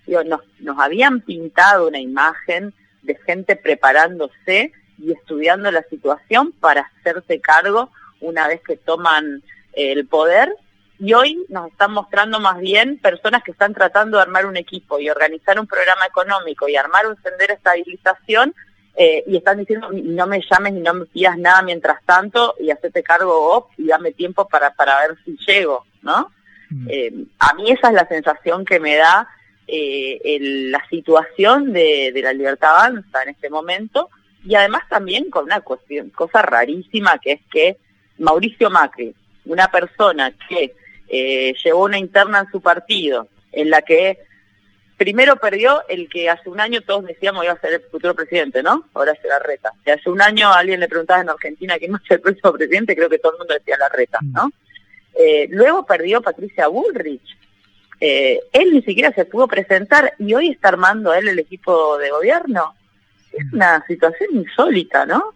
qué, 0.06 0.24
nos, 0.24 0.40
nos 0.60 0.78
habían 0.78 1.22
pintado 1.22 1.88
una 1.88 1.98
imagen 1.98 2.72
de 3.02 3.14
gente 3.16 3.56
preparándose 3.56 4.72
y 4.98 5.12
estudiando 5.12 5.70
la 5.70 5.82
situación 5.84 6.52
para 6.52 6.90
hacerse 7.00 7.40
cargo 7.40 7.90
una 8.20 8.48
vez 8.48 8.60
que 8.62 8.76
toman 8.76 9.42
el 9.72 10.06
poder 10.06 10.54
y 10.98 11.12
hoy 11.12 11.44
nos 11.48 11.70
están 11.70 11.92
mostrando 11.92 12.38
más 12.38 12.58
bien 12.58 12.98
personas 12.98 13.42
que 13.42 13.50
están 13.50 13.74
tratando 13.74 14.16
de 14.16 14.22
armar 14.22 14.46
un 14.46 14.56
equipo 14.56 15.00
y 15.00 15.10
organizar 15.10 15.58
un 15.58 15.66
programa 15.66 16.06
económico 16.06 16.68
y 16.68 16.76
armar 16.76 17.06
un 17.06 17.20
sendero 17.20 17.48
de 17.48 17.54
estabilización 17.54 18.54
eh, 18.96 19.24
y 19.26 19.36
están 19.36 19.58
diciendo 19.58 19.88
no 19.92 20.26
me 20.26 20.40
llames 20.48 20.72
ni 20.72 20.80
no 20.80 20.94
me 20.94 21.06
pidas 21.06 21.36
nada 21.36 21.62
mientras 21.62 22.02
tanto 22.04 22.54
y 22.60 22.70
hacete 22.70 23.02
cargo 23.02 23.40
vos 23.40 23.64
y 23.76 23.86
dame 23.88 24.12
tiempo 24.12 24.46
para, 24.48 24.72
para 24.72 25.00
ver 25.00 25.18
si 25.24 25.36
llego, 25.46 25.84
¿no? 26.02 26.30
Mm. 26.70 26.88
Eh, 26.88 27.12
a 27.40 27.54
mí 27.54 27.70
esa 27.72 27.88
es 27.88 27.94
la 27.94 28.06
sensación 28.06 28.64
que 28.64 28.78
me 28.78 28.96
da 28.96 29.28
eh, 29.66 30.38
la 30.70 30.82
situación 30.88 31.72
de, 31.72 32.12
de, 32.14 32.22
la 32.22 32.32
libertad 32.32 32.76
avanza 32.76 33.22
en 33.24 33.30
este 33.30 33.50
momento 33.50 34.10
y 34.44 34.54
además 34.54 34.82
también 34.88 35.30
con 35.30 35.44
una 35.44 35.60
cuestión, 35.60 36.10
cosa 36.10 36.42
rarísima 36.42 37.18
que 37.18 37.32
es 37.32 37.40
que 37.50 37.76
Mauricio 38.18 38.70
Macri, 38.70 39.14
una 39.46 39.68
persona 39.68 40.32
que 40.48 40.74
eh, 41.08 41.54
llevó 41.62 41.84
una 41.84 41.98
interna 41.98 42.40
en 42.40 42.50
su 42.50 42.60
partido 42.60 43.28
en 43.52 43.70
la 43.70 43.82
que 43.82 44.18
primero 44.96 45.36
perdió 45.36 45.82
el 45.88 46.08
que 46.08 46.30
hace 46.30 46.48
un 46.48 46.60
año 46.60 46.80
todos 46.82 47.04
decíamos 47.04 47.44
iba 47.44 47.52
a 47.52 47.60
ser 47.60 47.74
el 47.74 47.80
futuro 47.82 48.14
presidente, 48.14 48.62
¿no? 48.62 48.88
Ahora 48.94 49.14
será 49.20 49.38
Reta. 49.38 49.72
Si 49.84 49.90
hace 49.90 50.08
un 50.08 50.22
año 50.22 50.52
alguien 50.52 50.80
le 50.80 50.88
preguntaba 50.88 51.20
en 51.20 51.28
Argentina 51.28 51.78
quién 51.78 51.92
va 51.92 51.96
a 51.96 52.06
ser 52.06 52.16
el 52.16 52.22
próximo 52.22 52.52
presidente, 52.52 52.94
creo 52.94 53.08
que 53.08 53.18
todo 53.18 53.32
el 53.32 53.38
mundo 53.38 53.54
decía 53.54 53.76
la 53.78 53.88
Reta, 53.88 54.18
¿no? 54.22 54.50
Eh, 55.14 55.46
luego 55.50 55.84
perdió 55.86 56.20
Patricia 56.20 56.68
Bullrich. 56.68 57.36
Eh, 58.00 58.40
él 58.52 58.72
ni 58.72 58.82
siquiera 58.82 59.12
se 59.12 59.24
pudo 59.24 59.46
presentar 59.46 60.14
y 60.18 60.34
hoy 60.34 60.50
está 60.50 60.68
armando 60.68 61.14
él 61.14 61.28
el 61.28 61.38
equipo 61.38 61.96
de 61.98 62.10
gobierno. 62.10 62.74
Es 63.36 63.52
una 63.52 63.84
situación 63.86 64.30
insólita, 64.32 65.06
¿no? 65.06 65.34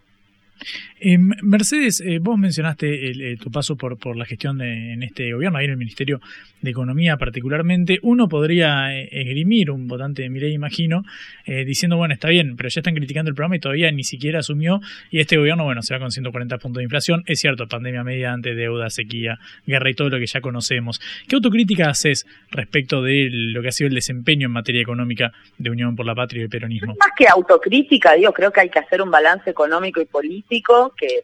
Eh, 1.01 1.17
Mercedes, 1.17 2.01
eh, 2.01 2.19
vos 2.19 2.37
mencionaste 2.37 3.31
eh, 3.31 3.37
tu 3.37 3.49
paso 3.49 3.77
por, 3.77 3.97
por 3.97 4.17
la 4.17 4.25
gestión 4.25 4.61
en 4.61 5.01
este 5.01 5.31
gobierno, 5.33 5.57
ahí 5.57 5.65
en 5.65 5.71
el 5.71 5.77
Ministerio 5.77 6.19
de 6.61 6.71
Economía 6.71 7.15
particularmente. 7.15 7.99
Uno 8.01 8.27
podría 8.27 8.93
esgrimir 8.93 9.71
un 9.71 9.87
votante 9.87 10.23
de 10.23 10.29
Mireille, 10.29 10.55
imagino, 10.55 11.03
diciendo, 11.45 11.95
bueno, 11.95 12.13
está 12.13 12.27
bien, 12.27 12.57
pero 12.57 12.67
ya 12.67 12.81
están 12.81 12.95
criticando 12.95 13.29
el 13.29 13.35
programa 13.35 13.55
y 13.55 13.59
todavía 13.59 13.89
ni 13.91 14.03
siquiera 14.03 14.39
asumió. 14.39 14.81
Y 15.09 15.19
este 15.19 15.37
gobierno, 15.37 15.63
bueno, 15.63 15.81
se 15.81 15.93
va 15.93 16.01
con 16.01 16.11
140 16.11 16.57
puntos 16.57 16.79
de 16.79 16.83
inflación. 16.83 17.23
Es 17.27 17.39
cierto, 17.39 17.67
pandemia 17.67 18.03
mediante, 18.03 18.55
deuda, 18.55 18.89
sequía, 18.89 19.39
guerra 19.65 19.89
y 19.89 19.93
todo 19.93 20.09
lo 20.09 20.19
que 20.19 20.27
ya 20.27 20.41
conocemos. 20.41 20.99
¿Qué 21.29 21.35
autocrítica 21.35 21.89
haces 21.89 22.27
respecto 22.51 23.01
de 23.01 23.29
lo 23.31 23.61
que 23.61 23.69
ha 23.69 23.71
sido 23.71 23.87
el 23.87 23.95
desempeño 23.95 24.47
en 24.47 24.51
materia 24.51 24.81
económica 24.81 25.31
de 25.57 25.69
Unión 25.69 25.95
por 25.95 26.05
la 26.05 26.15
Patria 26.15 26.41
y 26.41 26.43
el 26.43 26.49
peronismo? 26.49 26.95
Más 26.99 27.11
que 27.17 27.25
autocrítica, 27.27 28.15
digo, 28.15 28.33
creo 28.33 28.51
que 28.51 28.59
hay 28.59 28.69
que 28.69 28.79
hacer 28.79 29.01
un 29.01 29.11
balance 29.11 29.49
económico 29.49 30.01
y 30.01 30.05
político 30.05 30.88
que 30.95 31.23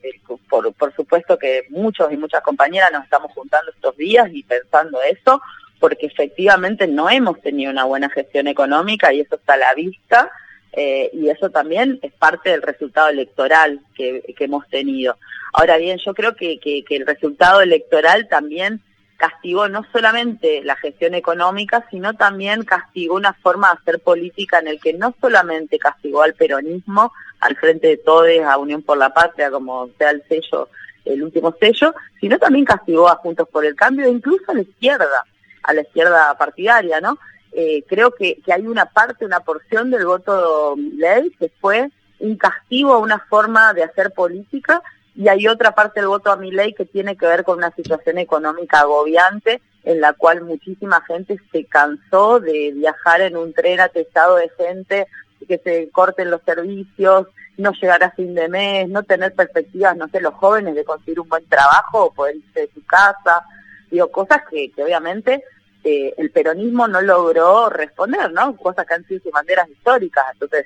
por, 0.49 0.74
por 0.74 0.95
supuesto 0.95 1.38
que 1.38 1.63
muchos 1.70 2.11
y 2.11 2.18
muchas 2.18 2.41
compañeras 2.41 2.91
nos 2.91 3.03
estamos 3.03 3.32
juntando 3.34 3.72
estos 3.72 3.95
días 3.97 4.30
y 4.32 4.43
pensando 4.43 5.01
eso, 5.01 5.41
porque 5.80 6.07
efectivamente 6.07 6.88
no 6.88 7.09
hemos 7.09 7.41
tenido 7.41 7.72
una 7.72 7.84
buena 7.84 8.09
gestión 8.09 8.47
económica 8.47 9.13
y 9.13 9.22
eso 9.22 9.36
está 9.36 9.53
a 9.53 9.57
la 9.57 9.74
vista. 9.74 10.32
Eh, 10.78 11.09
y 11.13 11.30
eso 11.30 11.49
también 11.49 11.99
es 12.01 12.11
parte 12.11 12.49
del 12.49 12.61
resultado 12.61 13.07
electoral 13.07 13.80
que, 13.95 14.22
hemos 14.39 14.68
tenido. 14.68 15.18
Ahora 15.53 15.78
bien, 15.78 15.97
yo 16.05 16.13
creo 16.13 16.36
que, 16.36 16.59
que, 16.59 16.84
el 16.89 17.05
resultado 17.05 17.61
electoral 17.61 18.28
también 18.28 18.82
castigó 19.18 19.70
no 19.70 19.86
solamente 19.91 20.61
la 20.63 20.76
gestión 20.76 21.13
económica, 21.13 21.86
sino 21.89 22.13
también 22.13 22.63
castigó 22.63 23.16
una 23.16 23.34
forma 23.34 23.70
de 23.70 23.80
hacer 23.80 23.99
política 24.01 24.59
en 24.59 24.68
el 24.68 24.80
que 24.80 24.93
no 24.93 25.13
solamente 25.22 25.80
castigó 25.80 26.24
al 26.24 26.34
peronismo, 26.34 27.13
al 27.39 27.55
frente 27.55 27.88
de 27.88 27.97
todos, 27.97 28.28
a 28.45 28.57
Unión 28.57 28.82
por 28.82 28.97
la 28.97 29.13
Patria, 29.13 29.51
como 29.51 29.89
sea 29.97 30.11
el 30.11 30.24
sello, 30.28 30.70
el 31.05 31.24
último 31.24 31.55
sello, 31.59 31.93
sino 32.20 32.38
también 32.38 32.66
castigó 32.66 33.07
a 33.07 33.16
Juntos 33.16 33.47
por 33.49 33.66
el 33.66 33.76
Cambio, 33.76 34.09
incluso 34.09 34.51
a 34.51 34.55
la 34.55 34.61
izquierda, 34.61 35.26
a 35.63 35.74
la 35.74 35.82
izquierda 35.82 36.36
partidaria, 36.38 36.99
¿no? 36.99 37.18
Eh, 37.51 37.84
creo 37.88 38.11
que, 38.11 38.41
que 38.45 38.51
hay 38.51 38.68
una 38.68 38.86
parte, 38.86 39.26
una 39.26 39.39
porción 39.39 39.89
del 39.89 40.05
voto 40.05 40.76
ley 40.97 41.32
que 41.39 41.49
fue 41.61 41.89
un 42.20 42.36
castigo 42.38 42.93
a 42.93 42.97
una 42.97 43.20
forma 43.20 43.74
de 43.74 43.84
hacer 43.84 44.11
política 44.11 44.82
y 45.16 45.30
hay 45.30 45.47
otra 45.47 45.74
parte 45.74 46.01
del 46.01 46.09
voto 46.09 46.32
a 46.32 46.36
mi 46.36 46.51
ley 46.51 46.74
que 46.74 46.86
tiene 46.86 47.16
que 47.16 47.26
ver 47.26 47.43
con 47.43 47.57
una 47.57 47.72
situación 47.72 48.18
económica 48.18 48.82
agobiante 48.82 49.61
en 49.84 50.01
la 50.01 50.13
cual 50.13 50.41
muchísima 50.41 51.01
gente 51.01 51.39
se 51.51 51.66
cansó 51.66 52.39
de 52.39 52.72
viajar 52.74 53.22
en 53.22 53.38
un 53.38 53.53
tren 53.53 53.80
atestado 53.80 54.36
de 54.36 54.49
gente, 54.57 55.07
que 55.47 55.59
se 55.59 55.89
corten 55.91 56.32
los 56.32 56.41
servicios, 56.41 57.28
no 57.57 57.72
llegar 57.72 58.03
a 58.03 58.11
fin 58.11 58.34
de 58.34 58.49
mes, 58.49 58.89
no 58.89 59.03
tener 59.03 59.34
perspectivas, 59.34 59.95
no 59.95 60.07
sé, 60.09 60.20
los 60.20 60.34
jóvenes 60.34 60.76
de 60.76 60.84
conseguir 60.84 61.20
un 61.20 61.30
buen 61.30 61.45
trabajo 61.47 62.05
o 62.05 62.13
poder 62.13 62.36
irse 62.38 62.61
de 62.61 62.72
su 62.74 62.84
casa, 62.86 63.45
digo, 63.91 64.11
cosas 64.11 64.41
que, 64.49 64.72
que 64.72 64.84
obviamente 64.84 65.43
eh, 65.84 66.13
el 66.18 66.32
peronismo 66.32 66.88
no 66.88 66.99
logró 67.01 67.70
responder, 67.70 68.32
¿no? 68.32 68.57
Cosas 68.57 68.88
que 68.88 68.95
han 68.95 69.05
sido 69.05 69.22
sus 69.22 69.32
banderas 69.32 69.70
históricas, 69.70 70.26
entonces 70.34 70.66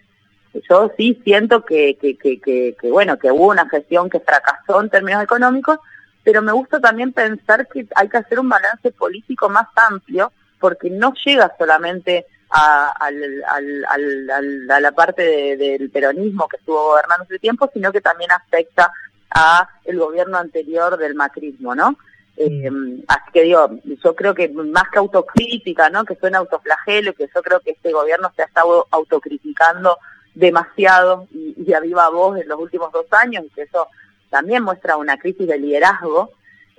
yo 0.53 0.91
sí 0.97 1.19
siento 1.23 1.63
que, 1.63 1.95
que, 1.95 2.17
que, 2.17 2.39
que, 2.39 2.75
bueno, 2.89 3.17
que 3.17 3.31
hubo 3.31 3.47
una 3.49 3.69
gestión 3.69 4.09
que 4.09 4.19
fracasó 4.19 4.81
en 4.81 4.89
términos 4.89 5.23
económicos, 5.23 5.79
pero 6.23 6.41
me 6.41 6.51
gusta 6.51 6.79
también 6.79 7.13
pensar 7.13 7.67
que 7.67 7.87
hay 7.95 8.09
que 8.09 8.17
hacer 8.17 8.39
un 8.39 8.49
balance 8.49 8.91
político 8.91 9.49
más 9.49 9.67
amplio, 9.75 10.31
porque 10.59 10.89
no 10.89 11.13
llega 11.25 11.53
solamente 11.57 12.25
a, 12.49 12.93
a 12.99 14.79
la 14.79 14.91
parte 14.91 15.55
del 15.57 15.89
peronismo 15.89 16.47
que 16.47 16.57
estuvo 16.57 16.89
gobernando 16.89 17.25
ese 17.25 17.39
tiempo, 17.39 17.69
sino 17.73 17.91
que 17.91 18.01
también 18.01 18.31
afecta 18.31 18.91
a 19.31 19.69
el 19.85 19.99
gobierno 19.99 20.37
anterior 20.37 20.97
del 20.97 21.15
macrismo, 21.15 21.75
¿no? 21.75 21.97
Eh, 22.37 22.69
así 23.07 23.31
que 23.33 23.43
digo, 23.43 23.69
yo 23.83 24.15
creo 24.15 24.33
que 24.33 24.47
más 24.49 24.89
que 24.91 24.99
autocrítica, 24.99 25.89
¿no? 25.89 26.05
Que 26.05 26.15
suena 26.15 26.37
autoflagelo, 26.37 27.13
que 27.13 27.29
yo 27.33 27.41
creo 27.41 27.59
que 27.59 27.71
este 27.71 27.91
gobierno 27.91 28.31
se 28.35 28.41
ha 28.41 28.45
estado 28.45 28.87
autocriticando 28.91 29.97
demasiado 30.33 31.27
y, 31.31 31.73
a 31.73 31.79
viva 31.79 32.09
voz 32.09 32.39
en 32.39 32.47
los 32.47 32.59
últimos 32.59 32.91
dos 32.91 33.05
años 33.11 33.45
y 33.45 33.49
que 33.49 33.63
eso 33.63 33.87
también 34.29 34.63
muestra 34.63 34.97
una 34.97 35.17
crisis 35.17 35.47
de 35.47 35.57
liderazgo 35.57 36.31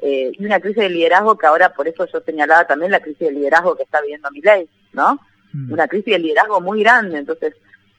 eh, 0.02 0.32
y 0.38 0.44
una 0.44 0.60
crisis 0.60 0.82
de 0.82 0.88
liderazgo 0.88 1.36
que 1.36 1.46
ahora 1.46 1.72
por 1.74 1.86
eso 1.86 2.06
yo 2.06 2.20
señalaba 2.20 2.66
también 2.66 2.90
la 2.90 3.00
crisis 3.00 3.28
de 3.28 3.32
liderazgo 3.32 3.76
que 3.76 3.82
está 3.82 4.00
viviendo 4.00 4.30
mi 4.30 4.40
ley, 4.40 4.68
¿no? 4.92 5.20
Mm. 5.52 5.72
Una 5.72 5.88
crisis 5.88 6.12
de 6.12 6.18
liderazgo 6.18 6.60
muy 6.60 6.82
grande, 6.82 7.18
entonces 7.18 7.54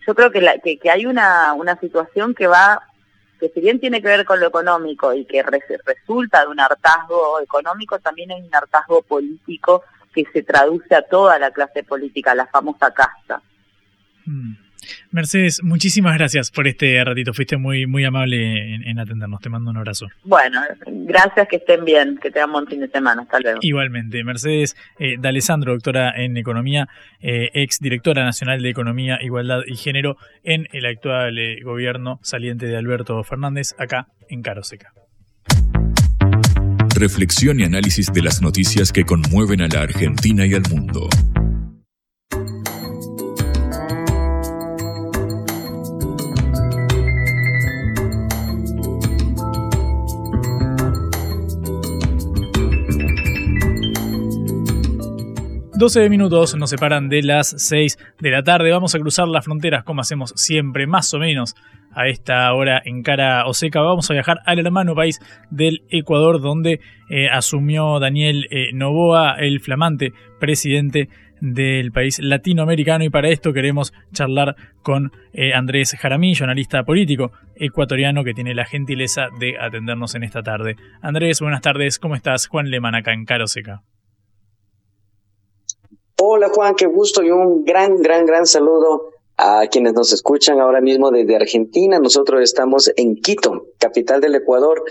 yo 0.07 0.15
creo 0.15 0.31
que, 0.31 0.41
la, 0.41 0.57
que, 0.57 0.77
que, 0.77 0.89
hay 0.89 1.05
una, 1.05 1.53
una 1.53 1.79
situación 1.79 2.33
que 2.33 2.47
va, 2.47 2.81
que 3.39 3.49
si 3.49 3.61
bien 3.61 3.79
tiene 3.79 4.01
que 4.01 4.07
ver 4.07 4.25
con 4.25 4.39
lo 4.39 4.47
económico 4.47 5.13
y 5.13 5.25
que 5.25 5.43
resulta 5.43 6.41
de 6.41 6.47
un 6.47 6.59
hartazgo 6.59 7.39
económico, 7.39 7.99
también 7.99 8.31
hay 8.31 8.41
un 8.41 8.55
hartazgo 8.55 9.03
político 9.03 9.83
que 10.13 10.25
se 10.33 10.43
traduce 10.43 10.95
a 10.95 11.03
toda 11.03 11.37
la 11.39 11.51
clase 11.51 11.83
política, 11.83 12.33
la 12.33 12.47
famosa 12.47 12.91
casta. 12.93 13.41
Mm. 14.25 14.53
Mercedes, 15.11 15.61
muchísimas 15.63 16.17
gracias 16.17 16.51
por 16.51 16.67
este 16.67 17.03
ratito. 17.03 17.34
Fuiste 17.34 17.57
muy, 17.57 17.86
muy 17.86 18.03
amable 18.05 18.75
en, 18.75 18.99
atendernos. 18.99 19.39
Te 19.41 19.49
mando 19.49 19.71
un 19.71 19.77
abrazo. 19.77 20.07
Bueno, 20.23 20.61
gracias, 20.86 21.47
que 21.47 21.57
estén 21.57 21.86
bien, 21.86 22.17
que 22.21 22.32
tengan 22.32 22.51
buen 22.51 22.67
fin 22.67 22.79
de 22.79 22.88
semana. 22.88 23.23
Hasta 23.23 23.39
luego. 23.39 23.59
Igualmente. 23.61 24.23
Mercedes 24.23 24.75
eh, 24.99 25.15
D'Alessandro, 25.19 25.73
doctora 25.73 26.13
en 26.15 26.38
Economía, 26.38 26.88
eh, 27.19 27.49
ex 27.53 27.79
directora 27.79 28.23
nacional 28.23 28.61
de 28.61 28.69
Economía, 28.69 29.19
Igualdad 29.21 29.61
y 29.65 29.75
Género 29.75 30.17
en 30.43 30.67
el 30.71 30.86
actual 30.86 31.38
eh, 31.38 31.61
gobierno 31.63 32.19
saliente 32.23 32.65
de 32.65 32.77
Alberto 32.77 33.23
Fernández, 33.23 33.75
acá 33.77 34.07
en 34.29 34.41
Caroseca. 34.41 34.93
Reflexión 36.95 37.59
y 37.59 37.63
análisis 37.63 38.11
de 38.13 38.21
las 38.21 38.41
noticias 38.41 38.91
que 38.91 39.05
conmueven 39.05 39.61
a 39.61 39.67
la 39.67 39.82
Argentina 39.82 40.45
y 40.45 40.53
al 40.53 40.63
mundo. 40.69 41.09
12 55.82 56.11
minutos 56.11 56.55
nos 56.55 56.69
separan 56.69 57.09
de 57.09 57.23
las 57.23 57.55
6 57.57 57.97
de 58.19 58.29
la 58.29 58.43
tarde. 58.43 58.69
Vamos 58.69 58.93
a 58.93 58.99
cruzar 58.99 59.27
las 59.27 59.45
fronteras 59.45 59.84
como 59.84 60.01
hacemos 60.01 60.32
siempre, 60.36 60.86
más 60.86 61.11
o 61.15 61.17
menos 61.17 61.55
a 61.95 62.07
esta 62.07 62.53
hora 62.53 62.84
en 62.86 63.01
cara 63.01 63.47
o. 63.47 63.51
Vamos 63.73 64.11
a 64.11 64.13
viajar 64.13 64.41
al 64.45 64.59
hermano 64.59 64.93
país 64.93 65.19
del 65.49 65.82
Ecuador, 65.89 66.39
donde 66.39 66.82
eh, 67.09 67.29
asumió 67.29 67.99
Daniel 67.99 68.45
eh, 68.51 68.69
Novoa, 68.73 69.38
el 69.39 69.59
flamante 69.59 70.13
presidente 70.39 71.09
del 71.39 71.91
país 71.91 72.19
latinoamericano. 72.19 73.03
Y 73.03 73.09
para 73.09 73.29
esto 73.29 73.51
queremos 73.51 73.91
charlar 74.13 74.55
con 74.84 75.11
eh, 75.34 75.55
Andrés 75.55 75.97
Jaramillo, 75.99 76.43
analista 76.43 76.84
político 76.84 77.32
ecuatoriano, 77.55 78.23
que 78.23 78.36
tiene 78.36 78.53
la 78.53 78.65
gentileza 78.65 79.29
de 79.39 79.57
atendernos 79.59 80.13
en 80.13 80.25
esta 80.25 80.43
tarde. 80.43 80.75
Andrés, 81.01 81.41
buenas 81.41 81.61
tardes. 81.61 81.97
¿Cómo 81.97 82.13
estás? 82.13 82.45
Juan 82.45 82.69
Leman 82.69 82.93
acá 82.93 83.13
en 83.13 83.25
Caro 83.25 83.47
Seca. 83.47 83.82
Hola 86.24 86.49
Juan, 86.49 86.76
qué 86.76 86.86
gusto 86.86 87.24
y 87.24 87.32
un 87.32 87.65
gran, 87.65 87.97
gran, 87.97 88.28
gran 88.28 88.45
saludo 88.45 89.09
a 89.38 89.65
quienes 89.65 89.93
nos 89.93 90.13
escuchan 90.13 90.59
ahora 90.59 90.80
mismo 90.80 91.09
desde 91.09 91.36
Argentina. 91.36 91.97
Nosotros 91.97 92.43
estamos 92.43 92.91
en 92.95 93.15
Quito, 93.15 93.69
capital 93.80 94.22
del 94.22 94.36
Ecuador. 94.36 94.84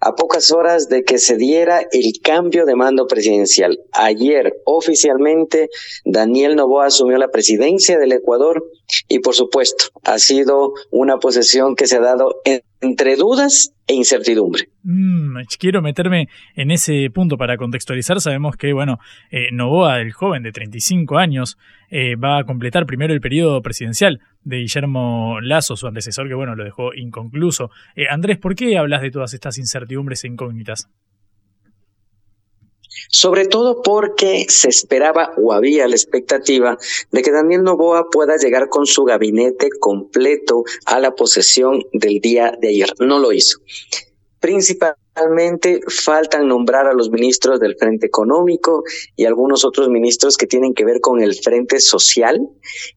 a 0.00 0.14
pocas 0.14 0.50
horas 0.50 0.88
de 0.88 1.02
que 1.04 1.18
se 1.18 1.36
diera 1.36 1.86
el 1.92 2.12
cambio 2.22 2.64
de 2.64 2.74
mando 2.74 3.06
presidencial. 3.06 3.80
Ayer, 3.92 4.54
oficialmente, 4.64 5.68
Daniel 6.06 6.56
Novoa 6.56 6.86
asumió 6.86 7.18
la 7.18 7.28
presidencia 7.28 7.98
del 7.98 8.12
Ecuador 8.12 8.64
y, 9.08 9.18
por 9.18 9.34
supuesto, 9.34 9.86
ha 10.04 10.18
sido 10.18 10.72
una 10.90 11.18
posesión 11.18 11.74
que 11.76 11.86
se 11.86 11.96
ha 11.96 12.00
dado 12.00 12.40
entre 12.80 13.16
dudas 13.16 13.72
e 13.86 13.94
incertidumbre. 13.94 14.68
Mm, 14.82 15.38
quiero 15.58 15.82
meterme 15.82 16.28
en 16.54 16.70
ese 16.70 17.10
punto 17.10 17.36
para 17.36 17.56
contextualizar. 17.56 18.20
Sabemos 18.20 18.56
que, 18.56 18.72
bueno, 18.72 18.98
eh, 19.30 19.48
Novoa, 19.52 20.00
el 20.00 20.12
joven 20.12 20.42
de 20.42 20.52
35 20.52 21.18
años, 21.18 21.58
eh, 21.90 22.16
va 22.16 22.38
a 22.38 22.44
completar 22.44 22.86
primero 22.86 23.12
el 23.14 23.20
periodo 23.20 23.60
presidencial 23.62 24.20
de 24.44 24.58
Guillermo 24.58 25.40
Lazo, 25.40 25.76
su 25.76 25.86
antecesor, 25.86 26.28
que, 26.28 26.34
bueno, 26.34 26.54
lo 26.54 26.64
dejó 26.64 26.94
inconcluso. 26.94 27.70
Eh, 27.96 28.06
Andrés, 28.08 28.38
¿por 28.38 28.54
qué 28.54 28.78
hablas 28.78 29.02
de 29.02 29.10
todas 29.10 29.34
estas 29.34 29.58
incertidumbres 29.58 30.24
e 30.24 30.28
incógnitas? 30.28 30.88
Sobre 33.08 33.46
todo 33.46 33.82
porque 33.82 34.46
se 34.48 34.68
esperaba 34.68 35.32
o 35.36 35.52
había 35.52 35.88
la 35.88 35.94
expectativa 35.94 36.78
de 37.10 37.22
que 37.22 37.30
Daniel 37.30 37.62
Novoa 37.62 38.10
pueda 38.10 38.36
llegar 38.36 38.68
con 38.68 38.86
su 38.86 39.04
gabinete 39.04 39.68
completo 39.80 40.64
a 40.84 40.98
la 41.00 41.14
posesión 41.14 41.82
del 41.92 42.20
día 42.20 42.52
de 42.60 42.68
ayer. 42.68 42.94
No 42.98 43.18
lo 43.18 43.32
hizo. 43.32 43.58
Principal 44.40 44.94
Realmente 45.18 45.80
faltan 45.88 46.46
nombrar 46.46 46.86
a 46.86 46.92
los 46.92 47.10
ministros 47.10 47.58
del 47.58 47.76
Frente 47.76 48.06
Económico 48.06 48.84
y 49.16 49.24
algunos 49.24 49.64
otros 49.64 49.88
ministros 49.88 50.36
que 50.36 50.46
tienen 50.46 50.74
que 50.74 50.84
ver 50.84 51.00
con 51.00 51.20
el 51.20 51.34
Frente 51.34 51.80
Social. 51.80 52.40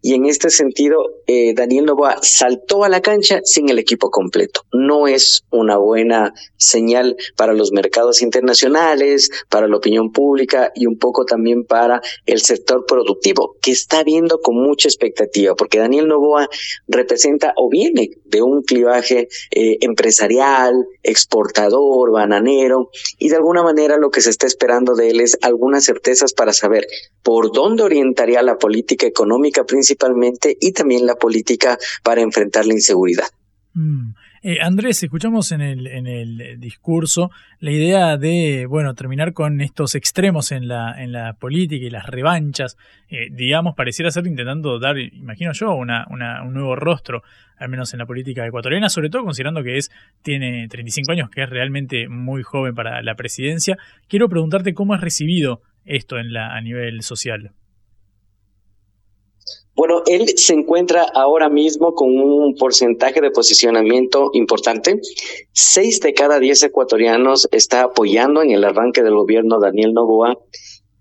Y 0.01 0.13
en 0.13 0.25
este 0.25 0.49
sentido, 0.49 0.97
eh, 1.25 1.53
Daniel 1.55 1.85
Novoa 1.85 2.17
saltó 2.21 2.83
a 2.83 2.89
la 2.89 3.01
cancha 3.01 3.41
sin 3.43 3.69
el 3.69 3.79
equipo 3.79 4.11
completo. 4.11 4.61
No 4.71 5.07
es 5.07 5.43
una 5.49 5.77
buena 5.77 6.33
señal 6.57 7.15
para 7.35 7.53
los 7.53 7.71
mercados 7.71 8.21
internacionales, 8.21 9.29
para 9.49 9.67
la 9.67 9.77
opinión 9.77 10.11
pública 10.11 10.71
y 10.75 10.85
un 10.85 10.97
poco 10.97 11.25
también 11.25 11.63
para 11.63 12.01
el 12.25 12.41
sector 12.41 12.85
productivo, 12.85 13.55
que 13.61 13.71
está 13.71 14.03
viendo 14.03 14.39
con 14.41 14.55
mucha 14.55 14.87
expectativa, 14.87 15.55
porque 15.55 15.79
Daniel 15.79 16.07
Novoa 16.07 16.47
representa 16.87 17.53
o 17.55 17.69
viene 17.69 18.09
de 18.25 18.41
un 18.41 18.61
clivaje 18.61 19.27
eh, 19.51 19.77
empresarial, 19.81 20.73
exportador, 21.03 22.10
bananero, 22.11 22.89
y 23.17 23.29
de 23.29 23.35
alguna 23.35 23.63
manera 23.63 23.97
lo 23.97 24.11
que 24.11 24.21
se 24.21 24.29
está 24.29 24.47
esperando 24.47 24.95
de 24.95 25.09
él 25.09 25.21
es 25.21 25.37
algunas 25.41 25.85
certezas 25.85 26.33
para 26.33 26.53
saber 26.53 26.87
por 27.23 27.51
dónde 27.51 27.83
orientaría 27.83 28.41
la 28.41 28.57
política 28.57 29.05
económica 29.07 29.63
principalmente 29.63 30.57
y 30.59 30.73
también 30.73 31.05
la 31.05 31.15
política 31.15 31.77
para 32.03 32.21
enfrentar 32.21 32.65
la 32.65 32.73
inseguridad. 32.73 33.27
Mm. 33.73 34.11
Eh, 34.43 34.57
Andrés, 34.59 35.03
escuchamos 35.03 35.51
en 35.51 35.61
el, 35.61 35.85
en 35.85 36.07
el 36.07 36.59
discurso 36.59 37.29
la 37.59 37.69
idea 37.69 38.17
de, 38.17 38.65
bueno, 38.67 38.95
terminar 38.95 39.33
con 39.33 39.61
estos 39.61 39.93
extremos 39.93 40.51
en 40.51 40.67
la, 40.67 40.99
en 40.99 41.11
la 41.11 41.33
política 41.33 41.85
y 41.85 41.91
las 41.91 42.07
revanchas, 42.07 42.75
eh, 43.07 43.27
digamos, 43.29 43.75
pareciera 43.75 44.09
ser 44.09 44.25
intentando 44.25 44.79
dar, 44.79 44.97
imagino 44.97 45.51
yo, 45.53 45.75
una, 45.75 46.07
una, 46.09 46.41
un 46.41 46.55
nuevo 46.55 46.75
rostro, 46.75 47.21
al 47.55 47.69
menos 47.69 47.93
en 47.93 47.99
la 47.99 48.07
política 48.07 48.43
ecuatoriana, 48.47 48.89
sobre 48.89 49.11
todo 49.11 49.23
considerando 49.23 49.61
que 49.61 49.77
es, 49.77 49.91
tiene 50.23 50.67
35 50.67 51.11
años, 51.11 51.29
que 51.29 51.43
es 51.43 51.49
realmente 51.49 52.09
muy 52.09 52.41
joven 52.41 52.73
para 52.73 53.03
la 53.03 53.13
presidencia. 53.13 53.77
Quiero 54.07 54.27
preguntarte 54.27 54.73
cómo 54.73 54.95
has 54.95 55.01
recibido 55.01 55.61
esto 55.85 56.17
en 56.17 56.33
la, 56.33 56.55
a 56.55 56.61
nivel 56.61 57.03
social. 57.03 57.51
Bueno, 59.73 60.03
él 60.05 60.37
se 60.37 60.53
encuentra 60.53 61.03
ahora 61.13 61.49
mismo 61.49 61.95
con 61.95 62.09
un 62.09 62.55
porcentaje 62.55 63.21
de 63.21 63.31
posicionamiento 63.31 64.29
importante. 64.33 64.99
Seis 65.53 66.01
de 66.01 66.13
cada 66.13 66.39
diez 66.39 66.61
ecuatorianos 66.61 67.47
está 67.51 67.83
apoyando 67.83 68.41
en 68.43 68.51
el 68.51 68.65
arranque 68.65 69.01
del 69.01 69.15
gobierno 69.15 69.59
Daniel 69.59 69.93
Novoa 69.93 70.37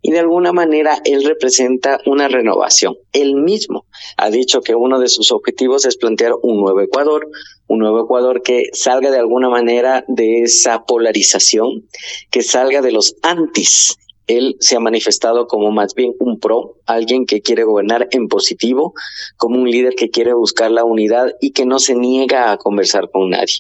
y 0.03 0.13
de 0.13 0.21
alguna 0.21 0.53
manera 0.53 0.99
él 1.05 1.25
representa 1.25 2.01
una 2.07 2.29
renovación. 2.29 2.97
Él 3.13 3.35
mismo 3.35 3.87
ha 4.17 4.31
dicho 4.31 4.63
que 4.63 4.75
uno 4.75 4.99
de 4.99 5.09
sus 5.09 5.33
objetivos 5.33 5.85
es 5.85 5.97
plantear 5.97 6.33
un 6.43 6.61
nuevo 6.61 6.81
Ecuador, 6.81 7.29
un 7.67 7.81
nuevo 7.81 8.05
Ecuador 8.05 8.43
que 8.43 8.71
salga 8.73 9.11
de 9.11 9.19
alguna 9.19 9.49
manera 9.49 10.05
de 10.09 10.43
esa 10.43 10.85
polarización, 10.85 11.87
que 12.31 12.43
salga 12.43 12.83
de 12.83 12.93
los 12.93 13.17
antis 13.23 13.99
él 14.37 14.57
se 14.61 14.77
ha 14.77 14.81
manifestado 14.81 15.47
como 15.47 15.71
más 15.71 15.95
bien 15.95 16.13
un 16.19 16.39
pro, 16.39 16.77
alguien 16.87 17.27
que 17.27 17.43
quiere 17.43 17.65
gobernar 17.65 18.09
en 18.13 18.29
positivo, 18.29 18.95
como 19.37 19.61
un 19.61 19.71
líder 19.71 19.95
que 19.95 20.11
quiere 20.11 20.35
buscar 20.35 20.71
la 20.71 20.85
unidad 20.85 21.33
y 21.41 21.53
que 21.53 21.67
no 21.67 21.79
se 21.79 21.95
niega 21.95 22.53
a 22.53 22.57
conversar 22.57 23.11
con 23.11 23.31
nadie. 23.31 23.57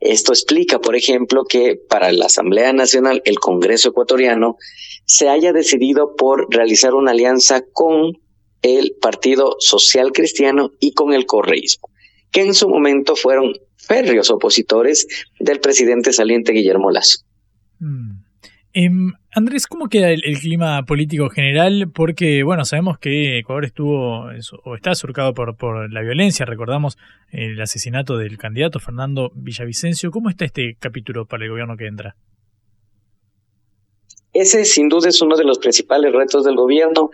Esto 0.00 0.32
explica, 0.32 0.80
por 0.80 0.96
ejemplo, 0.96 1.44
que 1.44 1.76
para 1.88 2.12
la 2.12 2.26
Asamblea 2.26 2.72
Nacional, 2.72 3.22
el 3.24 3.38
Congreso 3.38 3.88
ecuatoriano, 3.88 4.56
se 5.06 5.28
haya 5.28 5.52
decidido 5.52 6.14
por 6.14 6.46
realizar 6.50 6.94
una 6.94 7.12
alianza 7.12 7.62
con 7.72 8.18
el 8.60 8.94
Partido 9.00 9.56
Social 9.58 10.12
Cristiano 10.12 10.72
y 10.78 10.92
con 10.92 11.12
el 11.12 11.26
correísmo, 11.26 11.88
que 12.30 12.42
en 12.42 12.54
su 12.54 12.68
momento 12.68 13.16
fueron 13.16 13.54
férreos 13.76 14.30
opositores 14.30 15.06
del 15.40 15.58
presidente 15.60 16.12
saliente 16.12 16.52
Guillermo 16.52 16.90
Lazo. 16.90 17.18
Mm. 17.80 18.22
Em, 18.74 19.12
Andrés, 19.34 19.66
¿cómo 19.66 19.88
queda 19.88 20.10
el, 20.10 20.38
clima 20.38 20.82
político 20.84 21.30
general? 21.30 21.90
Porque, 21.90 22.42
bueno, 22.42 22.66
sabemos 22.66 22.98
que 22.98 23.38
Ecuador 23.38 23.64
estuvo 23.64 24.26
o 24.64 24.74
está 24.74 24.94
surcado 24.94 25.32
por, 25.32 25.56
por 25.56 25.90
la 25.90 26.02
violencia. 26.02 26.44
Recordamos 26.44 26.98
el 27.30 27.58
asesinato 27.58 28.18
del 28.18 28.36
candidato 28.36 28.78
Fernando 28.78 29.32
Villavicencio. 29.34 30.10
¿Cómo 30.10 30.28
está 30.28 30.44
este 30.44 30.76
capítulo 30.78 31.24
para 31.24 31.44
el 31.44 31.50
gobierno 31.50 31.78
que 31.78 31.86
entra? 31.86 32.14
Ese, 34.34 34.66
sin 34.66 34.90
duda, 34.90 35.08
es 35.08 35.22
uno 35.22 35.34
de 35.36 35.44
los 35.44 35.58
principales 35.58 36.12
retos 36.12 36.44
del 36.44 36.56
gobierno 36.56 37.10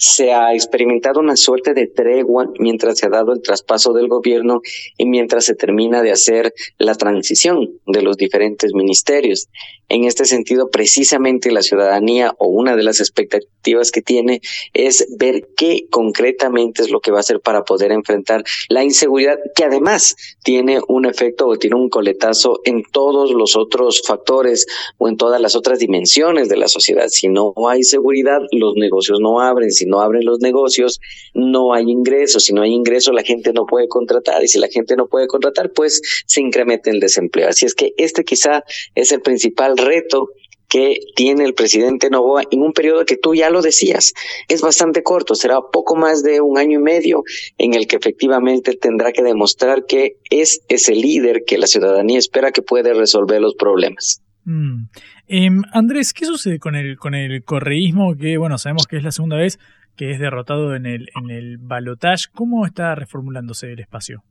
se 0.00 0.32
ha 0.32 0.54
experimentado 0.54 1.20
una 1.20 1.36
suerte 1.36 1.74
de 1.74 1.86
tregua 1.86 2.50
mientras 2.58 2.98
se 2.98 3.06
ha 3.06 3.10
dado 3.10 3.34
el 3.34 3.42
traspaso 3.42 3.92
del 3.92 4.08
gobierno 4.08 4.62
y 4.96 5.04
mientras 5.04 5.44
se 5.44 5.54
termina 5.54 6.00
de 6.00 6.10
hacer 6.10 6.54
la 6.78 6.94
transición 6.94 7.78
de 7.86 8.00
los 8.00 8.16
diferentes 8.16 8.72
ministerios. 8.72 9.50
En 9.90 10.04
este 10.04 10.24
sentido, 10.24 10.70
precisamente 10.70 11.50
la 11.50 11.62
ciudadanía 11.62 12.32
o 12.38 12.46
una 12.46 12.76
de 12.76 12.84
las 12.84 13.00
expectativas 13.00 13.90
que 13.90 14.00
tiene 14.00 14.40
es 14.72 15.06
ver 15.18 15.48
qué 15.54 15.86
concretamente 15.90 16.82
es 16.82 16.90
lo 16.90 17.00
que 17.00 17.10
va 17.10 17.18
a 17.18 17.20
hacer 17.20 17.40
para 17.40 17.64
poder 17.64 17.92
enfrentar 17.92 18.44
la 18.68 18.84
inseguridad, 18.84 19.38
que 19.54 19.64
además 19.64 20.14
tiene 20.44 20.78
un 20.88 21.06
efecto 21.06 21.46
o 21.46 21.56
tiene 21.56 21.76
un 21.76 21.90
coletazo 21.90 22.60
en 22.64 22.84
todos 22.90 23.32
los 23.32 23.56
otros 23.56 24.00
factores 24.06 24.66
o 24.96 25.08
en 25.08 25.16
todas 25.16 25.40
las 25.40 25.56
otras 25.56 25.80
dimensiones 25.80 26.48
de 26.48 26.56
la 26.56 26.68
sociedad. 26.68 27.08
Si 27.08 27.28
no 27.28 27.52
hay 27.68 27.82
seguridad, 27.82 28.38
los 28.52 28.76
negocios 28.76 29.18
no 29.20 29.40
abren. 29.40 29.72
Si 29.72 29.89
no 29.90 30.00
abren 30.00 30.24
los 30.24 30.40
negocios, 30.40 31.00
no 31.34 31.74
hay 31.74 31.90
ingresos. 31.90 32.44
Si 32.44 32.54
no 32.54 32.62
hay 32.62 32.72
ingresos, 32.72 33.14
la 33.14 33.22
gente 33.22 33.52
no 33.52 33.66
puede 33.66 33.88
contratar. 33.88 34.42
Y 34.42 34.48
si 34.48 34.58
la 34.58 34.68
gente 34.68 34.96
no 34.96 35.06
puede 35.06 35.26
contratar, 35.26 35.72
pues 35.72 36.00
se 36.26 36.40
incrementa 36.40 36.90
el 36.90 37.00
desempleo. 37.00 37.48
Así 37.48 37.66
es 37.66 37.74
que 37.74 37.92
este 37.98 38.24
quizá 38.24 38.64
es 38.94 39.12
el 39.12 39.20
principal 39.20 39.76
reto 39.76 40.30
que 40.70 41.00
tiene 41.16 41.44
el 41.44 41.52
presidente 41.52 42.08
Novoa 42.08 42.44
en 42.50 42.62
un 42.62 42.72
periodo 42.72 43.04
que 43.04 43.16
tú 43.16 43.34
ya 43.34 43.50
lo 43.50 43.60
decías, 43.60 44.14
es 44.48 44.62
bastante 44.62 45.02
corto, 45.02 45.34
será 45.34 45.58
poco 45.72 45.96
más 45.96 46.22
de 46.22 46.40
un 46.40 46.56
año 46.58 46.78
y 46.78 46.82
medio 46.82 47.24
en 47.58 47.74
el 47.74 47.88
que 47.88 47.96
efectivamente 47.96 48.76
tendrá 48.76 49.12
que 49.12 49.24
demostrar 49.24 49.84
que 49.86 50.16
es 50.30 50.62
ese 50.68 50.94
líder 50.94 51.42
que 51.44 51.58
la 51.58 51.66
ciudadanía 51.66 52.20
espera 52.20 52.52
que 52.52 52.62
puede 52.62 52.94
resolver 52.94 53.40
los 53.40 53.56
problemas. 53.56 54.22
Mm. 54.44 54.84
Em, 55.26 55.62
Andrés, 55.72 56.12
¿qué 56.12 56.24
sucede 56.24 56.58
con 56.58 56.76
el, 56.76 56.96
con 56.96 57.14
el 57.14 57.42
correísmo? 57.44 58.16
Que 58.16 58.38
bueno, 58.38 58.56
sabemos 58.56 58.86
que 58.86 58.96
es 58.96 59.02
la 59.02 59.12
segunda 59.12 59.36
vez 59.36 59.58
que 60.00 60.12
es 60.12 60.18
derrotado 60.18 60.74
en 60.74 60.86
el, 60.86 61.08
en 61.14 61.28
el 61.30 61.58
balotage. 61.58 62.30
¿Cómo 62.34 62.64
está 62.64 62.94
reformulándose 62.94 63.70
el 63.70 63.80
espacio? 63.80 64.24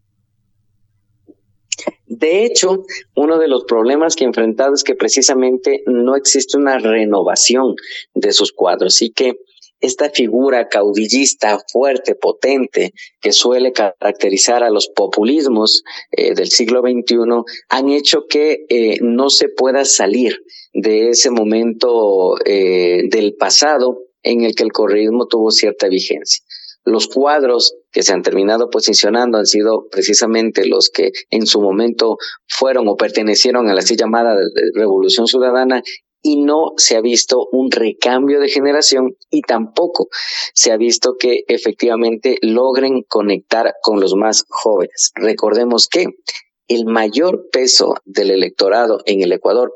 De 2.07 2.43
hecho, 2.43 2.85
uno 3.15 3.37
de 3.37 3.47
los 3.47 3.65
problemas 3.65 4.15
que 4.15 4.23
he 4.23 4.27
enfrentado 4.27 4.73
es 4.73 4.83
que 4.83 4.95
precisamente 4.95 5.83
no 5.85 6.15
existe 6.15 6.57
una 6.57 6.79
renovación 6.79 7.75
de 8.15 8.31
sus 8.31 8.51
cuadros 8.51 8.99
y 9.03 9.11
que 9.11 9.35
esta 9.79 10.09
figura 10.09 10.69
caudillista 10.69 11.59
fuerte, 11.71 12.15
potente, 12.15 12.93
que 13.21 13.31
suele 13.31 13.71
caracterizar 13.71 14.63
a 14.63 14.71
los 14.71 14.87
populismos 14.87 15.83
eh, 16.09 16.33
del 16.33 16.47
siglo 16.47 16.81
XXI, 16.81 17.43
han 17.69 17.89
hecho 17.89 18.25
que 18.27 18.65
eh, 18.69 18.97
no 19.01 19.29
se 19.29 19.49
pueda 19.49 19.85
salir 19.85 20.41
de 20.73 21.09
ese 21.09 21.29
momento 21.29 22.43
eh, 22.43 23.03
del 23.11 23.35
pasado 23.35 24.08
en 24.23 24.41
el 24.41 24.55
que 24.55 24.63
el 24.63 24.71
correísmo 24.71 25.27
tuvo 25.27 25.51
cierta 25.51 25.87
vigencia. 25.87 26.43
Los 26.85 27.07
cuadros 27.07 27.75
que 27.91 28.03
se 28.03 28.13
han 28.13 28.21
terminado 28.21 28.69
posicionando 28.69 29.37
han 29.37 29.45
sido 29.45 29.87
precisamente 29.91 30.65
los 30.65 30.89
que 30.89 31.11
en 31.29 31.45
su 31.45 31.61
momento 31.61 32.17
fueron 32.47 32.87
o 32.87 32.95
pertenecieron 32.95 33.69
a 33.69 33.73
la 33.73 33.81
así 33.81 33.95
llamada 33.95 34.35
Revolución 34.73 35.27
Ciudadana 35.27 35.83
y 36.21 36.41
no 36.41 36.71
se 36.77 36.97
ha 36.97 37.01
visto 37.01 37.47
un 37.51 37.71
recambio 37.71 38.39
de 38.39 38.49
generación 38.49 39.15
y 39.29 39.41
tampoco 39.41 40.07
se 40.53 40.71
ha 40.71 40.77
visto 40.77 41.15
que 41.17 41.43
efectivamente 41.47 42.37
logren 42.41 43.03
conectar 43.07 43.73
con 43.81 43.99
los 43.99 44.15
más 44.15 44.45
jóvenes. 44.49 45.11
Recordemos 45.15 45.87
que 45.87 46.07
el 46.67 46.85
mayor 46.85 47.49
peso 47.51 47.95
del 48.05 48.31
electorado 48.31 49.01
en 49.05 49.21
el 49.21 49.31
Ecuador 49.31 49.73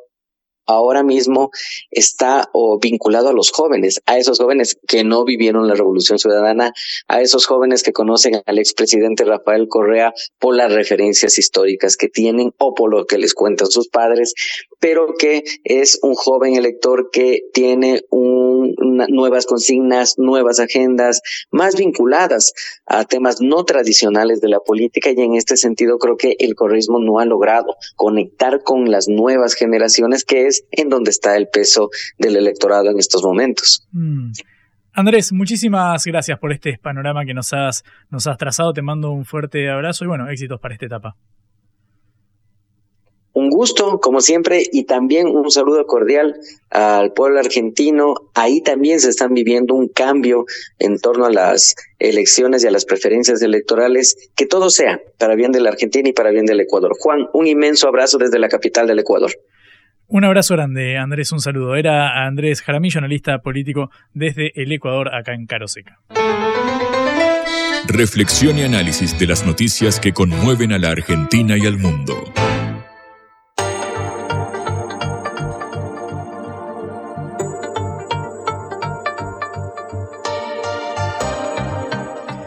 ahora 0.65 1.03
mismo 1.03 1.51
está 1.91 2.49
vinculado 2.81 3.29
a 3.29 3.33
los 3.33 3.51
jóvenes, 3.51 4.01
a 4.05 4.17
esos 4.17 4.37
jóvenes 4.37 4.77
que 4.87 5.03
no 5.03 5.23
vivieron 5.23 5.67
la 5.67 5.75
revolución 5.75 6.19
ciudadana, 6.19 6.73
a 7.07 7.21
esos 7.21 7.45
jóvenes 7.45 7.83
que 7.83 7.93
conocen 7.93 8.41
al 8.45 8.59
expresidente 8.59 9.25
Rafael 9.25 9.67
Correa 9.67 10.13
por 10.39 10.55
las 10.55 10.71
referencias 10.71 11.37
históricas 11.37 11.97
que 11.97 12.09
tienen 12.09 12.53
o 12.57 12.73
por 12.73 12.91
lo 12.91 13.05
que 13.05 13.17
les 13.17 13.33
cuentan 13.33 13.67
sus 13.67 13.87
padres, 13.87 14.33
pero 14.79 15.13
que 15.17 15.43
es 15.63 15.99
un 16.01 16.15
joven 16.15 16.55
elector 16.55 17.09
que 17.11 17.41
tiene 17.53 18.03
nuevas 18.11 19.45
consignas, 19.45 20.15
nuevas 20.17 20.59
agendas, 20.59 21.21
más 21.51 21.75
vinculadas 21.75 22.53
a 22.85 23.05
temas 23.05 23.37
no 23.41 23.63
tradicionales 23.65 24.41
de 24.41 24.49
la 24.49 24.59
política 24.59 25.11
y 25.11 25.19
en 25.19 25.35
este 25.35 25.57
sentido 25.57 25.97
creo 25.97 26.17
que 26.17 26.35
el 26.39 26.55
correísmo 26.55 26.99
no 26.99 27.19
ha 27.19 27.25
logrado 27.25 27.75
conectar 27.95 28.61
con 28.63 28.91
las 28.91 29.07
nuevas 29.07 29.53
generaciones 29.53 30.23
que 30.23 30.47
es 30.47 30.52
en 30.71 30.89
donde 30.89 31.11
está 31.11 31.35
el 31.37 31.47
peso 31.47 31.89
del 32.17 32.35
electorado 32.35 32.89
en 32.89 32.99
estos 32.99 33.23
momentos. 33.23 33.87
Mm. 33.91 34.31
Andrés, 34.95 35.33
muchísimas 35.33 36.05
gracias 36.05 36.37
por 36.37 36.53
este 36.53 36.77
panorama 36.77 37.25
que 37.25 37.33
nos 37.33 37.51
has, 37.51 37.83
nos 38.11 38.27
has 38.27 38.37
trazado. 38.37 38.73
Te 38.73 38.83
mando 38.83 39.11
un 39.11 39.25
fuerte 39.25 39.69
abrazo 39.69 40.05
y 40.05 40.07
bueno, 40.07 40.29
éxitos 40.29 40.59
para 40.59 40.75
esta 40.75 40.85
etapa. 40.85 41.15
Un 43.35 43.49
gusto, 43.49 43.99
como 43.99 44.21
siempre, 44.21 44.63
y 44.71 44.83
también 44.83 45.25
un 45.25 45.49
saludo 45.49 45.87
cordial 45.87 46.35
al 46.69 47.13
pueblo 47.13 47.39
argentino. 47.39 48.13
Ahí 48.35 48.61
también 48.61 48.99
se 48.99 49.09
están 49.09 49.33
viviendo 49.33 49.73
un 49.73 49.87
cambio 49.87 50.45
en 50.77 50.99
torno 50.99 51.25
a 51.25 51.31
las 51.31 51.73
elecciones 51.97 52.63
y 52.63 52.67
a 52.67 52.71
las 52.71 52.85
preferencias 52.85 53.41
electorales. 53.41 54.29
Que 54.35 54.45
todo 54.45 54.69
sea 54.69 55.01
para 55.17 55.33
bien 55.33 55.51
de 55.51 55.61
la 55.61 55.71
Argentina 55.71 56.07
y 56.07 56.13
para 56.13 56.29
bien 56.29 56.45
del 56.45 56.59
Ecuador. 56.59 56.91
Juan, 56.99 57.27
un 57.33 57.47
inmenso 57.47 57.87
abrazo 57.87 58.19
desde 58.19 58.37
la 58.37 58.49
capital 58.49 58.85
del 58.85 58.99
Ecuador. 58.99 59.31
Un 60.13 60.23
abrazo 60.25 60.53
grande, 60.53 60.99
Andrés, 60.99 61.31
un 61.31 61.39
saludo. 61.39 61.75
Era 61.75 62.27
Andrés 62.27 62.61
Jaramillo, 62.61 62.99
analista 62.99 63.39
político 63.39 63.89
desde 64.13 64.51
el 64.61 64.71
Ecuador, 64.71 65.11
acá 65.11 65.33
en 65.33 65.47
Caroseca. 65.47 65.97
Reflexión 67.87 68.59
y 68.59 68.61
análisis 68.61 69.17
de 69.17 69.25
las 69.25 69.43
noticias 69.43 69.99
que 69.99 70.13
conmueven 70.13 70.71
a 70.71 70.77
la 70.77 70.91
Argentina 70.91 71.57
y 71.57 71.65
al 71.65 71.79
mundo. 71.79 72.13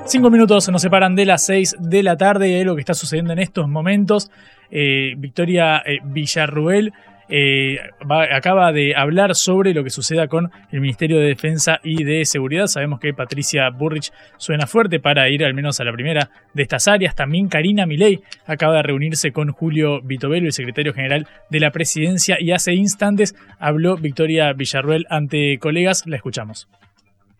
Cinco 0.06 0.30
minutos 0.30 0.68
nos 0.68 0.82
separan 0.82 1.16
de 1.16 1.26
las 1.26 1.44
seis 1.44 1.74
de 1.80 2.04
la 2.04 2.16
tarde 2.16 2.48
y 2.48 2.54
es 2.54 2.64
lo 2.64 2.76
que 2.76 2.80
está 2.82 2.94
sucediendo 2.94 3.32
en 3.32 3.40
estos 3.40 3.68
momentos. 3.68 4.30
Eh, 4.70 5.14
Victoria 5.18 5.82
eh, 5.84 5.98
Villarruel 6.04 6.92
eh, 7.28 7.78
acaba 8.30 8.72
de 8.72 8.94
hablar 8.94 9.34
sobre 9.34 9.74
lo 9.74 9.82
que 9.82 9.90
suceda 9.90 10.28
con 10.28 10.50
el 10.70 10.80
Ministerio 10.80 11.18
de 11.18 11.26
Defensa 11.26 11.80
y 11.82 12.04
de 12.04 12.24
Seguridad. 12.24 12.66
Sabemos 12.66 13.00
que 13.00 13.12
Patricia 13.12 13.68
Burrich 13.70 14.12
suena 14.36 14.66
fuerte 14.66 15.00
para 15.00 15.28
ir 15.28 15.44
al 15.44 15.54
menos 15.54 15.80
a 15.80 15.84
la 15.84 15.92
primera 15.92 16.30
de 16.54 16.62
estas 16.62 16.88
áreas. 16.88 17.14
También 17.14 17.48
Karina 17.48 17.86
Milei 17.86 18.20
acaba 18.46 18.76
de 18.76 18.82
reunirse 18.82 19.32
con 19.32 19.50
Julio 19.50 20.00
Vitovelo, 20.02 20.46
el 20.46 20.52
secretario 20.52 20.92
general 20.92 21.26
de 21.50 21.60
la 21.60 21.70
presidencia, 21.70 22.36
y 22.40 22.52
hace 22.52 22.74
instantes 22.74 23.34
habló 23.58 23.96
Victoria 23.96 24.52
Villarruel 24.52 25.06
ante 25.10 25.58
colegas. 25.58 26.06
La 26.06 26.16
escuchamos. 26.16 26.68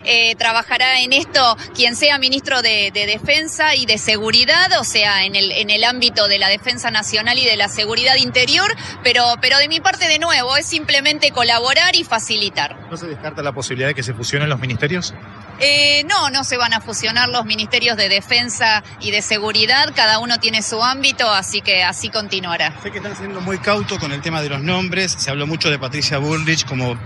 Eh, 0.06 0.36
trabajará 0.36 1.00
en 1.00 1.12
esto 1.12 1.56
quien 1.74 1.96
sea 1.96 2.18
ministro 2.18 2.62
de, 2.62 2.92
Defensa 2.94 3.74
y 3.74 3.86
de 3.86 3.98
Seguridad, 3.98 4.70
o 4.78 4.84
sea, 4.84 5.24
en 5.24 5.34
el, 5.34 5.50
en 5.52 5.68
el 5.68 5.84
ámbito 5.84 6.28
de 6.28 6.38
la 6.38 6.48
Defensa 6.48 6.90
Nacional 6.90 7.38
y 7.38 7.44
de 7.44 7.56
la 7.56 7.68
Seguridad 7.68 8.14
Interior, 8.16 8.72
pero, 9.02 9.24
pero 9.40 9.58
de 9.58 9.68
mi 9.68 9.80
parte, 9.80 10.06
de 10.06 10.18
nuevo, 10.18 10.56
es 10.56 10.66
simplemente 10.66 11.32
colaborar 11.32 11.96
y 11.96 12.04
facilitar. 12.04 12.76
¿No 12.90 12.96
se 12.96 13.06
descarta 13.06 13.42
la 13.42 13.52
posibilidad 13.52 13.88
de 13.88 13.94
que 13.94 14.02
se 14.02 14.14
fusionen 14.14 14.48
los 14.48 14.60
ministerios? 14.60 15.12
Eh, 15.58 16.04
no, 16.04 16.30
no 16.30 16.44
se 16.44 16.56
van 16.56 16.74
a 16.74 16.80
fusionar 16.80 17.28
los 17.28 17.44
ministerios 17.44 17.96
de 17.96 18.08
Defensa 18.08 18.84
y 19.00 19.10
de 19.10 19.22
Seguridad, 19.22 19.92
cada 19.94 20.18
uno 20.18 20.38
tiene 20.38 20.62
su 20.62 20.82
ámbito, 20.82 21.28
así 21.30 21.62
que 21.62 21.82
así 21.82 22.10
continuará. 22.10 22.78
Sé 22.82 22.90
que 22.90 22.98
están 22.98 23.16
siendo 23.16 23.40
muy 23.40 23.58
cautos 23.58 23.98
con 23.98 24.12
el 24.12 24.20
tema 24.20 24.42
de 24.42 24.50
los 24.50 24.60
nombres, 24.60 25.16
se 25.18 25.30
habló 25.30 25.46
mucho 25.46 25.70
de 25.70 25.78
Patricia 25.78 26.18
Bullrich 26.18 26.64
como 26.66 26.96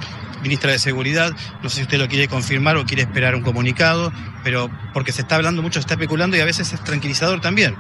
ministra 0.42 0.72
de 0.72 0.78
Seguridad. 0.78 1.32
No 1.62 1.68
sé 1.68 1.76
si 1.76 1.82
usted 1.82 1.98
lo 1.98 2.08
quiere 2.08 2.28
confirmar 2.28 2.76
o 2.76 2.84
quiere 2.84 3.02
esperar 3.02 3.34
un 3.34 3.42
comunicado, 3.42 4.12
pero 4.42 4.70
porque 4.92 5.12
se 5.12 5.22
está 5.22 5.36
hablando 5.36 5.62
mucho, 5.62 5.74
se 5.74 5.80
está 5.80 5.94
especulando 5.94 6.36
y 6.36 6.40
a 6.40 6.44
veces 6.44 6.72
es 6.72 6.82
tranquilizador 6.82 7.40
también. 7.40 7.76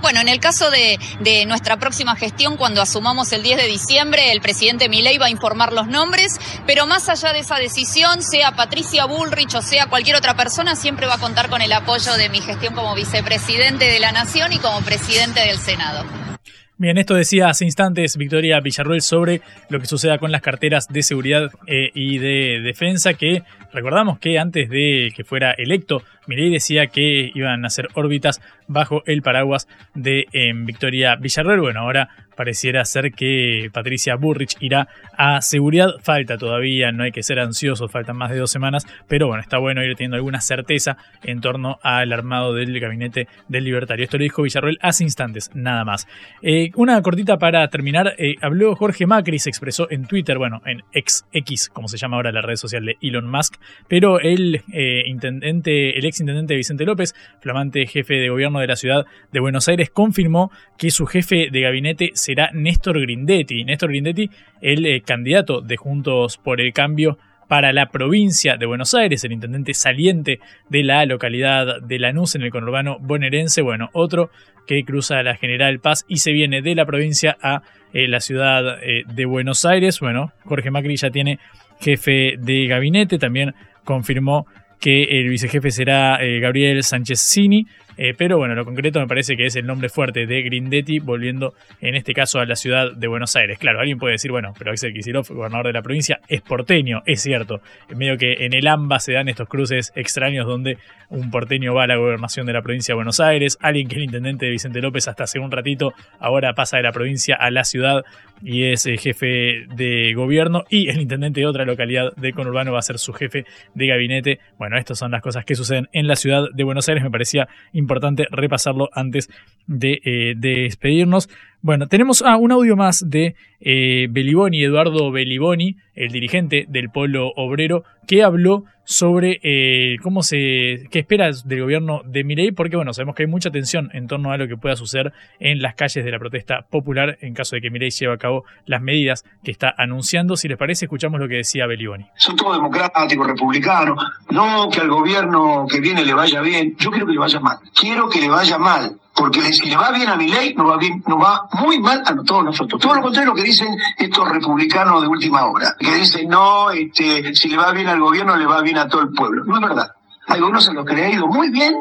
Bueno, 0.00 0.20
en 0.20 0.28
el 0.28 0.40
caso 0.40 0.70
de, 0.70 0.98
nuestra 1.46 1.78
próxima 1.78 2.16
gestión, 2.16 2.56
cuando 2.56 2.82
asumamos 2.82 3.32
el 3.32 3.42
10 3.42 3.56
de 3.56 3.66
diciembre, 3.66 4.32
el 4.32 4.40
presidente 4.40 4.88
Milei 4.88 5.18
va 5.18 5.26
a 5.26 5.30
informar 5.30 5.72
los 5.72 5.86
nombres, 5.86 6.38
pero 6.66 6.86
más 6.86 7.08
allá 7.08 7.32
de 7.32 7.40
esa 7.40 7.56
decisión, 7.56 8.22
sea 8.22 8.52
Patricia 8.52 9.04
Bullrich 9.06 9.54
o 9.54 9.62
sea 9.62 9.86
cualquier 9.86 10.16
otra 10.16 10.34
persona, 10.34 10.76
siempre 10.76 11.06
va 11.06 11.14
a 11.14 11.18
contar 11.18 11.48
con 11.48 11.62
el 11.62 11.72
apoyo 11.72 12.14
de 12.14 12.28
mi 12.28 12.40
gestión 12.40 12.74
como 12.74 12.94
vicepresidente 12.94 13.84
de 13.86 14.00
la 14.00 14.12
Nación 14.12 14.52
y 14.52 14.58
como 14.58 14.80
presidente 14.82 15.40
del 15.40 15.58
Senado. 15.58 16.31
Bien, 16.78 16.98
esto 16.98 17.14
decía 17.14 17.48
hace 17.48 17.64
instantes 17.64 18.16
Victoria 18.16 18.58
Villarruel 18.60 19.02
sobre 19.02 19.40
lo 19.68 19.78
que 19.78 19.86
suceda 19.86 20.18
con 20.18 20.32
las 20.32 20.42
carteras 20.42 20.88
de 20.88 21.02
seguridad 21.02 21.52
eh, 21.66 21.90
y 21.94 22.18
de 22.18 22.60
defensa, 22.62 23.14
que 23.14 23.42
recordamos 23.72 24.18
que 24.18 24.38
antes 24.38 24.68
de 24.68 25.12
que 25.14 25.24
fuera 25.24 25.52
electo, 25.52 26.02
Milei 26.26 26.50
decía 26.50 26.86
que 26.86 27.30
iban 27.34 27.64
a 27.64 27.66
hacer 27.66 27.88
órbitas 27.94 28.40
bajo 28.68 29.02
el 29.06 29.22
paraguas 29.22 29.68
de 29.94 30.26
em, 30.32 30.64
Victoria 30.66 31.16
Villarruel. 31.16 31.60
Bueno, 31.60 31.80
ahora 31.80 32.08
pareciera 32.36 32.84
ser 32.84 33.12
que 33.12 33.70
Patricia 33.72 34.16
Burrich 34.16 34.56
irá 34.60 34.88
a 35.16 35.40
seguridad. 35.42 35.90
Falta 36.00 36.38
todavía, 36.38 36.92
no 36.92 37.04
hay 37.04 37.12
que 37.12 37.22
ser 37.22 37.38
ansiosos, 37.38 37.90
faltan 37.90 38.16
más 38.16 38.30
de 38.30 38.38
dos 38.38 38.50
semanas, 38.50 38.86
pero 39.08 39.26
bueno, 39.26 39.42
está 39.42 39.58
bueno 39.58 39.84
ir 39.84 39.94
teniendo 39.96 40.16
alguna 40.16 40.40
certeza 40.40 40.96
en 41.22 41.40
torno 41.40 41.78
al 41.82 42.12
armado 42.12 42.54
del 42.54 42.78
gabinete 42.80 43.28
del 43.48 43.64
libertario. 43.64 44.04
Esto 44.04 44.18
lo 44.18 44.24
dijo 44.24 44.42
Villarroel 44.42 44.78
hace 44.80 45.04
instantes, 45.04 45.50
nada 45.54 45.84
más. 45.84 46.08
Eh, 46.42 46.70
una 46.76 47.00
cortita 47.02 47.38
para 47.38 47.66
terminar, 47.68 48.14
eh, 48.18 48.36
habló 48.40 48.74
Jorge 48.76 49.06
Macri, 49.06 49.38
se 49.38 49.50
expresó 49.50 49.90
en 49.90 50.06
Twitter, 50.06 50.38
bueno, 50.38 50.62
en 50.66 50.82
XX, 50.92 51.68
como 51.68 51.88
se 51.88 51.96
llama 51.96 52.16
ahora 52.16 52.32
la 52.32 52.42
red 52.42 52.56
social 52.56 52.84
de 52.84 52.96
Elon 53.00 53.30
Musk, 53.30 53.56
pero 53.88 54.20
el 54.20 54.62
eh, 54.72 55.02
intendente, 55.06 55.98
el 55.98 56.04
ex 56.04 56.20
intendente 56.20 56.56
Vicente 56.56 56.84
López, 56.84 57.14
flamante 57.40 57.86
jefe 57.86 58.14
de 58.14 58.28
gobierno 58.28 58.60
de 58.60 58.66
la 58.66 58.76
ciudad 58.76 59.06
de 59.32 59.40
Buenos 59.40 59.68
Aires, 59.68 59.90
confirmó 59.90 60.50
que 60.78 60.90
su 60.90 61.06
jefe 61.06 61.48
de 61.50 61.60
gabinete 61.60 62.10
será 62.14 62.50
Néstor 62.52 63.00
Grindetti. 63.00 63.64
Néstor 63.64 63.90
Grindetti, 63.90 64.30
el 64.60 64.86
eh, 64.86 65.02
candidato 65.02 65.60
de 65.60 65.76
Juntos 65.76 66.38
por 66.38 66.60
el 66.60 66.72
Cambio 66.72 67.18
para 67.52 67.74
la 67.74 67.90
provincia 67.90 68.56
de 68.56 68.64
Buenos 68.64 68.94
Aires, 68.94 69.24
el 69.24 69.32
intendente 69.32 69.74
saliente 69.74 70.40
de 70.70 70.84
la 70.84 71.04
localidad 71.04 71.82
de 71.82 71.98
Lanús 71.98 72.34
en 72.34 72.40
el 72.40 72.50
conurbano 72.50 72.96
bonaerense. 72.98 73.60
Bueno, 73.60 73.90
otro 73.92 74.30
que 74.66 74.84
cruza 74.84 75.22
la 75.22 75.36
General 75.36 75.78
Paz 75.78 76.06
y 76.08 76.18
se 76.18 76.32
viene 76.32 76.62
de 76.62 76.74
la 76.74 76.86
provincia 76.86 77.36
a 77.42 77.62
eh, 77.92 78.08
la 78.08 78.20
ciudad 78.20 78.82
eh, 78.82 79.02
de 79.06 79.26
Buenos 79.26 79.66
Aires. 79.66 80.00
Bueno, 80.00 80.32
Jorge 80.44 80.70
Macri 80.70 80.96
ya 80.96 81.10
tiene 81.10 81.40
jefe 81.82 82.36
de 82.38 82.66
gabinete, 82.66 83.18
también 83.18 83.54
confirmó 83.84 84.46
que 84.80 85.04
el 85.04 85.28
vicejefe 85.28 85.70
será 85.70 86.18
Gabriel 86.40 86.82
Sánchez 86.82 87.20
Cini. 87.20 87.66
Eh, 88.04 88.14
pero 88.18 88.36
bueno, 88.36 88.56
lo 88.56 88.64
concreto 88.64 88.98
me 88.98 89.06
parece 89.06 89.36
que 89.36 89.46
es 89.46 89.54
el 89.54 89.64
nombre 89.64 89.88
fuerte 89.88 90.26
de 90.26 90.42
Grindetti, 90.42 90.98
volviendo 90.98 91.54
en 91.80 91.94
este 91.94 92.14
caso 92.14 92.40
a 92.40 92.46
la 92.46 92.56
ciudad 92.56 92.90
de 92.90 93.06
Buenos 93.06 93.36
Aires. 93.36 93.60
Claro, 93.60 93.78
alguien 93.78 94.00
puede 94.00 94.14
decir, 94.14 94.32
bueno, 94.32 94.52
pero 94.58 94.72
Axel 94.72 94.92
Kicillof, 94.92 95.30
gobernador 95.30 95.68
de 95.68 95.74
la 95.74 95.82
provincia, 95.82 96.18
es 96.26 96.40
porteño, 96.40 97.04
es 97.06 97.22
cierto. 97.22 97.60
En 97.88 97.98
medio 97.98 98.18
que 98.18 98.44
en 98.44 98.54
el 98.54 98.66
AMBA 98.66 98.98
se 98.98 99.12
dan 99.12 99.28
estos 99.28 99.48
cruces 99.48 99.92
extraños 99.94 100.48
donde 100.48 100.78
un 101.10 101.30
porteño 101.30 101.74
va 101.74 101.84
a 101.84 101.86
la 101.86 101.94
gobernación 101.94 102.44
de 102.44 102.54
la 102.54 102.62
provincia 102.62 102.92
de 102.92 102.96
Buenos 102.96 103.20
Aires, 103.20 103.56
alguien 103.60 103.86
que 103.86 103.94
es 103.94 103.98
el 103.98 104.04
intendente 104.04 104.46
de 104.46 104.50
Vicente 104.50 104.80
López 104.80 105.06
hasta 105.06 105.22
hace 105.22 105.38
un 105.38 105.52
ratito, 105.52 105.94
ahora 106.18 106.54
pasa 106.54 106.78
de 106.78 106.82
la 106.82 106.90
provincia 106.90 107.36
a 107.36 107.52
la 107.52 107.62
ciudad 107.62 108.02
y 108.42 108.64
es 108.64 108.86
el 108.86 108.98
jefe 108.98 109.66
de 109.76 110.12
gobierno 110.14 110.64
y 110.68 110.88
el 110.88 111.00
intendente 111.00 111.38
de 111.38 111.46
otra 111.46 111.64
localidad 111.64 112.12
de 112.16 112.32
conurbano 112.32 112.72
va 112.72 112.80
a 112.80 112.82
ser 112.82 112.98
su 112.98 113.12
jefe 113.12 113.44
de 113.74 113.86
gabinete. 113.86 114.40
Bueno, 114.58 114.76
estas 114.76 114.98
son 114.98 115.12
las 115.12 115.22
cosas 115.22 115.44
que 115.44 115.54
suceden 115.54 115.88
en 115.92 116.08
la 116.08 116.16
ciudad 116.16 116.46
de 116.52 116.64
Buenos 116.64 116.88
Aires, 116.88 117.04
me 117.04 117.10
parecía 117.10 117.46
importante 117.72 117.91
repasarlo 118.00 118.88
antes 118.92 119.30
de, 119.66 120.00
eh, 120.04 120.34
despedirnos. 120.36 121.28
Bueno, 121.60 121.86
tenemos 121.86 122.22
ah, 122.22 122.36
un 122.36 122.52
audio 122.52 122.76
más 122.76 123.08
de 123.08 123.34
eh, 123.60 124.08
Beliboni, 124.10 124.64
Eduardo 124.64 125.10
Beliboni, 125.10 125.76
el 125.94 126.10
dirigente 126.10 126.66
del 126.68 126.90
Polo 126.90 127.32
Obrero, 127.36 127.84
que 128.06 128.22
habló 128.22 128.64
sobre 128.84 129.38
eh, 129.42 129.96
cómo 130.02 130.22
se, 130.22 130.88
qué 130.90 131.00
espera 131.00 131.30
del 131.44 131.60
gobierno 131.62 132.02
de 132.04 132.24
Milei, 132.24 132.52
porque 132.52 132.76
bueno, 132.76 132.92
sabemos 132.92 133.14
que 133.14 133.24
hay 133.24 133.28
mucha 133.28 133.50
tensión 133.50 133.90
en 133.92 134.06
torno 134.06 134.32
a 134.32 134.36
lo 134.36 134.48
que 134.48 134.56
pueda 134.56 134.76
suceder 134.76 135.12
en 135.40 135.62
las 135.62 135.74
calles 135.74 136.04
de 136.04 136.10
la 136.10 136.18
protesta 136.18 136.66
popular 136.68 137.18
en 137.20 137.34
caso 137.34 137.56
de 137.56 137.62
que 137.62 137.70
Milei 137.70 137.90
lleve 137.90 138.14
a 138.14 138.18
cabo 138.18 138.44
las 138.66 138.82
medidas 138.82 139.24
que 139.44 139.50
está 139.50 139.72
anunciando. 139.76 140.36
Si 140.36 140.48
les 140.48 140.58
parece, 140.58 140.86
escuchamos 140.86 141.20
lo 141.20 141.28
que 141.28 141.36
decía 141.36 141.66
Beliboni. 141.66 142.06
Son 142.16 142.36
todos 142.36 142.56
democráticos, 142.56 143.26
republicanos, 143.26 144.02
no 144.30 144.68
que 144.68 144.80
al 144.80 144.88
gobierno 144.88 145.66
que 145.70 145.80
viene 145.80 146.04
le 146.04 146.14
vaya 146.14 146.40
bien, 146.40 146.76
yo 146.78 146.90
quiero 146.90 147.06
que 147.06 147.12
le 147.12 147.18
vaya 147.18 147.40
mal, 147.40 147.58
quiero 147.74 148.08
que 148.08 148.20
le 148.20 148.28
vaya 148.28 148.58
mal 148.58 148.98
Porque 149.14 149.40
si 149.52 149.68
le 149.68 149.76
va 149.76 149.90
bien 149.92 150.08
a 150.08 150.16
mi 150.16 150.28
ley, 150.28 150.54
nos 150.54 150.70
va, 150.70 150.78
bien, 150.78 151.02
nos 151.06 151.22
va 151.22 151.48
muy 151.60 151.78
mal 151.78 152.02
a 152.04 152.14
todos 152.24 152.44
nosotros. 152.44 152.80
Todo 152.80 152.94
lo 152.94 153.02
contrario 153.02 153.30
lo 153.30 153.36
que 153.36 153.42
dicen 153.42 153.68
estos 153.98 154.28
republicanos 154.28 155.02
de 155.02 155.08
última 155.08 155.44
hora, 155.44 155.74
que 155.78 155.94
dicen, 155.96 156.28
no, 156.28 156.70
este, 156.70 157.34
si 157.34 157.48
le 157.48 157.58
va 157.58 157.72
bien 157.72 157.88
al 157.88 158.00
gobierno, 158.00 158.36
le 158.36 158.46
va 158.46 158.62
bien 158.62 158.78
a 158.78 158.88
todo 158.88 159.02
el 159.02 159.10
pueblo. 159.10 159.44
No 159.44 159.56
es 159.56 159.60
verdad. 159.60 159.92
Algunos 160.28 160.66
en 160.68 160.76
los 160.76 160.86
que 160.86 160.94
le 160.94 161.04
ha 161.04 161.10
ido 161.10 161.26
muy 161.26 161.50
bien 161.50 161.74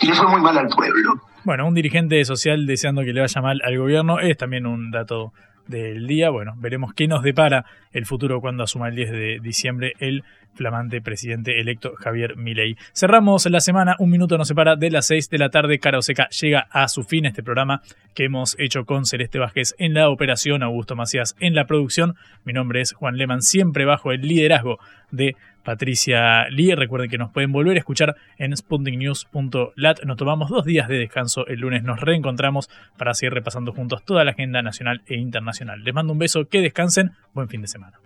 y 0.00 0.06
le 0.06 0.14
fue 0.14 0.26
muy 0.26 0.40
mal 0.40 0.58
al 0.58 0.68
pueblo. 0.68 1.20
Bueno, 1.44 1.66
un 1.66 1.74
dirigente 1.74 2.24
social 2.24 2.66
deseando 2.66 3.02
que 3.02 3.12
le 3.12 3.20
vaya 3.20 3.40
mal 3.40 3.60
al 3.64 3.78
gobierno 3.78 4.18
es 4.18 4.36
también 4.36 4.66
un 4.66 4.90
dato 4.90 5.32
del 5.66 6.06
día. 6.06 6.30
Bueno, 6.30 6.54
veremos 6.56 6.92
qué 6.94 7.06
nos 7.08 7.22
depara 7.22 7.64
el 7.92 8.06
futuro 8.06 8.40
cuando 8.40 8.64
asuma 8.64 8.88
el 8.88 8.96
10 8.96 9.10
de 9.10 9.38
diciembre 9.40 9.92
el 9.98 10.24
flamante 10.54 11.00
presidente 11.00 11.60
electo 11.60 11.94
Javier 11.96 12.36
Milei. 12.36 12.76
Cerramos 12.92 13.46
la 13.46 13.60
semana, 13.60 13.96
un 13.98 14.10
minuto 14.10 14.38
nos 14.38 14.48
separa 14.48 14.76
de 14.76 14.90
las 14.90 15.06
6 15.06 15.30
de 15.30 15.38
la 15.38 15.50
tarde. 15.50 15.78
Cara 15.78 15.98
Oseca 15.98 16.28
llega 16.28 16.66
a 16.70 16.88
su 16.88 17.04
fin 17.04 17.26
este 17.26 17.42
programa 17.42 17.82
que 18.14 18.24
hemos 18.24 18.56
hecho 18.58 18.84
con 18.84 19.06
Celeste 19.06 19.38
Vázquez 19.38 19.74
en 19.78 19.94
la 19.94 20.08
operación, 20.08 20.62
Augusto 20.62 20.96
Macías 20.96 21.36
en 21.40 21.54
la 21.54 21.66
producción. 21.66 22.16
Mi 22.44 22.52
nombre 22.52 22.80
es 22.80 22.92
Juan 22.92 23.16
Leman, 23.16 23.42
siempre 23.42 23.84
bajo 23.84 24.12
el 24.12 24.22
liderazgo 24.22 24.78
de 25.10 25.36
Patricia 25.64 26.48
Lee. 26.48 26.74
Recuerden 26.74 27.10
que 27.10 27.18
nos 27.18 27.30
pueden 27.30 27.52
volver 27.52 27.76
a 27.76 27.78
escuchar 27.78 28.16
en 28.38 28.56
sputniknews.lat. 28.56 30.02
Nos 30.04 30.16
tomamos 30.16 30.50
dos 30.50 30.64
días 30.64 30.88
de 30.88 30.98
descanso. 30.98 31.46
El 31.46 31.60
lunes 31.60 31.82
nos 31.82 32.00
reencontramos 32.00 32.68
para 32.96 33.14
seguir 33.14 33.34
repasando 33.34 33.72
juntos 33.72 34.04
toda 34.04 34.24
la 34.24 34.32
agenda 34.32 34.62
nacional 34.62 35.02
e 35.06 35.16
internacional. 35.16 35.82
Les 35.82 35.94
mando 35.94 36.12
un 36.12 36.18
beso, 36.18 36.48
que 36.48 36.60
descansen. 36.60 37.12
Buen 37.32 37.48
fin 37.48 37.62
de 37.62 37.68
semana. 37.68 37.98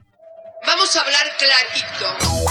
Vamos 0.66 0.96
a 0.96 1.00
hablar 1.00 1.26
clarito. 1.38 2.25